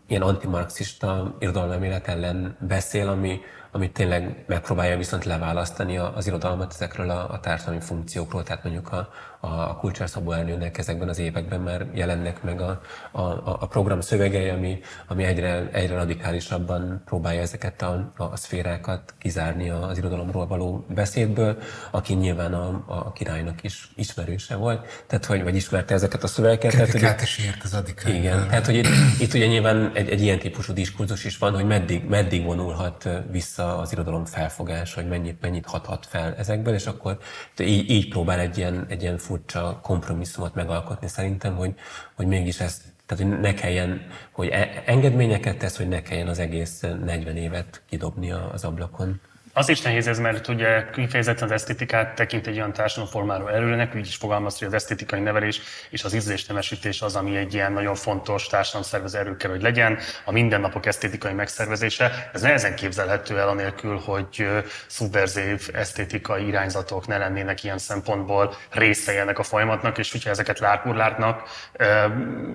ilyen 0.08 0.22
antimarxista 0.22 1.36
irodalmelmélet 1.40 2.08
ellen 2.08 2.58
beszél, 2.68 3.08
ami, 3.08 3.40
ami 3.76 3.92
tényleg 3.92 4.44
megpróbálja 4.48 4.98
viszont 4.98 5.26
leválasztani 5.26 5.98
az 5.98 6.28
irodalmat 6.28 6.74
ezekről 6.74 7.10
a, 7.10 7.32
a 7.32 7.40
társadalmi 7.40 7.82
funkciókról, 7.82 8.44
tehát 8.44 8.64
mondjuk 8.64 8.92
a, 8.92 9.10
a 9.40 9.76
Kulcsár 9.78 10.10
Szabó 10.10 10.32
Ernőnek 10.32 10.78
ezekben 10.78 11.10
az 11.10 11.20
években 11.20 11.60
már 11.60 11.86
jelennek 11.94 12.44
meg 12.44 12.62
a, 12.62 12.82
a, 13.12 13.22
a 13.44 13.68
program 13.68 14.02
szövegei, 14.02 14.50
ami, 14.50 14.80
ami 15.08 15.24
egyre, 15.24 15.70
egyre 15.72 15.96
radikálisabban 15.96 17.02
próbálja 17.06 17.42
ezeket 17.42 17.82
a, 17.82 18.14
a 18.18 18.36
szférákat 18.36 19.14
kizárni 19.20 19.70
az 19.70 19.98
irodalomról 19.98 20.48
való 20.48 20.86
beszédből, 20.90 21.58
aki 21.92 22.14
nyilván 22.14 22.54
a, 22.54 22.84
a 22.88 23.12
királynak 23.12 23.64
is 23.64 23.92
ismerőse 23.96 24.56
volt, 24.56 25.04
tehát 25.08 25.26
hogy, 25.26 25.44
vagy 25.44 25.56
ismerte 25.56 25.94
ezeket 25.94 26.24
a 26.24 26.28
szövegeket. 26.28 26.72
Tehát, 26.72 26.92
hogy, 26.92 27.24
is 27.24 27.38
ért 27.38 27.64
az 27.64 27.74
adik 27.74 28.04
Igen, 28.08 28.48
tehát 28.48 28.66
hogy 28.66 28.76
itt, 28.76 28.88
itt 29.20 29.34
ugye 29.34 29.46
nyilván 29.46 29.92
egy, 29.94 30.10
egy 30.10 30.22
ilyen 30.22 30.40
típusú 30.40 30.74
diskurzus 30.74 31.26
is 31.26 31.38
van, 31.38 31.54
hogy 31.54 31.66
meddig, 31.66 32.06
meddig 32.06 32.44
vonulhat 32.44 33.10
vissza 33.32 33.63
az 33.64 33.92
irodalom 33.92 34.26
felfogás, 34.26 34.94
hogy 34.94 35.08
mennyit, 35.08 35.42
mennyit 35.42 35.66
hathat 35.66 36.06
fel 36.06 36.36
ezekből, 36.36 36.74
és 36.74 36.86
akkor 36.86 37.18
így, 37.60 37.90
így 37.90 38.08
próbál 38.10 38.40
egy 38.40 38.58
ilyen, 38.58 38.86
egy 38.90 39.02
ilyen 39.02 39.18
furcsa 39.18 39.80
kompromisszumot 39.84 40.56
megalkotni 40.56 41.08
szerintem, 41.08 41.56
hogy, 41.56 41.74
hogy 42.16 42.28
mégis 42.28 42.60
ezt, 42.60 42.82
tehát 43.06 43.24
hogy 43.24 43.40
ne 43.40 43.54
kelljen, 43.54 44.08
hogy 44.32 44.48
e, 44.48 44.84
engedményeket 44.86 45.58
tesz, 45.58 45.78
hogy 45.78 45.88
ne 45.88 46.02
kelljen 46.02 46.28
az 46.28 46.40
egész 46.40 46.80
40 46.82 47.38
évet 47.38 47.82
kidobni 47.90 48.32
az 48.32 48.64
ablakon. 48.64 49.22
Az 49.56 49.70
is 49.70 49.82
nehéz 49.82 50.08
ez, 50.08 50.20
mert 50.20 50.48
ugye 50.48 50.90
kifejezetten 50.90 51.44
az 51.44 51.52
esztétikát 51.52 52.16
tekint 52.16 52.48
egy 52.48 52.56
olyan 52.56 52.74
társadalomformáról 52.74 53.52
előnek, 53.52 53.96
úgy 53.96 54.08
is 54.08 54.16
fogalmaz, 54.16 54.58
hogy 54.58 54.68
az 54.68 54.74
esztétikai 54.74 55.20
nevelés 55.20 55.62
és 55.90 56.04
az 56.04 56.14
ízlésnemesítés 56.14 57.02
az, 57.02 57.16
ami 57.16 57.38
egy 57.38 57.54
ilyen 57.54 57.74
nagyon 57.74 57.96
fontos 57.96 58.48
társadalomszervező 58.48 59.18
erő 59.18 59.38
kell, 59.38 59.50
hogy 59.50 59.62
legyen, 59.62 59.98
a 60.26 60.32
mindennapok 60.32 60.86
esztétikai 60.86 61.34
megszervezése. 61.34 62.30
Ez 62.34 62.42
nehezen 62.42 62.76
képzelhető 62.76 63.40
el 63.40 63.48
anélkül, 63.48 63.98
hogy 63.98 64.48
szubverzív 64.88 65.70
esztétikai 65.74 66.48
irányzatok 66.48 67.08
ne 67.08 67.18
lennének 67.18 67.64
ilyen 67.64 67.78
szempontból 67.78 68.56
részei 68.70 69.18
ennek 69.18 69.40
a 69.40 69.44
folyamatnak, 69.44 69.98
és 69.98 70.12
hogyha 70.12 70.30
ezeket 70.30 70.60
lárpurlártnak 70.60 71.50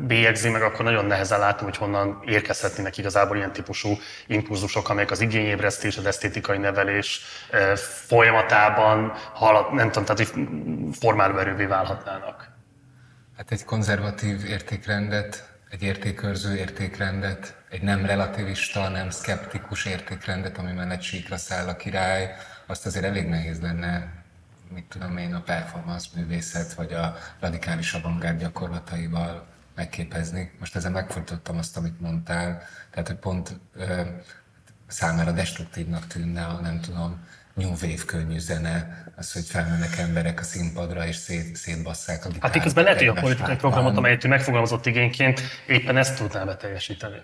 bélyegzi 0.00 0.48
meg, 0.48 0.62
akkor 0.62 0.84
nagyon 0.84 1.04
nehezen 1.04 1.38
látom, 1.38 1.64
hogy 1.64 1.76
honnan 1.76 2.22
érkezhetnének 2.26 2.96
igazából 2.98 3.36
ilyen 3.36 3.52
típusú 3.52 3.98
impulzusok, 4.26 4.88
amelyek 4.88 5.10
az 5.10 5.20
igényébresztés, 5.20 5.96
az 5.96 6.06
esztétikai 6.06 6.58
nevelés, 6.58 6.86
nevelés 6.88 7.20
folyamatában 8.06 9.12
halad, 9.32 9.72
nem 9.72 9.90
tudom, 9.90 10.04
tehát 10.04 10.32
hogy 10.32 10.48
formáló 10.92 11.38
erővé 11.38 11.64
válhatnának. 11.64 12.48
Hát 13.36 13.50
egy 13.50 13.64
konzervatív 13.64 14.44
értékrendet 14.44 15.48
egy 15.70 15.82
értékörző 15.82 16.56
értékrendet, 16.56 17.56
egy 17.70 17.82
nem 17.82 18.06
relativista, 18.06 18.88
nem 18.88 19.10
szkeptikus 19.10 19.84
értékrendet, 19.84 20.58
ami 20.58 20.72
mellett 20.72 21.00
síkra 21.00 21.36
száll 21.36 21.68
a 21.68 21.76
király, 21.76 22.34
azt 22.66 22.86
azért 22.86 23.04
elég 23.04 23.28
nehéz 23.28 23.60
lenne 23.60 24.12
mit 24.74 24.84
tudom 24.84 25.16
én, 25.16 25.34
a 25.34 25.40
performance 25.40 26.08
művészet, 26.14 26.72
vagy 26.72 26.92
a 26.92 27.16
radikális 27.40 27.92
avantgárd 27.92 28.40
gyakorlataival 28.40 29.46
megképezni. 29.74 30.52
Most 30.58 30.76
ezzel 30.76 30.90
megfordítottam 30.90 31.58
azt, 31.58 31.76
amit 31.76 32.00
mondtál, 32.00 32.62
tehát 32.90 33.06
hogy 33.06 33.16
pont 33.16 33.60
számára 34.88 35.32
destruktívnak 35.32 36.06
tűnne 36.06 36.44
a 36.44 36.60
nem 36.60 36.80
tudom, 36.80 37.26
New 37.54 37.70
Wave 37.70 38.04
könnyű 38.06 38.38
zene, 38.38 39.04
az, 39.16 39.32
hogy 39.32 39.44
felmennek 39.44 39.96
emberek 39.98 40.40
a 40.40 40.42
színpadra 40.42 41.06
és 41.06 41.16
szét, 41.16 41.56
szétbasszák 41.56 42.24
a 42.24 42.28
gitárt. 42.28 42.52
Hát 42.54 42.62
közben 42.62 42.84
lehet, 42.84 42.98
hogy 42.98 43.08
a 43.08 43.12
politikai 43.12 43.56
programot, 43.56 43.96
amelyet 43.96 44.24
ő 44.24 44.28
megfogalmazott 44.28 44.86
igényként, 44.86 45.40
éppen 45.66 45.96
ezt 45.96 46.16
tudná 46.16 46.44
beteljesíteni. 46.44 47.22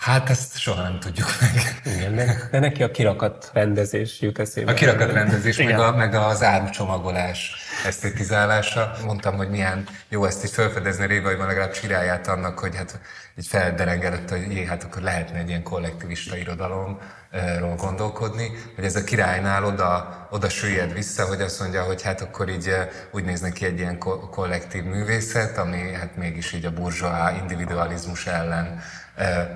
Hát 0.00 0.30
ezt 0.30 0.58
soha 0.58 0.82
nem 0.82 0.98
tudjuk 1.00 1.28
meg. 1.40 1.80
Igen, 1.94 2.14
de, 2.14 2.48
de 2.50 2.58
neki 2.58 2.82
a 2.82 2.90
kirakat 2.90 3.50
rendezés 3.52 4.20
jut 4.20 4.38
eszébe. 4.38 4.70
A 4.70 4.74
kirakat 4.74 5.12
rendezés, 5.12 5.56
meg, 5.56 5.78
a, 5.78 5.96
meg 5.96 6.14
az 6.14 6.42
árucsomagolás 6.42 7.54
esztétizálása. 7.86 8.92
Mondtam, 9.04 9.36
hogy 9.36 9.50
milyen 9.50 9.86
jó 10.08 10.24
ezt 10.24 10.44
is 10.44 10.50
felfedezni 10.50 11.06
Révaiban 11.06 11.46
legalább 11.46 11.70
csiráját 11.70 12.28
annak, 12.28 12.58
hogy 12.58 12.76
hát 12.76 13.00
így 13.38 13.46
felderengedett, 13.46 14.30
hogy 14.30 14.52
jé, 14.52 14.64
hát 14.64 14.82
akkor 14.82 15.02
lehetne 15.02 15.38
egy 15.38 15.48
ilyen 15.48 15.62
kollektivista 15.62 16.36
irodalomról 16.36 17.74
gondolkodni, 17.76 18.50
hogy 18.74 18.84
ez 18.84 18.96
a 18.96 19.04
királynál 19.04 19.64
oda, 19.64 20.28
oda 20.30 20.48
süllyed 20.48 20.92
vissza, 20.92 21.24
hogy 21.24 21.40
azt 21.40 21.60
mondja, 21.60 21.82
hogy 21.82 22.02
hát 22.02 22.20
akkor 22.20 22.48
így 22.48 22.68
eh, 22.68 22.88
úgy 23.10 23.24
néz 23.24 23.40
neki 23.40 23.64
egy 23.64 23.78
ilyen 23.78 23.98
kollektív 24.30 24.84
művészet, 24.84 25.58
ami 25.58 25.92
hát 25.92 26.16
mégis 26.16 26.52
így 26.52 26.64
a 26.64 26.72
burzsóá 26.72 27.32
individualizmus 27.40 28.26
ellen 28.26 28.80
eh, 29.14 29.48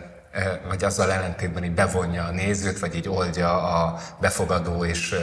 vagy 0.68 0.84
azzal 0.84 1.12
ellentétben 1.12 1.64
így 1.64 1.72
bevonja 1.72 2.24
a 2.24 2.30
nézőt, 2.30 2.78
vagy 2.78 2.94
így 2.94 3.08
oldja 3.08 3.62
a 3.62 3.98
befogadó 4.20 4.84
és 4.84 5.14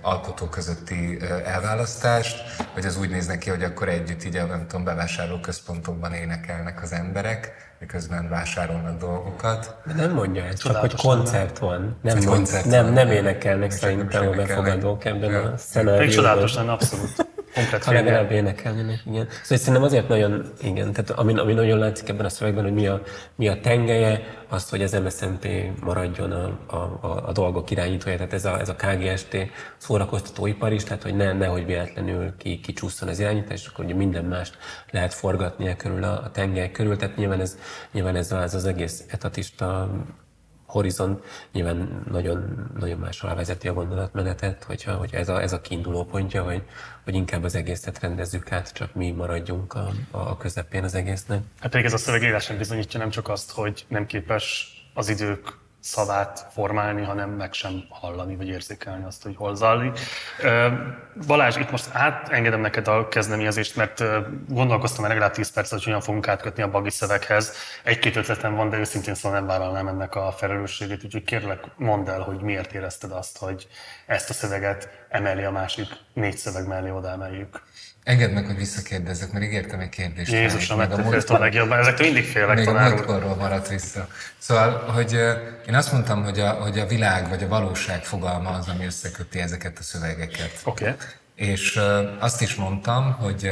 alkotó 0.00 0.46
közötti 0.46 1.18
elválasztást, 1.44 2.42
vagy 2.74 2.84
az 2.84 2.98
úgy 2.98 3.10
néz 3.10 3.26
neki, 3.26 3.50
hogy 3.50 3.62
akkor 3.62 3.88
együtt 3.88 4.24
így 4.24 4.36
a 4.36 4.44
nem 4.44 4.66
tudom, 4.66 4.84
bevásárlóközpontokban 4.84 6.12
énekelnek 6.12 6.82
az 6.82 6.92
emberek, 6.92 7.52
miközben 7.80 8.28
vásárolnak 8.28 8.98
dolgokat. 8.98 9.76
De 9.86 9.94
nem 9.94 10.12
mondja 10.12 10.44
ezt, 10.44 10.62
csak 10.62 10.76
hogy 10.76 10.94
koncert 10.94 11.58
van. 11.58 11.96
Nem, 12.02 12.16
mond, 12.16 12.28
koncert 12.28 12.64
nem, 12.64 12.84
van. 12.84 12.92
nem 12.92 13.10
énekelnek 13.10 13.70
szerintem 13.70 14.28
a 14.28 14.30
befogadók 14.30 15.04
ebben 15.04 15.30
ja. 15.30 15.42
a 15.42 15.56
szenárióban. 15.56 16.08
Csodálatos 16.08 16.54
lenne, 16.54 16.72
abszolút 16.72 17.34
komplet 17.56 17.84
Ha 17.84 17.92
legalább 17.92 18.30
énekelnének, 18.30 19.00
igen. 19.06 19.28
Szóval 19.42 19.58
szerintem 19.58 19.82
azért 19.82 20.08
nagyon, 20.08 20.52
igen, 20.62 20.92
tehát 20.92 21.10
ami, 21.10 21.38
ami 21.38 21.52
nagyon 21.52 21.78
látszik 21.78 22.08
ebben 22.08 22.24
a 22.24 22.28
szövegben, 22.28 22.64
hogy 22.64 22.72
mi 22.72 22.86
a, 22.86 23.02
mi 23.34 23.48
a 23.48 23.60
tengelye, 23.60 24.20
azt, 24.48 24.70
hogy 24.70 24.82
az 24.82 24.92
MSZNP 24.92 25.46
maradjon 25.80 26.32
a, 26.32 26.76
a, 26.76 27.22
a, 27.26 27.32
dolgok 27.32 27.70
irányítója, 27.70 28.16
tehát 28.16 28.32
ez 28.32 28.44
a, 28.44 28.60
ez 28.60 28.68
a 28.68 28.74
KGST 28.74 29.36
szórakoztatóipar 29.76 30.72
is, 30.72 30.84
tehát 30.84 31.02
hogy 31.02 31.16
ne, 31.16 31.32
nehogy 31.32 31.66
véletlenül 31.66 32.36
ki, 32.36 32.60
kicsúszson 32.60 33.08
az 33.08 33.18
irányítás, 33.18 33.60
és 33.60 33.66
akkor 33.66 33.84
ugye 33.84 33.94
minden 33.94 34.24
mást 34.24 34.58
lehet 34.90 35.14
forgatni 35.14 35.66
e 35.66 35.76
körül 35.76 36.04
a, 36.04 36.22
a 36.24 36.30
tengely 36.30 36.70
körül, 36.70 36.96
tehát 36.96 37.16
nyilván 37.16 37.40
ez, 37.40 37.58
nyilván 37.92 38.16
ez 38.16 38.32
az, 38.32 38.54
az 38.54 38.66
egész 38.66 39.04
etatista 39.08 39.90
horizont 40.66 41.24
nyilván 41.52 42.02
nagyon, 42.10 42.70
nagyon 42.78 42.98
máshol 42.98 43.34
vezeti 43.34 43.68
a 43.68 43.72
gondolatmenetet, 43.72 44.64
hogyha, 44.64 44.94
hogyha 44.94 45.16
ez, 45.16 45.28
a, 45.28 45.42
ez 45.42 45.52
a 45.52 45.60
kiinduló 45.60 46.04
pontja, 46.04 46.42
hogy, 46.42 46.62
hogy 47.04 47.14
inkább 47.14 47.44
az 47.44 47.54
egészet 47.54 48.00
rendezzük 48.00 48.52
át, 48.52 48.72
csak 48.72 48.94
mi 48.94 49.10
maradjunk 49.10 49.74
a, 49.74 49.90
a 50.10 50.36
közepén 50.36 50.84
az 50.84 50.94
egésznek. 50.94 51.40
Hát 51.60 51.70
pedig 51.70 51.86
ez 51.86 51.92
a 51.92 51.96
szöveg 51.96 52.22
élesen 52.22 52.58
bizonyítja 52.58 52.98
nem 53.00 53.10
csak 53.10 53.28
azt, 53.28 53.50
hogy 53.50 53.84
nem 53.88 54.06
képes 54.06 54.74
az 54.94 55.08
idők 55.08 55.58
szavát 55.86 56.46
formálni, 56.52 57.02
hanem 57.02 57.30
meg 57.30 57.52
sem 57.52 57.84
hallani, 57.88 58.36
vagy 58.36 58.48
érzékelni 58.48 59.04
azt, 59.04 59.22
hogy 59.22 59.36
hol 59.36 59.54
zajlik. 59.54 59.98
Balázs, 61.26 61.56
itt 61.56 61.70
most 61.70 61.88
átengedem 61.92 62.60
neked 62.60 62.88
a 62.88 63.08
kezdeményezést, 63.08 63.76
mert 63.76 64.02
gondolkoztam 64.48 65.00
már 65.00 65.10
legalább 65.10 65.32
10 65.32 65.50
percet, 65.50 65.72
hogy 65.72 65.84
hogyan 65.84 66.00
fogunk 66.00 66.28
átkötni 66.28 66.62
a 66.62 66.70
bagi 66.70 66.90
szöveghez. 66.90 67.52
Egy-két 67.82 68.16
ötletem 68.16 68.54
van, 68.54 68.68
de 68.68 68.78
őszintén 68.78 69.14
szóval 69.14 69.38
nem 69.38 69.46
vállalnám 69.46 69.88
ennek 69.88 70.14
a 70.14 70.32
felelősségét, 70.32 71.04
úgyhogy 71.04 71.24
kérlek, 71.24 71.64
mondd 71.76 72.08
el, 72.08 72.20
hogy 72.20 72.40
miért 72.40 72.72
érezted 72.72 73.10
azt, 73.10 73.38
hogy 73.38 73.66
ezt 74.06 74.30
a 74.30 74.32
szöveget 74.32 74.88
emeli 75.08 75.42
a 75.42 75.50
másik 75.50 75.88
négy 76.12 76.36
szöveg 76.36 76.66
mellé 76.66 76.90
oda 76.90 77.10
emeljük. 77.10 77.62
Engedd 78.06 78.30
meg, 78.30 78.46
hogy 78.46 78.56
visszakérdezzek, 78.56 79.32
mert 79.32 79.44
ígértem 79.44 79.80
egy 79.80 79.88
kérdést. 79.88 80.32
Jézusom, 80.32 80.78
meg 80.78 80.92
a 80.92 80.96
múlt 80.96 81.30
a 81.30 81.38
legjobban. 81.38 81.78
Ezektől 81.78 82.06
mindig 82.06 82.24
félek 82.24 82.56
Még 82.56 82.64
tanár 82.64 82.92
a 82.92 82.94
múltkorról 82.94 83.34
maradt 83.34 83.68
vissza. 83.68 84.08
Szóval, 84.38 84.78
hogy 84.78 85.12
én 85.66 85.74
azt 85.74 85.92
mondtam, 85.92 86.24
hogy 86.24 86.40
a, 86.40 86.50
hogy 86.50 86.78
a 86.78 86.86
világ 86.86 87.28
vagy 87.28 87.42
a 87.42 87.48
valóság 87.48 88.04
fogalma 88.04 88.50
az, 88.50 88.68
ami 88.68 88.84
összeköti 88.84 89.38
ezeket 89.38 89.78
a 89.78 89.82
szövegeket. 89.82 90.50
Oké. 90.64 90.84
Okay. 90.84 90.96
És 91.34 91.80
azt 92.18 92.42
is 92.42 92.54
mondtam, 92.54 93.12
hogy, 93.12 93.50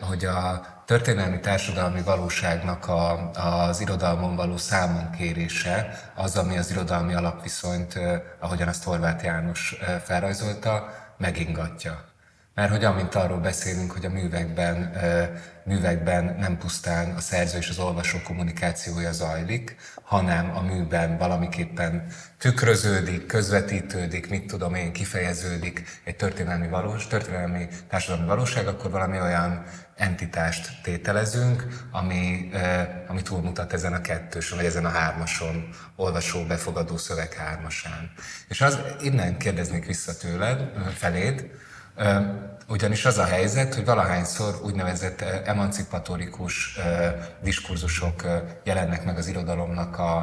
hogy 0.00 0.24
a 0.24 0.66
történelmi 0.86 1.40
társadalmi 1.40 2.02
valóságnak 2.02 2.88
a, 2.88 3.30
az 3.30 3.80
irodalmon 3.80 4.36
való 4.36 4.56
számon 4.56 5.10
kérése 5.10 6.00
az, 6.14 6.36
ami 6.36 6.58
az 6.58 6.70
irodalmi 6.70 7.14
alapviszonyt, 7.14 7.98
ahogyan 8.38 8.68
azt 8.68 8.84
Horváth 8.84 9.24
János 9.24 9.76
felrajzolta, 10.04 10.94
megingatja. 11.18 12.06
Mert 12.58 12.70
hogy 12.70 12.84
amint 12.84 13.14
arról 13.14 13.38
beszélünk, 13.38 13.92
hogy 13.92 14.04
a 14.04 14.10
művekben, 14.10 14.92
művekben 15.64 16.36
nem 16.38 16.58
pusztán 16.58 17.14
a 17.14 17.20
szerző 17.20 17.58
és 17.58 17.68
az 17.68 17.78
olvasó 17.78 18.18
kommunikációja 18.24 19.12
zajlik, 19.12 19.76
hanem 20.02 20.56
a 20.56 20.62
műben 20.62 21.18
valamiképpen 21.18 22.06
tükröződik, 22.38 23.26
közvetítődik, 23.26 24.30
mit 24.30 24.46
tudom 24.46 24.74
én, 24.74 24.92
kifejeződik 24.92 26.00
egy 26.04 26.16
történelmi 26.16 26.68
valós, 26.68 27.06
történelmi 27.06 27.68
társadalmi 27.88 28.26
valóság, 28.26 28.66
akkor 28.66 28.90
valami 28.90 29.20
olyan 29.20 29.64
entitást 29.96 30.82
tételezünk, 30.82 31.66
ami, 31.90 32.50
ami 33.06 33.22
túlmutat 33.22 33.72
ezen 33.72 33.92
a 33.92 34.00
kettősön, 34.00 34.56
vagy 34.56 34.66
ezen 34.66 34.84
a 34.84 34.90
hármason, 34.90 35.68
olvasó, 35.96 36.44
befogadó 36.44 36.96
szöveg 36.96 37.32
hármasán. 37.32 38.12
És 38.48 38.60
az 38.60 38.78
innen 39.00 39.36
kérdeznék 39.36 39.86
vissza 39.86 40.16
tőled, 40.16 40.72
feléd, 40.96 41.50
ugyanis 42.68 43.04
az 43.04 43.18
a 43.18 43.24
helyzet, 43.24 43.74
hogy 43.74 43.84
valahányszor 43.84 44.60
úgynevezett 44.62 45.20
emancipatorikus 45.20 46.78
diskurzusok 47.42 48.22
jelennek 48.64 49.04
meg 49.04 49.16
az 49.16 49.26
irodalomnak 49.26 49.98
a, 49.98 50.16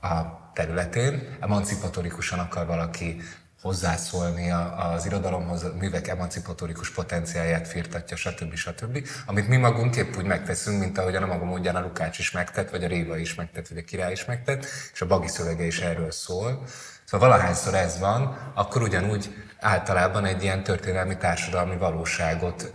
a 0.00 0.50
területén. 0.54 1.36
Emancipatorikusan 1.40 2.38
akar 2.38 2.66
valaki 2.66 3.20
hozzászólni 3.62 4.50
az 4.94 5.06
irodalomhoz, 5.06 5.62
a 5.62 5.72
művek 5.78 6.08
emancipatorikus 6.08 6.90
potenciáját 6.90 7.68
firtatja, 7.68 8.16
stb. 8.16 8.54
stb. 8.54 9.08
Amit 9.26 9.48
mi 9.48 9.56
magunk 9.56 9.96
épp 9.96 10.16
úgy 10.16 10.24
megteszünk, 10.24 10.80
mint 10.80 10.98
ahogyan 10.98 11.22
a 11.22 11.26
maga 11.26 11.44
módján 11.44 11.76
a 11.76 11.80
Lukács 11.80 12.18
is 12.18 12.30
megtett, 12.30 12.70
vagy 12.70 12.84
a 12.84 12.88
Réva 12.88 13.16
is 13.16 13.34
megtett, 13.34 13.68
vagy 13.68 13.78
a 13.78 13.84
Király 13.84 14.12
is 14.12 14.24
megtett, 14.24 14.66
és 14.92 15.00
a 15.00 15.06
Bagi 15.06 15.28
szövege 15.28 15.64
is 15.64 15.80
erről 15.80 16.10
szól. 16.10 16.64
Szóval 17.04 17.28
valahányszor 17.28 17.74
ez 17.74 17.98
van, 17.98 18.52
akkor 18.54 18.82
ugyanúgy 18.82 19.34
általában 19.60 20.24
egy 20.24 20.42
ilyen 20.42 20.62
történelmi 20.62 21.16
társadalmi 21.16 21.76
valóságot 21.76 22.70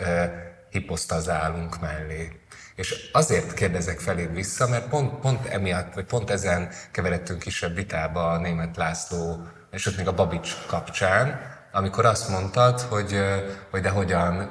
hiposztazálunk 0.69 1.79
mellé. 1.79 2.39
És 2.75 3.09
azért 3.11 3.53
kérdezek 3.53 3.99
feléd 3.99 4.33
vissza, 4.33 4.67
mert 4.67 4.87
pont, 4.87 5.19
pont 5.19 5.45
emiatt, 5.45 5.93
vagy 5.93 6.05
pont 6.05 6.29
ezen 6.29 6.69
keveredtünk 6.91 7.39
kisebb 7.39 7.75
vitába 7.75 8.31
a 8.31 8.37
német 8.37 8.77
László, 8.77 9.47
és 9.71 9.85
ott 9.85 9.97
még 9.97 10.07
a 10.07 10.13
Babics 10.13 10.55
kapcsán, 10.67 11.39
amikor 11.71 12.05
azt 12.05 12.29
mondtad, 12.29 12.81
hogy, 12.81 13.23
hogy 13.69 13.81
de 13.81 13.89
hogyan 13.89 14.49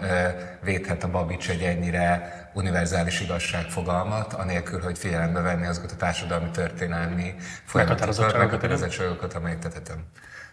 védhet 0.62 1.04
a 1.04 1.10
Babics 1.10 1.50
egy 1.50 1.62
ennyire 1.62 2.32
univerzális 2.54 3.20
igazságfogalmat, 3.20 4.32
anélkül, 4.32 4.80
hogy 4.80 4.98
figyelembe 4.98 5.40
venni 5.40 5.66
azokat 5.66 5.92
a 5.92 5.96
társadalmi 5.96 6.50
történelmi 6.50 7.34
folyamatokat, 7.64 8.32
meghatározottságokat, 8.32 9.34
amelyet 9.34 9.58
tetetem. 9.58 10.04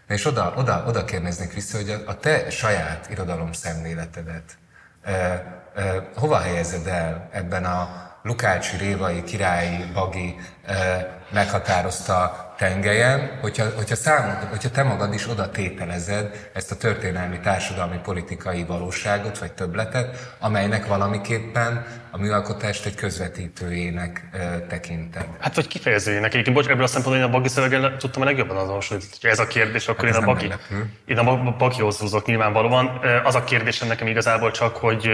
És 0.08 0.24
oda, 0.24 0.54
oda, 0.56 0.84
oda 0.86 1.04
kérdeznék 1.04 1.52
vissza, 1.52 1.76
hogy 1.76 1.90
a, 1.90 2.10
a 2.10 2.18
te 2.18 2.50
saját 2.50 3.10
irodalom 3.10 3.52
szemléletedet 3.52 4.58
e, 5.02 5.12
e, 5.12 6.08
hova 6.16 6.38
helyezed 6.38 6.86
el 6.86 7.28
ebben 7.32 7.64
a 7.64 8.06
Lukácsi, 8.22 8.76
Révai, 8.76 9.22
Királyi, 9.22 9.84
Bagi 9.92 10.36
e, 10.66 11.08
meghatározta 11.30 12.48
tengelyen, 12.56 13.38
hogyha, 13.40 13.64
hogyha, 13.76 13.96
számod, 13.96 14.36
hogyha 14.50 14.70
te 14.70 14.82
magad 14.82 15.14
is 15.14 15.28
oda 15.28 15.50
tételezed 15.50 16.50
ezt 16.52 16.70
a 16.70 16.76
történelmi, 16.76 17.40
társadalmi, 17.40 17.98
politikai 18.02 18.64
valóságot, 18.64 19.38
vagy 19.38 19.52
többletet, 19.52 20.34
amelynek 20.38 20.86
valamiképpen 20.86 21.86
a 22.10 22.18
műalkotást 22.18 22.86
egy 22.86 22.94
közvetítőjének 22.94 24.22
tekintem. 24.68 25.36
Hát 25.40 25.54
vagy 25.54 25.66
kifejezőjének. 25.66 26.32
Egyébként 26.32 26.56
bocs, 26.56 26.66
ebből 26.66 26.82
a 26.82 26.86
szempontból 26.86 27.26
én 27.26 27.30
a 27.30 27.32
bagi 27.32 27.48
szöveggel 27.48 27.96
tudtam 27.96 28.22
a 28.22 28.24
legjobban 28.24 28.56
azonosulni. 28.56 29.02
Ha 29.22 29.28
ez 29.28 29.38
a 29.38 29.46
kérdés, 29.46 29.88
akkor 29.88 30.08
hát 30.08 30.16
én, 30.16 30.22
a 30.22 30.26
bagi, 30.26 30.52
én 31.06 31.18
a 31.18 31.56
bagihoz 31.58 31.98
húzok 31.98 32.26
nyilvánvalóan. 32.26 33.00
Az 33.24 33.34
a 33.34 33.44
kérdésem 33.44 33.88
nekem 33.88 34.06
igazából 34.06 34.50
csak, 34.50 34.76
hogy 34.76 35.10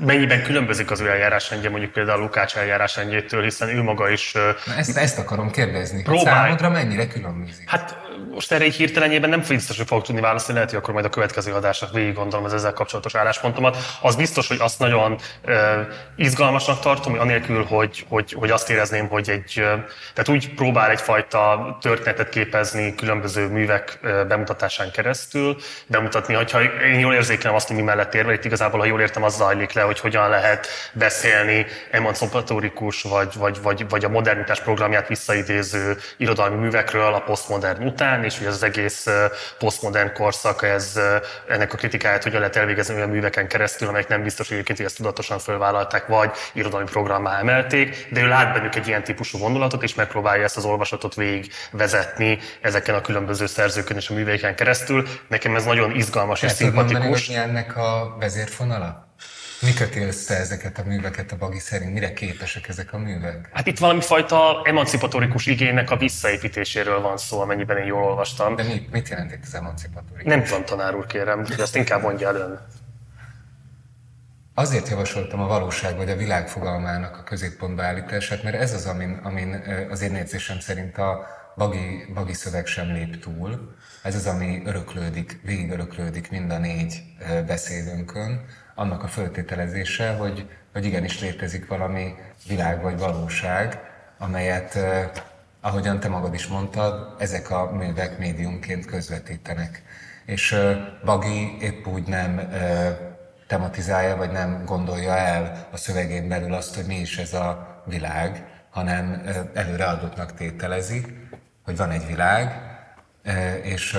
mennyiben 0.00 0.42
különbözik 0.42 0.90
az 0.90 1.00
ő 1.00 1.08
eljárásrendje 1.08 1.70
mondjuk 1.70 1.92
például 1.92 2.20
Lukács 2.20 2.56
eljárásrendjétől, 2.56 3.42
hiszen 3.42 3.68
ő 3.68 3.82
maga 3.82 4.10
is... 4.10 4.32
Na 4.32 4.74
ezt, 4.76 4.96
ezt 4.96 5.18
akarom 5.18 5.50
kérdezni. 5.50 6.02
Próbál... 6.02 6.34
Számodra 6.34 6.70
mennyire 6.70 7.06
különbözik? 7.06 7.68
Hát 7.70 8.02
most 8.34 8.52
erre 8.52 8.64
egy 8.64 8.74
hirtelenjében 8.74 9.30
nem 9.30 9.42
biztos, 9.48 9.76
hogy 9.76 9.86
fogok 9.86 10.04
tudni 10.04 10.20
válaszolni, 10.20 10.54
lehet, 10.54 10.70
hogy 10.70 10.78
akkor 10.78 10.94
majd 10.94 11.06
a 11.06 11.08
következő 11.08 11.52
adásra 11.52 11.88
végig 11.92 12.14
gondolom 12.14 12.44
az 12.44 12.54
ezzel 12.54 12.72
kapcsolatos 12.72 13.14
álláspontomat. 13.14 13.76
Az 14.00 14.16
biztos, 14.16 14.48
hogy 14.48 14.56
azt 14.60 14.78
nagyon 14.78 15.18
izgalmasnak 16.16 16.80
tartom, 16.80 17.18
anélkül, 17.18 17.64
hogy, 17.64 18.04
hogy, 18.08 18.32
hogy 18.32 18.50
azt 18.50 18.70
érezném, 18.70 19.08
hogy 19.08 19.30
egy, 19.30 19.52
tehát 20.14 20.28
úgy 20.28 20.54
próbál 20.54 20.90
egyfajta 20.90 21.76
történetet 21.80 22.28
képezni 22.28 22.94
különböző 22.94 23.48
művek 23.48 23.98
bemutatásán 24.28 24.90
keresztül, 24.90 25.56
bemutatni, 25.86 26.34
hogyha 26.34 26.62
én 26.62 26.98
jól 26.98 27.14
érzékelem 27.14 27.56
azt, 27.56 27.66
hogy 27.66 27.76
mi 27.76 27.82
mellett 27.82 28.14
érve, 28.14 28.32
itt 28.32 28.44
igazából, 28.44 28.80
ha 28.80 28.86
jól 28.86 29.00
értem, 29.00 29.22
az 29.22 29.36
zajlik 29.36 29.72
le, 29.72 29.82
hogy 29.82 30.00
hogyan 30.00 30.28
lehet 30.28 30.66
beszélni 30.92 31.66
emancipatórikus 31.90 33.02
vagy, 33.02 33.34
vagy, 33.36 33.62
vagy, 33.62 33.88
vagy 33.88 34.04
a 34.04 34.08
modernitás 34.08 34.60
programját 34.60 35.08
visszaidéző 35.08 35.96
irodalmi 36.16 36.56
művekről 36.56 37.14
a 37.14 37.20
posztmodern 37.20 37.86
után, 37.86 38.24
és 38.24 38.38
hogy 38.38 38.46
az 38.46 38.62
egész 38.62 39.06
posztmodern 39.58 40.12
korszak, 40.12 40.62
ez, 40.62 41.00
ennek 41.48 41.72
a 41.72 41.76
kritikáját 41.76 42.22
hogyan 42.22 42.38
lehet 42.38 42.56
elvégezni 42.56 42.94
olyan 42.94 43.08
műveken 43.08 43.48
keresztül, 43.48 43.88
amelyek 43.88 44.08
nem 44.08 44.22
biztos, 44.22 44.48
hogy 44.48 44.56
egyébként 44.56 44.88
ezt 44.88 44.96
tudatosan 44.96 45.38
fölvállalták, 45.74 46.06
vagy 46.06 46.30
irodalmi 46.52 46.86
programmá 46.86 47.38
emelték, 47.38 48.08
de 48.10 48.20
ő 48.20 48.26
lát 48.26 48.52
bennük 48.52 48.74
egy 48.74 48.86
ilyen 48.86 49.04
típusú 49.04 49.38
vonulatot, 49.38 49.82
és 49.82 49.94
megpróbálja 49.94 50.44
ezt 50.44 50.56
az 50.56 50.64
olvasatot 50.64 51.14
végig 51.14 51.52
vezetni 51.70 52.38
ezeken 52.60 52.94
a 52.94 53.00
különböző 53.00 53.46
szerzőkön 53.46 53.96
és 53.96 54.08
a 54.10 54.14
műveiken 54.14 54.54
keresztül. 54.54 55.06
Nekem 55.28 55.54
ez 55.56 55.64
nagyon 55.64 55.94
izgalmas 55.94 56.42
és 56.42 56.50
szimpatikus. 56.50 57.00
Mondani, 57.00 57.24
hogy 57.26 57.48
ennek 57.48 57.76
a 57.76 58.16
vezérfonala? 58.18 59.02
Mi 59.60 59.72
köti 59.72 60.00
össze 60.00 60.36
ezeket 60.36 60.78
a 60.78 60.82
műveket 60.86 61.32
a 61.32 61.36
Bagi 61.36 61.58
szerint? 61.58 61.92
Mire 61.92 62.12
képesek 62.12 62.68
ezek 62.68 62.92
a 62.92 62.98
művek? 62.98 63.48
Hát 63.52 63.66
itt 63.66 63.78
valami 63.78 64.00
fajta 64.00 64.60
emancipatorikus 64.64 65.46
igénynek 65.46 65.90
a 65.90 65.96
visszaépítéséről 65.96 67.00
van 67.00 67.16
szó, 67.16 67.40
amennyiben 67.40 67.76
én 67.76 67.84
jól 67.84 68.02
olvastam. 68.02 68.56
De 68.56 68.62
mit, 68.62 68.90
mit 68.90 69.08
jelent 69.08 69.32
itt 69.32 69.42
az 69.42 69.54
emancipatorikus? 69.54 70.24
Nem 70.24 70.44
tudom, 70.44 70.64
tanár 70.64 70.94
úr, 70.94 71.06
kérem, 71.06 71.42
de 71.42 71.62
ezt 71.62 71.76
inkább 71.76 72.02
mondja 72.02 72.28
el 72.28 72.36
ön. 72.36 72.60
Azért 74.56 74.88
javasoltam 74.88 75.40
a 75.40 75.46
valóság 75.46 75.96
vagy 75.96 76.10
a 76.10 76.16
világ 76.16 76.48
fogalmának 76.48 77.16
a 77.16 77.22
középpontba 77.22 77.82
állítását, 77.82 78.42
mert 78.42 78.56
ez 78.56 78.72
az, 78.72 78.86
amin, 78.86 79.20
amin 79.22 79.62
az 79.90 80.00
én 80.00 80.14
érzésem 80.14 80.58
szerint 80.60 80.98
a 80.98 81.26
bagi, 81.56 82.06
bagi 82.14 82.32
szöveg 82.32 82.66
sem 82.66 82.92
lép 82.92 83.22
túl. 83.22 83.74
Ez 84.02 84.14
az, 84.14 84.26
ami 84.26 84.62
öröklődik, 84.64 85.40
végig 85.44 85.70
öröklődik 85.70 86.30
mind 86.30 86.50
a 86.50 86.58
négy 86.58 87.02
beszédünkön 87.46 88.44
annak 88.74 89.02
a 89.02 89.08
föltételezése, 89.08 90.12
hogy, 90.12 90.48
hogy 90.72 90.84
igenis 90.84 91.20
létezik 91.20 91.66
valami 91.68 92.14
világ 92.48 92.82
vagy 92.82 92.98
valóság, 92.98 93.80
amelyet, 94.18 94.78
ahogyan 95.60 96.00
te 96.00 96.08
magad 96.08 96.34
is 96.34 96.46
mondtad, 96.46 97.14
ezek 97.18 97.50
a 97.50 97.72
művek 97.72 98.18
médiumként 98.18 98.84
közvetítenek. 98.84 99.82
És 100.24 100.56
Bagi 101.04 101.56
épp 101.60 101.86
úgy 101.86 102.06
nem 102.06 102.40
tematizálja, 103.46 104.16
vagy 104.16 104.30
nem 104.30 104.64
gondolja 104.64 105.16
el 105.16 105.68
a 105.72 105.76
szövegén 105.76 106.28
belül 106.28 106.54
azt, 106.54 106.74
hogy 106.74 106.84
mi 106.86 107.00
is 107.00 107.18
ez 107.18 107.34
a 107.34 107.82
világ, 107.86 108.44
hanem 108.70 109.22
előreadottnak 109.54 110.34
tételezi, 110.34 111.28
hogy 111.64 111.76
van 111.76 111.90
egy 111.90 112.06
világ, 112.06 112.72
és 113.62 113.98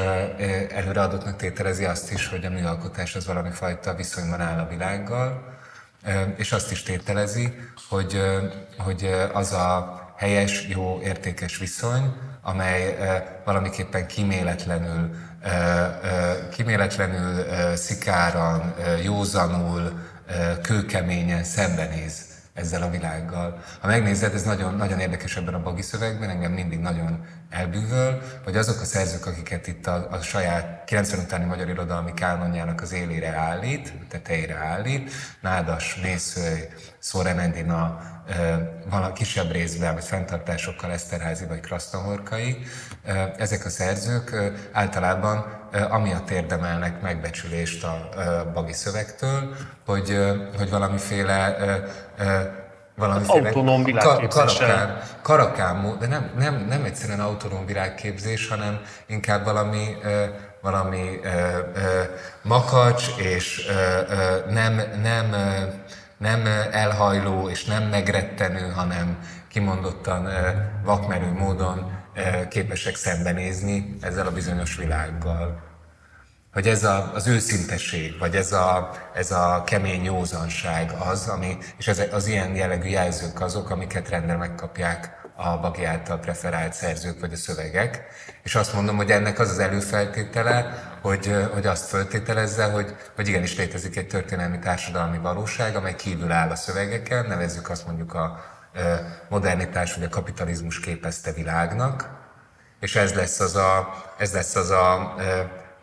előreadottnak 0.76 1.36
tételezi 1.36 1.86
azt 1.86 2.12
is, 2.12 2.28
hogy 2.28 2.46
a 2.46 2.50
műalkotás 2.50 3.16
az 3.16 3.26
valami 3.26 3.50
fajta 3.52 3.94
viszonyban 3.94 4.42
áll 4.42 4.60
a 4.60 4.68
világgal, 4.68 5.54
és 6.36 6.52
azt 6.52 6.72
is 6.72 6.84
tételezi, 6.84 7.54
hogy, 7.90 8.22
hogy 8.78 9.10
az 9.34 9.54
a 9.54 10.00
helyes, 10.18 10.68
jó, 10.68 11.00
értékes 11.04 11.58
viszony, 11.58 12.14
amely 12.42 12.98
valamiképpen 13.46 14.08
kiméletlenül, 14.08 15.16
kiméletlenül 16.50 17.46
szikáran, 17.76 18.74
józanul, 19.04 20.00
kőkeményen 20.62 21.44
szembenéz 21.44 22.26
ezzel 22.54 22.82
a 22.82 22.90
világgal. 22.90 23.64
Ha 23.80 23.88
megnézed, 23.88 24.34
ez 24.34 24.44
nagyon, 24.44 24.76
nagyon 24.76 25.00
érdekes 25.00 25.38
ebben 25.38 25.54
a 25.54 25.62
bagi 25.62 25.82
szövegben, 25.82 26.30
engem 26.30 26.52
mindig 26.52 26.80
nagyon 26.80 27.26
elbűvöl, 27.50 28.22
hogy 28.44 28.58
azok 28.58 28.82
a 28.82 28.86
szerzők, 28.86 29.26
akiket 29.26 29.68
itt 29.68 29.88
a, 29.88 30.08
a 30.12 30.22
saját 30.22 30.84
90 30.86 31.20
utáni 31.20 31.46
magyar 31.46 31.70
irodalmi 31.70 32.14
kánonjának 32.14 32.82
az 32.82 32.94
élére 32.94 33.30
állít, 33.30 33.94
tetejére 34.10 34.56
állít, 34.56 35.12
Nádas, 35.42 36.00
Mészőj, 36.02 36.60
Szóren 37.00 37.40
Endina, 37.40 38.00
van 38.90 39.04
a 39.04 39.14
kisebb 39.14 39.52
részben, 39.52 39.94
vagy 39.94 40.04
fenntartásokkal 40.04 40.92
Eszterházi 40.92 41.46
vagy 41.46 41.60
Krasztanhorkai. 41.60 42.58
Ezek 43.38 43.66
a 43.66 43.70
szerzők 43.70 44.36
általában 44.72 45.46
amiatt 45.90 46.30
érdemelnek 46.30 47.02
megbecsülést 47.02 47.84
a 47.84 48.10
bagi 48.54 48.74
szövegtől, 48.74 49.56
hogy, 49.86 50.18
hogy 50.58 50.70
valamiféle 50.70 51.58
valamiféle 52.96 53.48
autonóm 53.48 53.84
világképzéssel. 53.84 54.68
Karakán, 54.68 55.02
karakán, 55.22 55.98
de 56.00 56.08
nem, 56.08 56.32
nem, 56.38 56.66
nem 56.70 56.84
egyszerűen 56.84 57.20
autonóm 57.20 57.66
világképzés, 57.66 58.48
hanem 58.48 58.82
inkább 59.06 59.44
valami, 59.44 59.96
valami 60.62 61.20
makacs 62.42 63.06
és 63.18 63.68
nem, 64.50 64.82
nem, 65.02 65.36
nem 66.18 66.46
elhajló 66.72 67.50
és 67.50 67.66
nem 67.66 67.84
megrettenő, 67.84 68.72
hanem 68.72 69.20
kimondottan 69.48 70.28
vakmerő 70.84 71.32
módon 71.32 71.92
képesek 72.50 72.96
szembenézni 72.96 73.98
ezzel 74.02 74.28
a 74.28 74.32
bizonyos 74.32 74.76
világgal. 74.76 75.64
Hogy 76.54 76.68
ez 76.68 76.84
a, 76.84 77.12
az 77.14 77.28
őszinteség, 77.28 78.20
vagy 78.20 78.36
ez 78.36 78.52
a, 78.52 78.92
ez 79.14 79.32
a 79.32 79.64
kemény 79.66 80.04
józanság 80.04 80.92
az, 80.92 81.28
ami, 81.28 81.58
és 81.78 81.88
ez, 81.88 82.02
az 82.12 82.28
ilyen 82.28 82.56
jellegű 82.56 82.88
jelzők 82.88 83.42
azok, 83.42 83.70
amiket 83.70 84.10
rendre 84.10 84.36
megkapják 84.36 85.25
a 85.36 85.60
Bagi 85.60 85.84
által 85.84 86.20
preferált 86.20 86.74
szerzők 86.74 87.20
vagy 87.20 87.34
a 87.34 87.36
szövegek. 87.36 88.04
És 88.44 88.56
azt 88.56 88.74
mondom, 88.74 88.96
hogy 88.96 89.12
ennek 89.12 89.40
az 89.40 89.50
az 89.50 89.60
előfeltétele, 89.60 90.84
hogy, 91.02 91.36
hogy 91.54 91.66
azt 91.66 91.88
föltételezze, 91.88 92.66
hogy, 92.66 92.96
hogy 93.16 93.28
igenis 93.28 93.58
létezik 93.58 93.98
egy 93.98 94.08
történelmi 94.08 94.60
társadalmi 94.60 95.18
valóság, 95.18 95.76
amely 95.76 95.96
kívül 95.96 96.32
áll 96.32 96.50
a 96.50 96.56
szövegeken, 96.56 97.26
nevezzük 97.26 97.70
azt 97.70 97.86
mondjuk 97.86 98.14
a 98.14 98.44
modernitás 99.30 99.96
vagy 99.96 100.04
a 100.04 100.10
kapitalizmus 100.10 100.80
képezte 100.80 101.32
világnak, 101.32 102.10
és 102.80 102.96
ez 102.96 103.14
lesz 103.14 103.40
az 103.40 103.56
a, 103.56 103.94
ez 104.18 104.34
lesz 104.34 104.56
az 104.56 104.70
a 104.70 105.16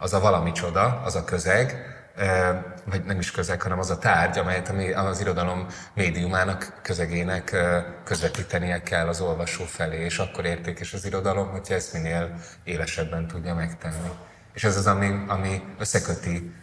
az 0.02 0.12
a 0.12 0.20
valami 0.20 0.52
csoda, 0.52 1.02
az 1.04 1.14
a 1.14 1.24
közeg, 1.24 1.91
vagy 2.84 3.04
nem 3.04 3.18
is 3.18 3.30
közeg, 3.30 3.62
hanem 3.62 3.78
az 3.78 3.90
a 3.90 3.98
tárgy, 3.98 4.38
amelyet 4.38 4.72
az 4.94 5.20
irodalom 5.20 5.66
médiumának, 5.94 6.80
közegének 6.82 7.56
közvetítenie 8.04 8.82
kell 8.82 9.08
az 9.08 9.20
olvasó 9.20 9.64
felé, 9.64 10.04
és 10.04 10.18
akkor 10.18 10.44
értékes 10.44 10.92
az 10.92 11.04
irodalom, 11.04 11.50
hogyha 11.50 11.74
ezt 11.74 11.92
minél 11.92 12.34
élesebben 12.64 13.26
tudja 13.26 13.54
megtenni. 13.54 14.10
És 14.52 14.64
ez 14.64 14.76
az, 14.76 14.86
ami, 14.86 15.24
ami 15.26 15.62
összeköti, 15.78 16.54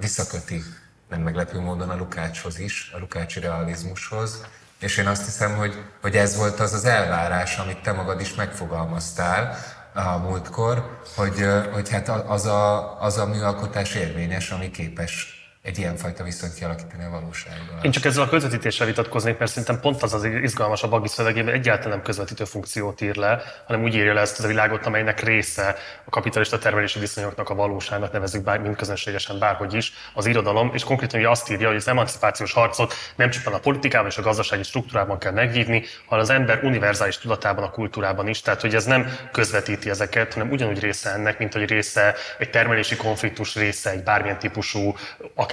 visszaköti 0.00 0.62
nem 1.08 1.20
meglepő 1.20 1.60
módon 1.60 1.90
a 1.90 1.96
Lukácshoz 1.96 2.58
is, 2.58 2.90
a 2.94 2.98
Lukácsi 2.98 3.40
realizmushoz, 3.40 4.46
és 4.78 4.96
én 4.96 5.06
azt 5.06 5.24
hiszem, 5.24 5.56
hogy, 5.56 5.84
hogy 6.00 6.16
ez 6.16 6.36
volt 6.36 6.60
az 6.60 6.72
az 6.72 6.84
elvárás, 6.84 7.58
amit 7.58 7.82
te 7.82 7.92
magad 7.92 8.20
is 8.20 8.34
megfogalmaztál, 8.34 9.58
a 9.94 10.16
múltkor, 10.16 10.98
hogy, 11.16 11.46
hogy 11.72 11.90
hát 11.90 12.08
az 12.08 12.46
a, 12.46 13.00
az 13.00 13.18
a 13.18 13.26
műalkotás 13.26 13.94
érvényes, 13.94 14.50
ami 14.50 14.70
képes 14.70 15.41
egy 15.62 15.78
ilyenfajta 15.78 16.22
viszonyt 16.24 16.54
kialakítani 16.54 17.04
a 17.04 17.10
valósággal. 17.10 17.78
Én 17.82 17.90
csak 17.90 18.04
ezzel 18.04 18.22
a 18.22 18.28
közvetítéssel 18.28 18.86
vitatkoznék, 18.86 19.38
mert 19.38 19.50
szerintem 19.50 19.80
pont 19.80 20.02
az 20.02 20.14
az 20.14 20.24
izgalmas 20.24 20.82
a 20.82 20.88
Bagi 20.88 21.08
szövegében, 21.08 21.54
egyáltalán 21.54 21.90
nem 21.90 22.02
közvetítő 22.02 22.44
funkciót 22.44 23.00
ír 23.00 23.16
le, 23.16 23.42
hanem 23.66 23.82
úgy 23.82 23.94
írja 23.94 24.14
le 24.14 24.20
ezt 24.20 24.44
a 24.44 24.46
világot, 24.46 24.86
amelynek 24.86 25.20
része 25.20 25.76
a 26.04 26.10
kapitalista 26.10 26.58
termelési 26.58 26.98
viszonyoknak 26.98 27.50
a 27.50 27.54
valóságnak, 27.54 28.12
nevezzük 28.12 28.42
bár, 28.42 28.58
mind 28.58 28.76
közönségesen 28.76 29.38
bárhogy 29.38 29.74
is, 29.74 29.92
az 30.14 30.26
irodalom, 30.26 30.70
és 30.74 30.84
konkrétan 30.84 31.20
ugye 31.20 31.28
azt 31.28 31.50
írja, 31.50 31.66
hogy 31.66 31.76
az 31.76 31.88
emancipációs 31.88 32.52
harcot 32.52 32.94
nem 33.16 33.30
csupán 33.30 33.54
a 33.54 33.58
politikában 33.58 34.08
és 34.08 34.18
a 34.18 34.22
gazdasági 34.22 34.62
struktúrában 34.62 35.18
kell 35.18 35.32
megvívni, 35.32 35.84
hanem 36.06 36.24
az 36.24 36.30
ember 36.30 36.60
univerzális 36.62 37.18
tudatában, 37.18 37.64
a 37.64 37.70
kultúrában 37.70 38.28
is. 38.28 38.40
Tehát, 38.40 38.60
hogy 38.60 38.74
ez 38.74 38.84
nem 38.84 39.16
közvetíti 39.32 39.90
ezeket, 39.90 40.32
hanem 40.32 40.50
ugyanúgy 40.50 40.80
része 40.80 41.10
ennek, 41.10 41.38
mint 41.38 41.52
hogy 41.52 41.68
része 41.68 42.14
egy 42.38 42.50
termelési 42.50 42.96
konfliktus 42.96 43.54
része, 43.54 43.90
egy 43.90 44.02
bármilyen 44.02 44.38
típusú, 44.38 44.94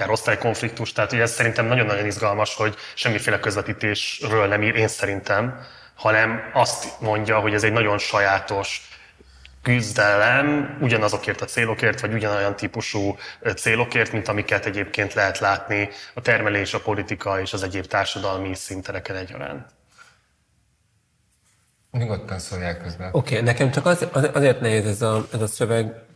akár 0.00 0.12
osztálykonfliktus, 0.12 0.92
tehát 0.92 1.12
ugye 1.12 1.22
ez 1.22 1.32
szerintem 1.32 1.66
nagyon-nagyon 1.66 2.06
izgalmas, 2.06 2.54
hogy 2.54 2.74
semmiféle 2.94 3.38
közvetítésről 3.38 4.46
nem 4.46 4.62
ír, 4.62 4.74
én 4.74 4.88
szerintem, 4.88 5.60
hanem 5.94 6.50
azt 6.52 7.00
mondja, 7.00 7.38
hogy 7.38 7.54
ez 7.54 7.62
egy 7.62 7.72
nagyon 7.72 7.98
sajátos 7.98 8.88
küzdelem 9.62 10.78
ugyanazokért 10.80 11.40
a 11.40 11.44
célokért, 11.44 12.00
vagy 12.00 12.12
ugyanolyan 12.12 12.56
típusú 12.56 13.16
célokért, 13.56 14.12
mint 14.12 14.28
amiket 14.28 14.66
egyébként 14.66 15.14
lehet 15.14 15.38
látni 15.38 15.88
a 16.14 16.20
termelés, 16.20 16.74
a 16.74 16.80
politika 16.80 17.40
és 17.40 17.52
az 17.52 17.62
egyéb 17.62 17.86
társadalmi 17.86 18.54
szintereken 18.54 19.16
egyaránt. 19.16 19.66
Nyugodtan 21.90 22.38
szólják 22.38 22.82
közben. 22.82 23.08
Oké, 23.12 23.32
okay, 23.34 23.46
nekem 23.46 23.70
csak 23.70 23.86
az, 23.86 24.06
az, 24.12 24.28
azért 24.32 24.60
nehéz 24.60 24.86
ez 24.86 25.02
a, 25.02 25.26
ez 25.32 25.40
a 25.40 25.46
szöveg, 25.46 26.08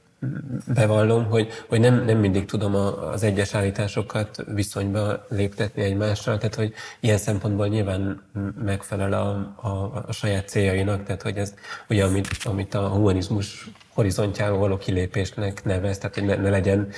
bevallom, 0.75 1.25
hogy, 1.25 1.49
hogy 1.69 1.81
nem, 1.81 2.05
nem 2.05 2.19
mindig 2.19 2.45
tudom 2.45 2.75
a, 2.75 3.11
az 3.13 3.23
egyes 3.23 3.55
állításokat 3.55 4.45
viszonyba 4.55 5.27
léptetni 5.29 5.83
egymással, 5.83 6.39
tehát 6.39 6.55
hogy 6.55 6.73
ilyen 7.01 7.19
szempontból 7.19 7.69
nyilván 7.69 8.23
megfelel 8.65 9.13
a, 9.13 9.55
a, 9.69 10.03
a 10.07 10.13
saját 10.13 10.49
céljainak, 10.49 11.03
tehát 11.03 11.23
hogy 11.23 11.37
ez 11.37 11.55
ugye, 11.89 12.05
amit, 12.05 12.29
amit 12.45 12.75
a 12.75 12.89
humanizmus 12.89 13.71
horizontjáról 13.95 14.59
való 14.59 14.77
kilépésnek 14.77 15.65
nevez, 15.65 15.99
tehát 15.99 16.15
hogy 16.15 16.25
ne, 16.25 16.35
ne 16.37 16.51
legyen 16.51 16.89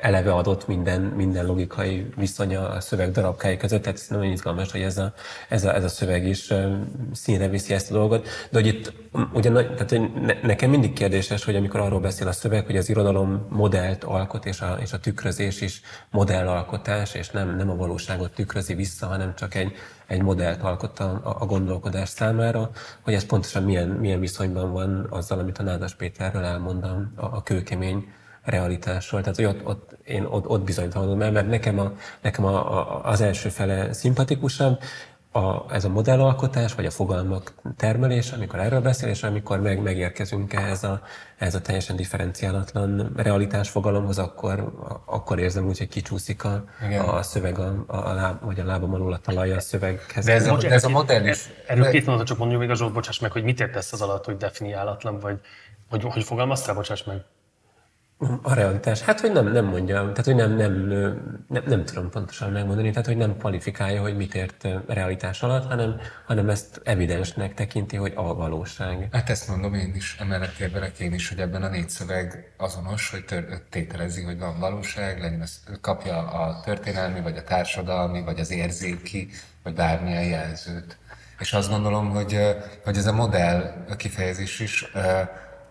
eleve 0.00 0.32
adott 0.32 0.66
minden, 0.66 1.00
minden 1.00 1.46
logikai 1.46 2.06
viszonya 2.16 2.68
a 2.68 2.80
szöveg 2.80 3.10
darabkái 3.10 3.56
között, 3.56 3.82
tehát 3.82 3.98
ez 3.98 4.06
nagyon 4.08 4.32
izgalmas, 4.32 4.72
hogy 4.72 4.80
ez 4.80 4.98
a, 4.98 5.12
ez 5.48 5.64
a, 5.64 5.74
ez 5.74 5.84
a 5.84 5.88
szöveg 5.88 6.26
is 6.26 6.52
színre 7.12 7.48
viszi 7.48 7.74
ezt 7.74 7.90
a 7.90 7.94
dolgot. 7.94 8.28
De 8.50 8.60
hogy 8.60 8.66
itt 8.66 8.92
ugye, 9.32 9.50
tehát, 9.50 10.00
nekem 10.42 10.70
mindig 10.70 10.92
kérdéses, 10.92 11.44
hogy 11.44 11.56
amikor 11.56 11.80
arról 11.80 12.00
beszél 12.00 12.28
a 12.28 12.32
szöveg, 12.32 12.66
hogy 12.66 12.76
az 12.76 12.88
irodalom 12.88 13.46
modellt 13.50 14.04
alkot, 14.04 14.46
és 14.46 14.60
a, 14.60 14.78
és 14.80 14.92
a 14.92 14.98
tükrözés 14.98 15.60
is 15.60 15.80
modellalkotás, 16.10 17.14
és 17.14 17.30
nem, 17.30 17.56
nem 17.56 17.70
a 17.70 17.76
valóságot 17.76 18.34
tükrözi 18.34 18.74
vissza, 18.74 19.06
hanem 19.06 19.34
csak 19.34 19.54
egy, 19.54 19.72
egy 20.06 20.22
modellt 20.22 20.62
alkot 20.62 20.98
a, 20.98 21.36
a 21.38 21.46
gondolkodás 21.46 22.08
számára, 22.08 22.70
hogy 23.00 23.14
ez 23.14 23.26
pontosan 23.26 23.62
milyen, 23.62 23.88
milyen 23.88 24.20
viszonyban 24.20 24.72
van 24.72 25.06
azzal, 25.10 25.38
amit 25.38 25.58
a 25.58 25.62
Nádas 25.62 25.94
Péterről 25.94 26.44
elmondtam, 26.44 27.12
a, 27.16 27.24
a 27.24 27.42
kőkemény 27.42 28.04
realitásról. 28.46 29.20
Tehát, 29.20 29.36
hogy 29.36 29.44
ott, 29.44 29.66
ott 29.66 29.96
én 30.04 30.24
ott, 30.24 30.46
ott 30.46 30.62
bizonytalanodom 30.62 31.22
el, 31.22 31.30
mert 31.30 31.48
nekem, 31.48 31.78
a, 31.78 31.92
nekem 32.20 32.44
a, 32.44 32.78
a, 32.78 33.04
az 33.04 33.20
első 33.20 33.48
fele 33.48 33.92
szimpatikusabb, 33.92 34.78
a, 35.36 35.64
ez 35.70 35.84
a 35.84 35.88
modellalkotás, 35.88 36.74
vagy 36.74 36.86
a 36.86 36.90
fogalmak 36.90 37.52
termelés, 37.76 38.30
amikor 38.30 38.58
erről 38.58 38.80
beszél, 38.80 39.08
és 39.08 39.22
amikor 39.22 39.60
meg, 39.60 39.82
megérkezünk 39.82 40.52
ehhez 40.52 40.84
a, 40.84 41.00
ehhez 41.38 41.54
a 41.54 41.60
teljesen 41.60 41.96
differenciálatlan 41.96 43.12
realitás 43.16 43.70
fogalomhoz, 43.70 44.18
akkor, 44.18 44.72
akkor 45.04 45.38
érzem 45.38 45.66
úgy, 45.66 45.78
hogy 45.78 45.88
kicsúszik 45.88 46.44
a, 46.44 46.64
a 47.06 47.22
szöveg, 47.22 47.58
a, 47.58 47.84
a, 47.86 48.12
láb, 48.12 48.44
vagy 48.44 48.60
a 48.60 48.64
lábam 48.64 48.94
alul 48.94 49.12
a 49.12 49.18
talaj 49.18 49.52
a 49.52 49.60
szöveghez. 49.60 50.24
De 50.24 50.32
ez 50.32 50.46
a, 50.46 50.56
de 50.56 50.70
ez 50.70 50.84
a 50.84 50.88
modell 50.88 51.26
is. 51.26 51.50
Erről 51.66 51.90
két 51.90 52.06
mondatot 52.06 52.26
csak 52.26 52.38
mondjuk 52.38 52.60
még 52.60 52.70
a 52.70 52.74
Zsolt, 52.74 52.92
bocsáss 52.92 53.18
meg, 53.18 53.32
hogy 53.32 53.42
mit 53.42 53.60
értesz 53.60 53.92
az 53.92 54.02
alatt, 54.02 54.24
hogy 54.24 54.36
definiálatlan, 54.36 55.18
vagy 55.18 55.40
hogy, 55.90 56.02
hogy 56.02 56.24
fogalmaztál, 56.24 56.74
bocsáss 56.74 57.04
meg? 57.04 57.24
A 58.42 58.54
realitás. 58.54 59.00
Hát, 59.00 59.20
hogy 59.20 59.32
nem, 59.32 59.52
nem 59.52 59.64
mondja, 59.64 59.94
tehát, 59.94 60.24
hogy 60.24 60.34
nem, 60.34 60.52
nem, 60.52 60.72
nem, 61.48 61.62
nem 61.66 61.84
tudom 61.84 62.10
pontosan 62.10 62.52
megmondani, 62.52 62.90
tehát, 62.90 63.06
hogy 63.06 63.16
nem 63.16 63.36
kvalifikálja, 63.36 64.00
hogy 64.00 64.16
mit 64.16 64.34
ért 64.34 64.68
realitás 64.86 65.42
alatt, 65.42 65.66
hanem, 65.66 66.00
hanem 66.26 66.48
ezt 66.48 66.80
evidensnek 66.84 67.54
tekinti, 67.54 67.96
hogy 67.96 68.12
a 68.14 68.34
valóság. 68.34 69.08
Hát 69.12 69.30
ezt 69.30 69.48
mondom 69.48 69.74
én 69.74 69.94
is, 69.94 70.16
emellett 70.20 70.58
érvelek 70.58 70.98
én 70.98 71.12
is, 71.12 71.28
hogy 71.28 71.38
ebben 71.38 71.62
a 71.62 71.68
négy 71.68 71.88
szöveg 71.88 72.52
azonos, 72.56 73.10
hogy 73.10 73.24
tör, 73.24 73.44
tételezi, 73.70 74.22
hogy 74.22 74.38
van 74.38 74.58
valóság, 74.58 75.20
legyen 75.20 75.42
ez, 75.42 75.62
kapja 75.80 76.18
a 76.18 76.60
történelmi, 76.64 77.20
vagy 77.20 77.36
a 77.36 77.42
társadalmi, 77.42 78.22
vagy 78.22 78.40
az 78.40 78.50
érzéki, 78.50 79.28
vagy 79.62 79.74
bármilyen 79.74 80.24
jelzőt. 80.24 80.98
És 81.38 81.52
azt 81.52 81.70
gondolom, 81.70 82.10
hogy, 82.10 82.38
hogy 82.84 82.96
ez 82.96 83.06
a 83.06 83.12
modell 83.12 83.84
kifejezés 83.96 84.60
is 84.60 84.92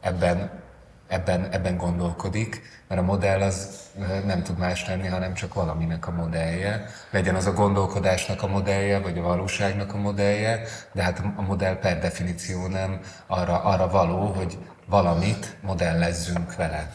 ebben 0.02 0.64
ebben, 1.08 1.52
ebben 1.52 1.78
gondolkodik, 1.78 2.62
mert 2.88 3.02
a 3.02 3.04
modell 3.04 3.42
az 3.42 3.80
nem 4.26 4.44
tud 4.44 4.58
más 4.58 4.88
lenni, 4.88 5.08
hanem 5.08 5.34
csak 5.34 5.54
valaminek 5.54 6.08
a 6.08 6.12
modellje. 6.12 6.86
Legyen 7.10 7.36
az 7.36 7.46
a 7.46 7.54
gondolkodásnak 7.54 8.44
a 8.44 8.48
modellje, 8.48 9.00
vagy 9.00 9.18
a 9.18 9.22
valóságnak 9.22 9.94
a 9.94 9.98
modellje, 9.98 10.62
de 10.92 11.04
hát 11.04 11.22
a 11.36 11.42
modell 11.42 11.76
per 11.80 12.00
definíció 12.00 12.68
nem 12.68 13.00
arra, 13.28 13.64
arra 13.64 13.88
való, 13.88 14.26
hogy 14.26 14.58
valamit 14.86 15.58
modellezzünk 15.62 16.56
vele. 16.56 16.90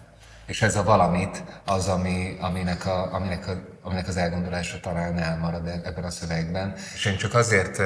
És 0.47 0.63
ez 0.63 0.77
a 0.77 0.83
valamit 0.83 1.43
az, 1.67 1.89
ami, 1.89 2.37
aminek, 2.41 2.87
a, 2.87 3.15
aminek, 3.15 3.49
a, 3.49 3.53
aminek 3.83 4.09
az 4.09 4.17
elgondolása 4.17 4.81
talán 4.81 5.19
elmarad 5.19 5.67
e- 5.67 5.81
ebben 5.85 6.05
a 6.05 6.11
szövegben. 6.11 6.75
És 6.95 7.05
én 7.05 7.17
csak 7.17 7.35
azért 7.35 7.83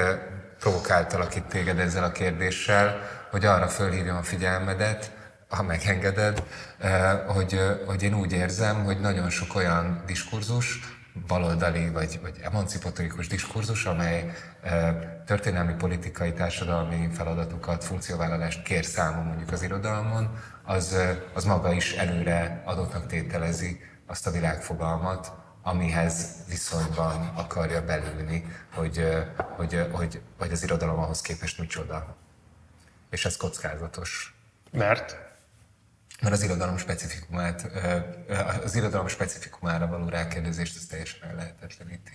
provokáltalak 0.59 1.35
itt 1.35 1.47
téged 1.47 1.79
ezzel 1.79 2.03
a 2.03 2.11
kérdéssel, 2.11 2.99
hogy 3.31 3.45
arra 3.45 3.67
fölhívjam 3.67 4.17
a 4.17 4.23
figyelmedet, 4.23 5.11
ha 5.55 5.63
megengeded, 5.63 6.43
eh, 6.77 7.19
hogy, 7.27 7.53
eh, 7.53 7.77
hogy 7.85 8.03
én 8.03 8.13
úgy 8.13 8.31
érzem, 8.31 8.83
hogy 8.83 8.99
nagyon 8.99 9.29
sok 9.29 9.55
olyan 9.55 10.03
diskurzus, 10.05 10.79
baloldali 11.27 11.89
vagy, 11.89 12.19
vagy 12.21 12.39
emancipatorikus 12.43 13.27
diskurzus, 13.27 13.85
amely 13.85 14.31
e, 14.61 14.93
történelmi, 15.25 15.73
politikai, 15.73 16.33
társadalmi 16.33 17.09
feladatokat, 17.13 17.83
funkcióvállalást 17.83 18.63
kér 18.63 18.85
számon 18.85 19.25
mondjuk 19.25 19.51
az 19.51 19.61
irodalmon, 19.61 20.37
az, 20.63 20.97
az 21.33 21.43
maga 21.43 21.73
is 21.73 21.93
előre 21.93 22.61
adottnak 22.65 23.07
tételezi 23.07 23.79
azt 24.07 24.27
a 24.27 24.31
világfogalmat, 24.31 25.31
amihez 25.63 26.27
viszonyban 26.49 27.31
akarja 27.35 27.85
belülni, 27.85 28.45
hogy, 28.73 29.25
hogy, 29.37 29.87
hogy, 29.91 30.21
hogy 30.39 30.51
az 30.51 30.63
irodalom 30.63 30.99
ahhoz 30.99 31.21
képest 31.21 31.59
micsoda. 31.59 32.15
És 33.09 33.25
ez 33.25 33.37
kockázatos. 33.37 34.35
Mert? 34.71 35.17
Mert 36.25 36.37
az 36.37 36.43
irodalom 36.43 36.77
specifikumát, 36.77 37.69
az 38.63 38.75
irodalom 38.75 39.07
specifikumára 39.07 39.87
való 39.87 40.09
rákérdezést 40.09 40.75
ez 40.75 40.85
teljesen 40.85 41.29
ellehetetleníti. 41.29 42.11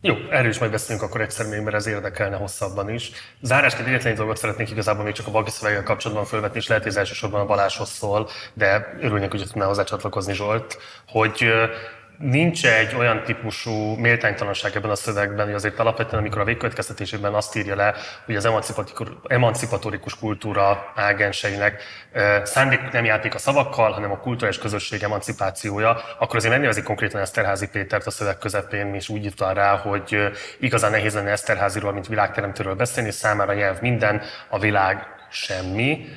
Jó, 0.00 0.14
erről 0.30 0.50
is 0.50 0.58
majd 0.58 0.70
beszélünk 0.70 1.04
akkor 1.04 1.20
egyszer 1.20 1.46
még, 1.46 1.60
mert 1.60 1.76
ez 1.76 1.86
érdekelne 1.86 2.36
hosszabban 2.36 2.90
is. 2.90 3.10
Zárásként 3.40 3.88
egyetlen 3.88 4.12
egy 4.12 4.18
dolgot 4.18 4.36
szeretnék 4.36 4.70
igazából 4.70 5.04
még 5.04 5.12
csak 5.12 5.26
a 5.26 5.30
Bagi 5.30 5.50
szöveggel 5.50 5.82
kapcsolatban 5.82 6.26
felvetni, 6.26 6.58
és 6.58 6.66
lehet, 6.66 6.82
hogy 6.82 6.92
ez 6.92 6.98
elsősorban 6.98 7.40
a 7.40 7.46
Balázshoz 7.46 7.88
szól, 7.88 8.28
de 8.54 8.96
örülnék, 9.00 9.30
hogy 9.30 9.46
tudná 9.46 9.66
hozzá 9.66 9.82
csatlakozni 9.82 10.34
Zsolt, 10.34 10.78
hogy 11.08 11.44
nincs 12.20 12.66
egy 12.66 12.94
olyan 12.94 13.22
típusú 13.22 13.94
méltánytalanság 13.94 14.76
ebben 14.76 14.90
a 14.90 14.94
szövegben, 14.94 15.46
hogy 15.46 15.54
azért 15.54 15.78
alapvetően, 15.78 16.22
amikor 16.22 16.40
a 16.40 16.44
végkövetkeztetésében 16.44 17.34
azt 17.34 17.56
írja 17.56 17.76
le, 17.76 17.94
hogy 18.24 18.36
az 18.36 18.48
emancipatórikus 19.28 20.18
kultúra 20.18 20.92
ágenseinek 20.94 21.82
szándék 22.42 22.80
nem 22.92 23.04
játék 23.04 23.34
a 23.34 23.38
szavakkal, 23.38 23.92
hanem 23.92 24.10
a 24.10 24.18
kulturális 24.18 24.58
közösség 24.58 25.02
emancipációja, 25.02 26.00
akkor 26.18 26.36
azért 26.36 26.52
megnevezik 26.52 26.84
konkrétan 26.84 27.20
Eszterházi 27.20 27.68
Pétert 27.68 28.06
a 28.06 28.10
szöveg 28.10 28.38
közepén, 28.38 28.94
és 28.94 29.08
úgy 29.08 29.24
jutott 29.24 29.54
rá, 29.54 29.76
hogy 29.76 30.30
igazán 30.58 30.90
nehéz 30.90 31.14
lenne 31.14 31.30
Eszterháziról, 31.30 31.92
mint 31.92 32.06
világteremtőről 32.06 32.74
beszélni, 32.74 33.10
számára 33.10 33.52
nyelv 33.52 33.80
minden, 33.80 34.22
a 34.48 34.58
világ 34.58 35.06
semmi 35.30 36.08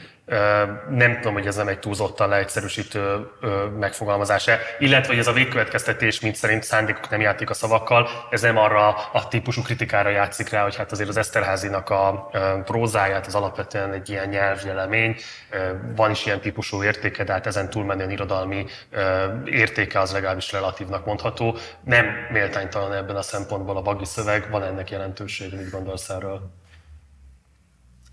nem 0.90 1.16
tudom, 1.16 1.34
hogy 1.34 1.48
ez 1.48 1.56
nem 1.56 1.68
egy 1.68 1.80
túlzottan 1.80 2.30
leegyszerűsítő 2.30 3.28
megfogalmazása, 3.80 4.58
illetve 4.80 5.08
hogy 5.08 5.18
ez 5.18 5.28
a 5.28 5.34
végkövetkeztetés, 5.34 6.20
mint 6.20 6.36
szerint 6.36 6.64
szándékok 6.64 7.10
nem 7.10 7.22
játék 7.22 7.50
a 7.50 7.54
szavakkal, 7.54 8.10
ez 8.30 8.42
nem 8.42 8.58
arra 8.58 8.88
a 9.14 9.28
típusú 9.28 9.62
kritikára 9.62 10.10
játszik 10.10 10.50
rá, 10.50 10.64
hogy 10.64 10.76
hát 10.76 10.92
azért 10.92 11.10
az 11.10 11.18
Eszterházinak 11.18 11.90
a 11.90 12.30
prózáját 12.66 13.26
az 13.26 13.36
alapvetően 13.36 13.94
egy 13.94 14.10
ilyen 14.10 14.30
nyelvjelemény, 14.30 15.16
van 15.96 16.12
is 16.12 16.26
ilyen 16.26 16.42
típusú 16.42 16.84
értéke, 16.84 17.24
de 17.24 17.32
hát 17.32 17.48
ezen 17.48 17.70
túlmenően 17.70 18.12
irodalmi 18.12 18.66
értéke 19.46 20.00
az 20.00 20.12
legalábbis 20.12 20.52
relatívnak 20.52 21.06
mondható. 21.06 21.58
Nem 21.84 22.06
méltánytalan 22.32 22.94
ebben 22.94 23.16
a 23.16 23.22
szempontból 23.22 23.78
a 23.78 23.82
bagi 23.82 24.06
szöveg, 24.06 24.50
van 24.50 24.64
ennek 24.64 24.90
jelentőség, 24.90 25.54
mit 25.56 25.72
gondolsz 25.72 26.10
erről? 26.10 26.62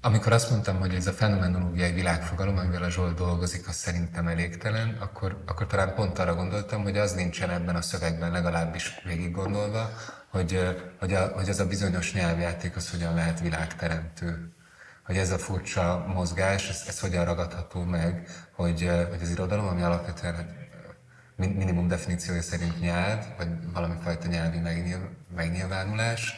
Amikor 0.03 0.33
azt 0.33 0.51
mondtam, 0.51 0.79
hogy 0.79 0.95
ez 0.95 1.07
a 1.07 1.13
fenomenológiai 1.13 1.93
világfogalom, 1.93 2.57
amivel 2.57 2.83
a 2.83 2.91
Zsolt 2.91 3.17
dolgozik, 3.17 3.69
az 3.69 3.75
szerintem 3.75 4.29
elégtelen, 4.29 4.97
akkor, 5.01 5.43
akkor 5.47 5.67
talán 5.67 5.95
pont 5.95 6.19
arra 6.19 6.35
gondoltam, 6.35 6.83
hogy 6.83 6.99
az 6.99 7.13
nincsen 7.13 7.51
ebben 7.51 7.77
a 7.77 7.83
szövegben 7.83 8.31
legalábbis 8.31 9.01
végig 9.05 9.33
gondolva, 9.33 9.91
hogy, 10.29 10.77
hogy, 10.99 11.13
a, 11.13 11.27
hogy 11.27 11.49
az 11.49 11.61
a 11.61 11.67
bizonyos 11.67 12.13
nyelvjáték 12.13 12.77
az 12.77 12.91
hogyan 12.91 13.15
lehet 13.15 13.41
világteremtő. 13.41 14.53
Hogy 15.05 15.17
ez 15.17 15.31
a 15.31 15.39
furcsa 15.39 16.05
mozgás, 16.15 16.69
ez, 16.69 16.85
ez 16.87 17.01
hogyan 17.01 17.25
ragadható 17.25 17.83
meg, 17.83 18.29
hogy, 18.53 18.91
hogy 19.11 19.23
az 19.23 19.31
irodalom, 19.31 19.67
ami 19.67 19.83
alapvetően 19.83 20.35
hát, 20.35 20.55
minimum 21.37 21.89
definíciója 21.89 22.43
szerint 22.43 22.81
nyelv, 22.81 23.25
vagy 23.37 23.49
valami 23.73 23.95
fajta 24.03 24.29
nyelvi 24.29 24.59
megnyilvánulás, 25.37 26.35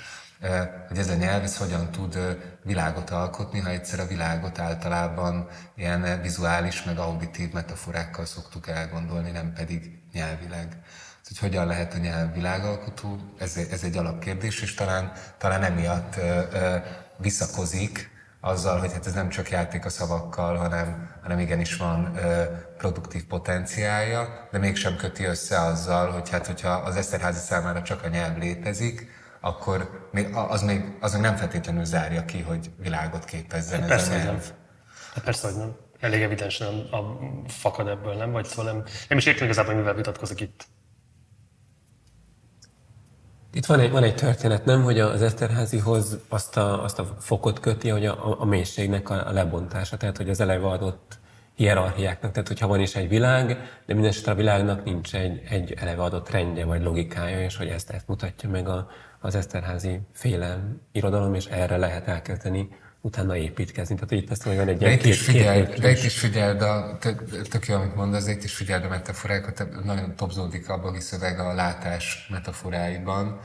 hogy 0.89 0.99
ez 0.99 1.09
a 1.09 1.15
nyelv 1.15 1.43
ez 1.43 1.57
hogyan 1.57 1.91
tud 1.91 2.19
világot 2.63 3.11
alkotni, 3.11 3.61
ha 3.61 3.71
egyszer 3.71 4.01
a 4.01 4.07
világot 4.07 4.59
általában 4.59 5.49
ilyen 5.77 6.21
vizuális, 6.23 6.83
meg 6.83 6.99
auditív 6.99 7.53
metaforákkal 7.53 8.25
szoktuk 8.25 8.69
elgondolni, 8.69 9.31
nem 9.31 9.53
pedig 9.53 9.99
nyelvileg. 10.13 10.77
Hogy 11.29 11.39
hogyan 11.39 11.67
lehet 11.67 11.95
a 11.95 11.99
nyelv 11.99 12.35
világalkotó, 12.35 13.21
ez, 13.39 13.57
ez 13.71 13.83
egy 13.83 13.97
alapkérdés, 13.97 14.61
és 14.61 14.75
talán, 14.75 15.13
talán 15.39 15.63
emiatt 15.63 16.21
visszakozik 17.17 18.11
azzal, 18.45 18.79
hogy 18.79 18.93
hát 18.93 19.07
ez 19.07 19.13
nem 19.13 19.29
csak 19.29 19.51
játék 19.51 19.85
a 19.85 19.89
szavakkal, 19.89 20.57
hanem, 20.57 21.11
hanem 21.23 21.39
igenis 21.39 21.77
van 21.77 22.17
ö, 22.17 22.43
produktív 22.79 23.25
potenciálja, 23.25 24.49
de 24.51 24.59
mégsem 24.59 24.97
köti 24.97 25.25
össze 25.25 25.61
azzal, 25.61 26.11
hogy 26.11 26.31
hát 26.31 26.47
hogyha 26.47 26.71
az 26.71 26.97
Eszterházi 26.97 27.39
számára 27.39 27.83
csak 27.83 28.03
a 28.05 28.09
nyelv 28.09 28.39
létezik, 28.39 29.09
akkor 29.45 30.09
még, 30.12 30.34
az, 30.34 30.62
még, 30.62 30.97
az 31.01 31.12
még 31.12 31.22
nem 31.22 31.36
feltétlenül 31.36 31.84
zárja 31.84 32.24
ki, 32.24 32.40
hogy 32.40 32.70
világot 32.78 33.24
képezzen 33.24 33.80
hát 33.80 33.90
ez 33.90 34.09
persze, 34.09 34.14
a 34.14 34.24
nyelv. 34.24 34.26
Nem. 34.26 34.57
Hát 35.14 35.24
persze, 35.24 35.47
hogy 35.47 35.57
nem. 35.57 35.76
Elég 36.01 36.22
evidensen 36.22 36.88
a, 36.90 36.97
a 36.97 37.18
fakad 37.47 37.88
ebből, 37.88 38.14
nem? 38.14 38.32
Vagy 38.32 38.45
szóval 38.45 38.72
nem, 38.72 38.84
nem 39.09 39.18
is 39.18 39.26
értem 39.26 39.45
igazából, 39.45 39.74
mivel 39.74 39.95
vitatkozik 39.95 40.40
itt. 40.40 40.66
Itt 43.53 43.66
van 43.66 43.80
egy, 43.80 43.90
van 43.90 44.03
egy 44.03 44.14
történet, 44.14 44.64
nem, 44.64 44.82
hogy 44.82 45.01
az 45.01 45.22
Eszterházihoz 45.22 46.18
azt 46.28 46.57
a, 46.57 46.82
azt 46.82 46.99
a 46.99 47.16
fokot 47.18 47.61
köti, 47.61 47.88
hogy 47.88 48.07
a, 48.07 48.40
a 48.40 48.45
mélységnek 48.45 49.11
a, 49.11 49.26
a 49.26 49.32
lebontása, 49.32 49.97
tehát 49.97 50.16
hogy 50.16 50.30
az 50.30 50.40
eleve 50.40 50.66
adott 50.66 51.18
hierarchiáknak, 51.55 52.32
tehát 52.32 52.49
hogyha 52.49 52.66
van 52.66 52.80
is 52.80 52.95
egy 52.95 53.09
világ, 53.09 53.47
de 53.86 53.95
minden 53.95 54.12
a 54.24 54.34
világnak 54.34 54.84
nincs 54.84 55.14
egy, 55.14 55.43
egy 55.49 55.72
eleve 55.72 56.03
adott 56.03 56.30
rendje 56.30 56.64
vagy 56.64 56.82
logikája, 56.82 57.40
és 57.40 57.57
hogy 57.57 57.68
ezt, 57.68 57.90
ezt 57.90 58.09
mutatja 58.09 58.49
meg 58.49 58.68
a, 58.68 58.88
az 59.23 59.35
Eszterházi 59.35 60.01
féle 60.12 60.59
irodalom, 60.93 61.35
és 61.35 61.45
erre 61.45 61.77
lehet 61.77 62.09
elkezdeni 62.09 62.68
utána 63.01 63.37
építkezni. 63.37 63.95
Tehát 63.95 64.11
itt 64.11 64.31
ezt 64.31 64.43
van 64.43 64.68
egy 64.68 64.77
de 64.77 64.93
itt, 64.93 65.05
is 65.05 65.20
figyel, 65.20 65.66
két 65.66 65.81
de 65.81 65.91
itt 65.91 66.03
is 66.03 66.18
figyeld, 66.18 66.62
a, 66.62 66.97
tök, 67.01 67.49
tök 67.49 67.66
jó, 67.66 67.75
amit 67.75 67.95
mondasz, 67.95 68.25
de 68.25 68.31
itt 68.31 68.43
is 68.43 68.55
figyeld 68.55 68.85
a 68.85 68.89
metaforákat, 68.89 69.85
nagyon 69.85 70.16
topzódik 70.16 70.68
a 70.68 70.81
bagi 70.81 71.01
szöveg 71.01 71.39
a 71.39 71.55
látás 71.55 72.29
metaforáiban. 72.31 73.41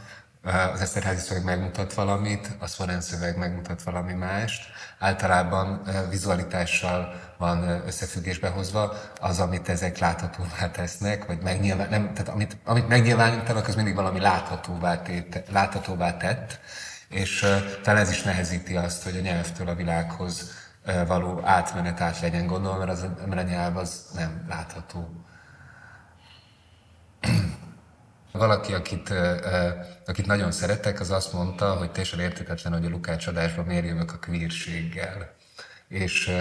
Az 0.73 0.81
Eszterházi 0.81 1.19
szöveg 1.19 1.43
megmutat 1.43 1.93
valamit, 1.93 2.49
a 2.59 2.67
Szvoren 2.67 3.01
szöveg 3.01 3.37
megmutat 3.37 3.83
valami 3.83 4.13
mást. 4.13 4.65
Általában 4.99 5.81
vizualitással 6.09 7.13
van 7.37 7.83
összefüggésbe 7.85 8.49
hozva 8.49 8.93
az, 9.21 9.39
amit 9.39 9.69
ezek 9.69 9.97
láthatóvá 9.97 10.71
tesznek, 10.71 11.25
vagy 11.25 11.41
megnyilván, 11.41 11.89
nem, 11.89 12.13
tehát 12.13 12.29
amit, 12.33 12.57
amit 12.63 12.87
megnyilvánítanak, 12.87 13.67
az 13.67 13.75
mindig 13.75 13.95
valami 13.95 14.19
láthatóvá, 14.19 15.01
tét, 15.01 15.43
láthatóvá 15.51 16.17
tett 16.17 16.59
és 17.09 17.45
talán 17.83 18.01
ez 18.01 18.09
is 18.09 18.21
nehezíti 18.21 18.75
azt, 18.75 19.03
hogy 19.03 19.17
a 19.17 19.21
nyelvtől 19.21 19.67
a 19.67 19.75
világhoz 19.75 20.51
való 21.07 21.41
átmenet 21.43 22.01
át 22.01 22.19
legyen 22.19 22.47
gondolva, 22.47 22.77
mert, 22.77 22.89
az, 22.89 23.05
mert 23.25 23.41
a 23.41 23.49
nyelv 23.49 23.77
az 23.77 24.05
nem 24.15 24.45
látható. 24.49 25.09
Valaki, 28.37 28.73
akit, 28.73 29.13
akit 30.05 30.25
nagyon 30.25 30.51
szeretek, 30.51 30.99
az 30.99 31.11
azt 31.11 31.33
mondta, 31.33 31.73
hogy 31.73 31.91
teljesen 31.91 32.19
értetetlen, 32.19 32.73
hogy 32.73 32.85
a 32.85 32.89
Lukács 32.89 33.27
adásban 33.27 33.65
miért 33.65 33.85
jövök 33.85 34.13
a 34.13 34.17
kvírséggel 34.17 35.36
és 35.87 36.31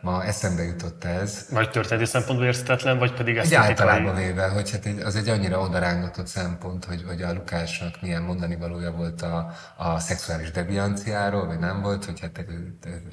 ma 0.00 0.24
eszembe 0.24 0.62
jutott 0.62 1.04
ez. 1.04 1.46
Vagy 1.50 1.70
történeti 1.70 2.06
szempontból 2.06 2.46
érthetetlen, 2.46 2.98
vagy 2.98 3.12
pedig 3.12 3.36
ezt 3.36 3.54
általában 3.54 4.14
véve, 4.14 4.48
hogy 4.48 4.70
hát 4.70 4.86
az 5.04 5.16
egy 5.16 5.28
annyira 5.28 5.60
odarángatott 5.60 6.26
szempont, 6.26 6.84
hogy, 6.84 7.02
hogy 7.06 7.22
a 7.22 7.32
Lukásnak 7.32 7.94
milyen 8.00 8.22
mondani 8.22 8.56
valója 8.56 8.90
volt 8.90 9.22
a, 9.22 9.52
a 9.76 9.98
szexuális 9.98 10.50
devianciáról, 10.50 11.46
vagy 11.46 11.58
nem 11.58 11.82
volt, 11.82 12.04
hogy 12.04 12.20
hát... 12.20 12.44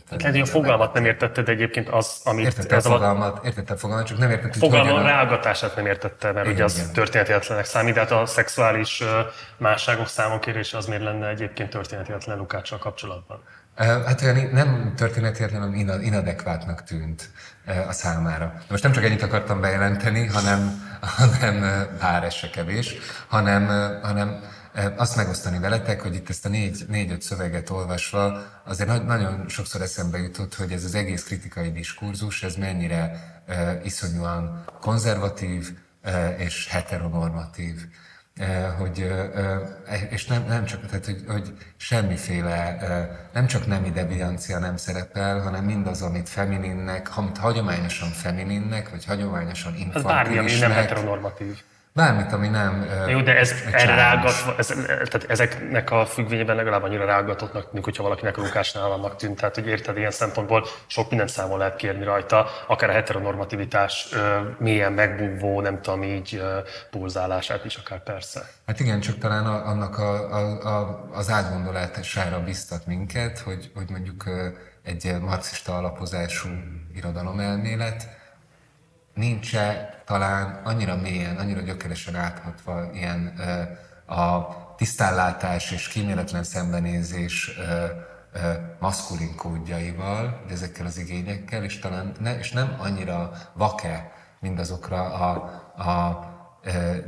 Lehet, 0.09 0.35
hogy 0.35 0.39
a 0.39 0.45
fogalmat 0.45 0.93
nem 0.93 1.05
értetted 1.05 1.49
egyébként 1.49 1.89
az, 1.89 2.21
amit... 2.23 2.45
Értette 2.45 2.75
a 2.75 2.81
fogalmat, 2.81 3.45
értette 3.45 3.73
a 3.73 3.77
fogalmat, 3.77 4.07
csak 4.07 4.17
nem 4.17 4.29
értette, 4.29 4.59
hogy 4.59 4.69
Fogalma 4.69 5.01
rágatását 5.01 5.75
nem 5.75 5.85
értette, 5.85 6.31
mert 6.31 6.47
ugye 6.47 6.63
az 6.63 6.89
történetietlenek 6.93 7.65
számít, 7.65 7.93
de 7.93 7.99
hát 7.99 8.11
a 8.11 8.25
szexuális 8.25 9.03
másságok 9.57 10.07
számonkérése 10.07 10.77
az 10.77 10.85
miért 10.85 11.03
lenne 11.03 11.27
egyébként 11.27 11.69
történetietlen 11.69 12.37
Lukáccsal 12.37 12.77
kapcsolatban? 12.77 13.43
Hát 13.81 14.21
olyan 14.21 14.49
nem 14.51 14.93
történetietlen, 14.95 15.61
hanem 15.61 16.01
inadekvátnak 16.01 16.83
tűnt 16.83 17.29
a 17.87 17.91
számára. 17.91 18.53
De 18.57 18.65
most 18.69 18.83
nem 18.83 18.91
csak 18.91 19.03
ennyit 19.03 19.21
akartam 19.21 19.61
bejelenteni, 19.61 20.25
hanem, 20.25 20.81
hanem 21.01 21.87
bár 21.99 22.23
ez 22.23 22.33
se 22.33 22.49
kevés, 22.49 22.95
hanem, 23.27 23.65
hanem 24.01 24.39
azt 24.97 25.15
megosztani 25.15 25.59
veletek, 25.59 26.01
hogy 26.01 26.15
itt 26.15 26.29
ezt 26.29 26.45
a 26.45 26.49
négy, 26.49 26.85
négy-öt 26.87 27.21
szöveget 27.21 27.69
olvasva 27.69 28.43
azért 28.65 29.05
nagyon 29.05 29.45
sokszor 29.47 29.81
eszembe 29.81 30.17
jutott, 30.17 30.55
hogy 30.55 30.71
ez 30.71 30.83
az 30.83 30.95
egész 30.95 31.23
kritikai 31.23 31.71
diskurzus, 31.71 32.43
ez 32.43 32.55
mennyire 32.55 33.11
iszonyúan 33.83 34.63
konzervatív 34.81 35.69
és 36.37 36.67
heteronormatív. 36.69 37.75
Eh, 38.35 38.73
hogy, 38.77 39.01
eh, 39.01 39.29
eh, 39.85 40.11
és 40.11 40.25
nem, 40.25 40.45
nem 40.47 40.65
csak, 40.65 40.85
tehát, 40.85 41.05
hogy, 41.05 41.23
hogy 41.27 41.53
semmiféle, 41.77 42.77
nem 43.33 43.47
csak 43.47 43.67
nemi 43.67 43.89
deviancia 43.89 44.59
nem 44.59 44.77
szerepel, 44.77 45.39
hanem 45.39 45.63
mindaz, 45.63 46.01
amit 46.01 46.29
femininnek, 46.29 47.17
amit 47.17 47.37
hagyományosan 47.37 48.09
femininnek, 48.09 48.89
vagy 48.89 49.05
hagyományosan 49.05 49.75
infantilisnek. 49.75 50.05
Ez 50.05 50.11
bármi, 50.11 50.37
ami 50.37 50.59
nem 50.59 50.71
heteronormatív. 50.71 51.61
Bármit, 51.93 52.31
ami 52.31 52.47
nem... 52.47 52.85
Jó, 53.07 53.21
de 53.21 53.37
ez 53.37 53.53
erre 53.71 53.95
rágatva, 53.95 54.55
ez, 54.57 54.67
tehát 54.87 55.25
ezeknek 55.27 55.91
a 55.91 56.05
függvényében 56.05 56.55
legalább 56.55 56.83
annyira 56.83 57.05
rágatottnak, 57.05 57.71
mint 57.71 57.85
hogyha 57.85 58.03
valakinek 58.03 58.37
a 58.37 58.41
Lukásnál 58.41 58.87
vannak 58.87 59.15
tűnt. 59.15 59.39
Tehát, 59.39 59.55
hogy 59.55 59.67
érted, 59.67 59.97
ilyen 59.97 60.11
szempontból 60.11 60.65
sok 60.87 61.09
mindent 61.09 61.29
számon 61.29 61.57
lehet 61.57 61.75
kérni 61.75 62.03
rajta, 62.03 62.47
akár 62.67 62.89
a 62.89 62.93
heteronormativitás 62.93 64.07
mélyen 64.57 64.93
megbúvó, 64.93 65.61
nem 65.61 65.81
tudom 65.81 66.03
így, 66.03 66.43
pulzálását 66.89 67.65
is 67.65 67.75
akár 67.75 68.03
persze. 68.03 68.41
Hát 68.65 68.79
igen, 68.79 68.99
csak 68.99 69.17
talán 69.17 69.45
annak 69.45 69.97
a, 69.97 70.35
a, 70.35 70.67
a, 70.77 71.07
az 71.11 71.29
átgondolására 71.29 72.43
biztat 72.43 72.85
minket, 72.85 73.39
hogy, 73.39 73.71
hogy 73.75 73.89
mondjuk 73.89 74.23
egy 74.83 75.15
marxista 75.21 75.77
alapozású 75.77 76.49
irodalomelmélet, 76.95 78.20
nincs 79.13 79.51
talán 80.05 80.61
annyira 80.63 80.95
mélyen, 80.95 81.37
annyira 81.37 81.61
gyökeresen 81.61 82.15
áthatva 82.15 82.91
ilyen 82.93 83.33
a 84.05 84.47
tisztánlátás 84.75 85.71
és 85.71 85.87
kíméletlen 85.87 86.43
szembenézés 86.43 87.51
maszkulin 88.79 89.35
kódjaival, 89.35 90.41
ezekkel 90.49 90.85
az 90.85 90.97
igényekkel, 90.97 91.63
és 91.63 91.79
talán 91.79 92.11
ne, 92.19 92.37
és 92.37 92.51
nem 92.51 92.75
annyira 92.79 93.31
vake 93.53 94.11
mindazokra 94.39 95.13
a, 95.13 95.31
a 95.89 96.29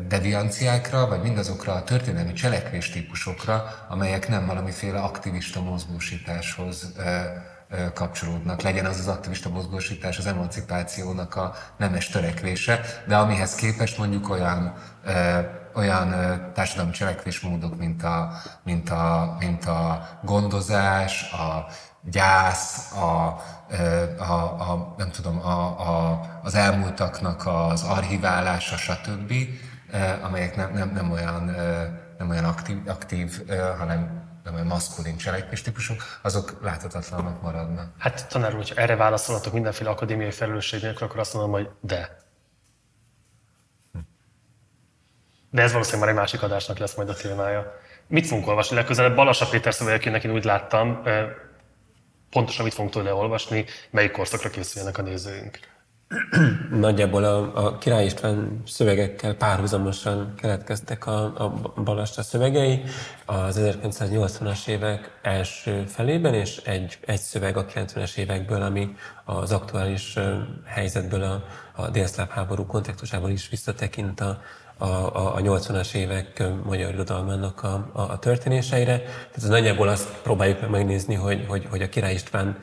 devianciákra, 0.07 1.07
vagy 1.07 1.21
mindazokra 1.21 1.73
a 1.73 1.83
történelmi 1.83 2.33
cselekvés 2.33 2.89
amelyek 3.89 4.27
nem 4.27 4.45
valamiféle 4.45 4.99
aktivista 4.99 5.61
mozgósításhoz 5.61 6.93
kapcsolódnak. 7.93 8.61
Legyen 8.61 8.85
az 8.85 8.99
az 8.99 9.07
aktivista 9.07 9.49
mozgósítás, 9.49 10.17
az 10.17 10.25
emancipációnak 10.25 11.35
a 11.35 11.53
nemes 11.77 12.07
törekvése, 12.09 12.81
de 13.07 13.17
amihez 13.17 13.55
képest 13.55 13.97
mondjuk 13.97 14.29
olyan 14.29 14.73
olyan 15.75 16.09
társadalmi 16.53 16.91
cselekvésmódok, 16.91 17.77
mint 17.77 18.03
a, 18.03 18.31
mint 18.63 18.89
a, 18.89 19.35
mint 19.39 19.65
a 19.65 20.07
gondozás, 20.23 21.31
a 21.31 21.65
gyász, 22.11 22.91
a, 22.91 23.41
a, 24.17 24.33
a 24.33 24.93
nem 24.97 25.11
tudom, 25.11 25.39
a, 25.39 25.79
a, 25.79 26.19
az 26.43 26.55
elmúltaknak 26.55 27.45
az 27.45 27.83
archiválása, 27.83 28.77
stb., 28.77 29.33
amelyek 30.23 30.55
nem, 30.55 30.73
nem, 30.73 30.91
nem 30.93 31.11
olyan, 31.11 31.55
nem 32.17 32.29
olyan 32.29 32.43
aktív, 32.43 32.77
aktív 32.87 33.41
hanem 33.77 34.22
nem 34.43 34.53
olyan 34.53 34.67
maszkulin 34.67 35.17
cselekvés 35.17 35.61
típusok, 35.61 36.19
azok 36.21 36.59
láthatatlanak 36.61 37.41
maradnak. 37.41 37.93
Hát 37.97 38.27
tanár 38.27 38.55
úr, 38.55 38.67
ha 38.67 38.81
erre 38.81 38.95
válaszolhatok 38.95 39.53
mindenféle 39.53 39.89
akadémiai 39.89 40.31
felelősség 40.31 40.81
nélkül, 40.81 41.07
akkor 41.07 41.19
azt 41.19 41.33
mondom, 41.33 41.51
hogy 41.51 41.69
de. 41.81 42.17
De 45.49 45.61
ez 45.61 45.71
valószínűleg 45.71 46.05
már 46.05 46.15
egy 46.15 46.21
másik 46.21 46.43
adásnak 46.43 46.77
lesz 46.77 46.95
majd 46.95 47.09
a 47.09 47.13
témája. 47.13 47.79
Mit 48.07 48.27
fogunk 48.27 48.47
olvasni 48.47 48.75
legközelebb? 48.75 49.15
Balassa 49.15 49.49
Péter 49.49 49.73
szövegként 49.73 50.23
én 50.23 50.31
úgy 50.31 50.43
láttam, 50.43 51.03
pontosan 52.29 52.63
mit 52.63 52.73
fogunk 52.73 52.93
tőle 52.93 53.13
olvasni, 53.13 53.65
melyik 53.89 54.11
korszakra 54.11 54.49
készüljenek 54.49 54.97
a 54.97 55.01
nézőink. 55.01 55.59
Nagyjából 56.69 57.23
a, 57.23 57.65
a 57.65 57.77
Király 57.77 58.05
István 58.05 58.61
szövegekkel 58.65 59.33
párhuzamosan 59.33 60.33
keletkeztek 60.35 61.05
a, 61.07 61.23
a 61.23 61.81
Balasta 61.83 62.23
szövegei 62.23 62.83
az 63.25 63.59
1980-as 63.61 64.67
évek 64.67 65.19
első 65.21 65.83
felében, 65.87 66.33
és 66.33 66.57
egy, 66.57 66.97
egy 67.05 67.19
szöveg 67.19 67.57
a 67.57 67.65
90-es 67.65 68.17
évekből, 68.17 68.61
ami 68.61 68.95
az 69.25 69.51
aktuális 69.51 70.17
helyzetből 70.65 71.23
a, 71.23 71.43
a 71.75 71.89
délszláv 71.89 72.29
háború 72.29 72.65
kontextusából 72.65 73.29
is 73.29 73.49
visszatekint 73.49 74.21
a, 74.21 74.41
a, 74.77 74.85
a, 74.85 75.35
a 75.35 75.39
80-as 75.39 75.93
évek 75.93 76.43
magyar 76.63 76.93
irodalmának 76.93 77.63
a, 77.63 77.89
a, 77.93 78.01
a 78.01 78.19
történéseire. 78.19 78.97
Tehát 78.97 79.49
nagyjából 79.49 79.87
azt 79.87 80.09
próbáljuk 80.21 80.61
meg 80.61 80.69
megnézni, 80.69 81.15
hogy, 81.15 81.45
hogy, 81.47 81.67
hogy 81.69 81.81
a 81.81 81.89
Király 81.89 82.13
István 82.13 82.57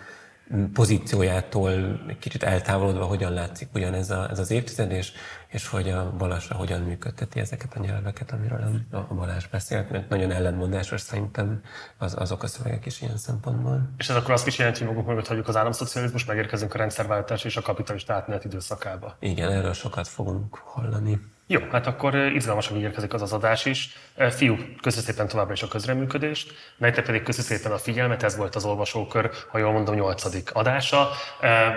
pozíciójától 0.73 2.01
egy 2.09 2.19
kicsit 2.19 2.43
eltávolodva 2.43 3.05
hogyan 3.05 3.33
látszik 3.33 3.69
ugyanez 3.75 4.11
a, 4.11 4.31
ez 4.31 4.39
az 4.39 4.51
évtized, 4.51 4.91
és, 4.91 5.13
és 5.49 5.69
hogy 5.69 5.89
a 5.89 6.13
Balázsra 6.17 6.57
hogyan 6.57 6.81
működteti 6.81 7.41
ezeket 7.41 7.75
a 7.75 7.81
nyelveket, 7.81 8.33
amiről 8.33 8.81
a, 8.91 8.97
a 8.97 9.15
Balázs 9.15 9.47
beszélt, 9.47 9.91
mert 9.91 10.09
nagyon 10.09 10.31
ellentmondásos 10.31 11.01
szerintem 11.01 11.63
az, 11.99 12.15
azok 12.19 12.43
a 12.43 12.47
szövegek 12.47 12.87
is 12.87 13.03
ilyen 13.03 13.17
szempontból. 13.17 13.91
És 13.99 14.09
ez 14.09 14.17
akkor 14.17 14.31
azt 14.31 14.47
is 14.47 14.59
jelenti, 14.59 14.79
hogy 14.79 14.89
magunk 14.89 15.07
mögött 15.07 15.27
hagyjuk 15.27 15.49
az 15.49 15.57
államszocializmus, 15.57 16.25
megérkezünk 16.25 16.75
a 16.75 16.79
rendszerváltás 16.79 17.45
és 17.45 17.57
a 17.57 17.63
kapitalista 17.63 18.15
átmenet 18.15 18.45
időszakába. 18.45 19.17
Igen, 19.19 19.53
erről 19.53 19.73
sokat 19.73 20.09
fogunk 20.09 20.57
hallani. 20.57 21.21
Jó, 21.53 21.61
hát 21.73 21.87
akkor 21.87 22.15
izgalmasan 22.15 22.77
ígérkezik 22.77 23.15
az 23.15 23.23
az 23.23 23.33
adás 23.33 23.65
is. 23.65 23.97
Fiú, 24.31 24.57
köszönöm 24.83 25.05
szépen 25.05 25.29
továbbra 25.29 25.53
is 25.53 25.63
a 25.63 25.69
közreműködést, 25.69 26.53
nektek 26.77 27.05
pedig 27.05 27.23
köszönöm 27.23 27.47
szépen 27.47 27.73
a 27.73 27.79
figyelmet, 27.79 28.23
ez 28.23 28.37
volt 28.37 28.55
az 28.55 28.65
olvasókör, 28.65 29.31
ha 29.49 29.59
jól 29.59 29.73
mondom, 29.73 29.95
nyolcadik 29.95 30.51
adása. 30.53 31.11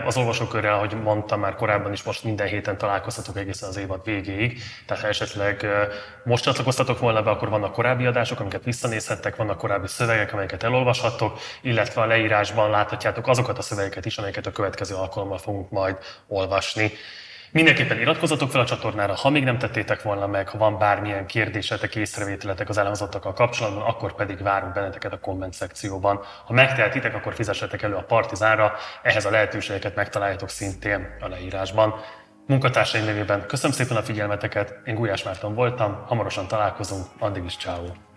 Az 0.05 0.17
olvasókörrel, 0.17 0.73
ahogy 0.73 1.01
mondtam 1.01 1.39
már 1.39 1.55
korábban 1.55 1.91
is, 1.91 2.03
most 2.03 2.23
minden 2.23 2.47
héten 2.47 2.77
találkozhatok 2.77 3.37
egészen 3.37 3.69
az 3.69 3.77
évad 3.77 4.01
végéig, 4.05 4.61
tehát 4.85 5.03
ha 5.03 5.09
esetleg 5.09 5.65
most 6.23 6.43
csatlakoztatok 6.43 6.99
volna 6.99 7.23
be, 7.23 7.29
akkor 7.29 7.49
vannak 7.49 7.71
korábbi 7.71 8.05
adások, 8.05 8.39
amiket 8.39 8.63
visszanézhettek, 8.63 9.35
vannak 9.35 9.57
korábbi 9.57 9.87
szövegek, 9.87 10.33
amelyeket 10.33 10.63
elolvashattok, 10.63 11.39
illetve 11.61 12.01
a 12.01 12.05
leírásban 12.05 12.69
láthatjátok 12.69 13.27
azokat 13.27 13.57
a 13.57 13.61
szövegeket 13.61 14.05
is, 14.05 14.17
amelyeket 14.17 14.45
a 14.45 14.51
következő 14.51 14.95
alkalommal 14.95 15.37
fogunk 15.37 15.69
majd 15.69 15.97
olvasni. 16.27 16.91
Mindenképpen 17.53 17.99
iratkozzatok 17.99 18.51
fel 18.51 18.61
a 18.61 18.65
csatornára, 18.65 19.15
ha 19.15 19.29
még 19.29 19.43
nem 19.43 19.57
tettétek 19.57 20.01
volna 20.01 20.27
meg, 20.27 20.49
ha 20.49 20.57
van 20.57 20.77
bármilyen 20.77 21.25
kérdésetek, 21.25 21.95
észrevételetek 21.95 22.69
az 22.69 22.77
elhangzottakkal 22.77 23.33
kapcsolatban, 23.33 23.83
akkor 23.83 24.15
pedig 24.15 24.41
várunk 24.41 24.73
benneteket 24.73 25.13
a 25.13 25.19
komment 25.19 25.53
szekcióban. 25.53 26.19
Ha 26.45 26.53
megtehetitek, 26.53 27.15
akkor 27.15 27.33
fizessetek 27.33 27.81
elő 27.81 27.95
a 27.95 28.03
partizánra, 28.03 28.73
ehhez 29.01 29.25
a 29.25 29.29
lehetőségeket 29.29 29.95
megtaláljátok 29.95 30.49
szintén 30.49 31.17
a 31.19 31.27
leírásban. 31.27 31.95
Munkatársaim 32.47 33.05
nevében 33.05 33.47
köszönöm 33.47 33.75
szépen 33.75 33.97
a 33.97 34.03
figyelmeteket, 34.03 34.75
én 34.85 34.95
Gulyás 34.95 35.23
Márton 35.23 35.55
voltam, 35.55 36.03
hamarosan 36.05 36.47
találkozunk, 36.47 37.05
addig 37.19 37.43
is 37.43 37.57
ciao. 37.57 38.12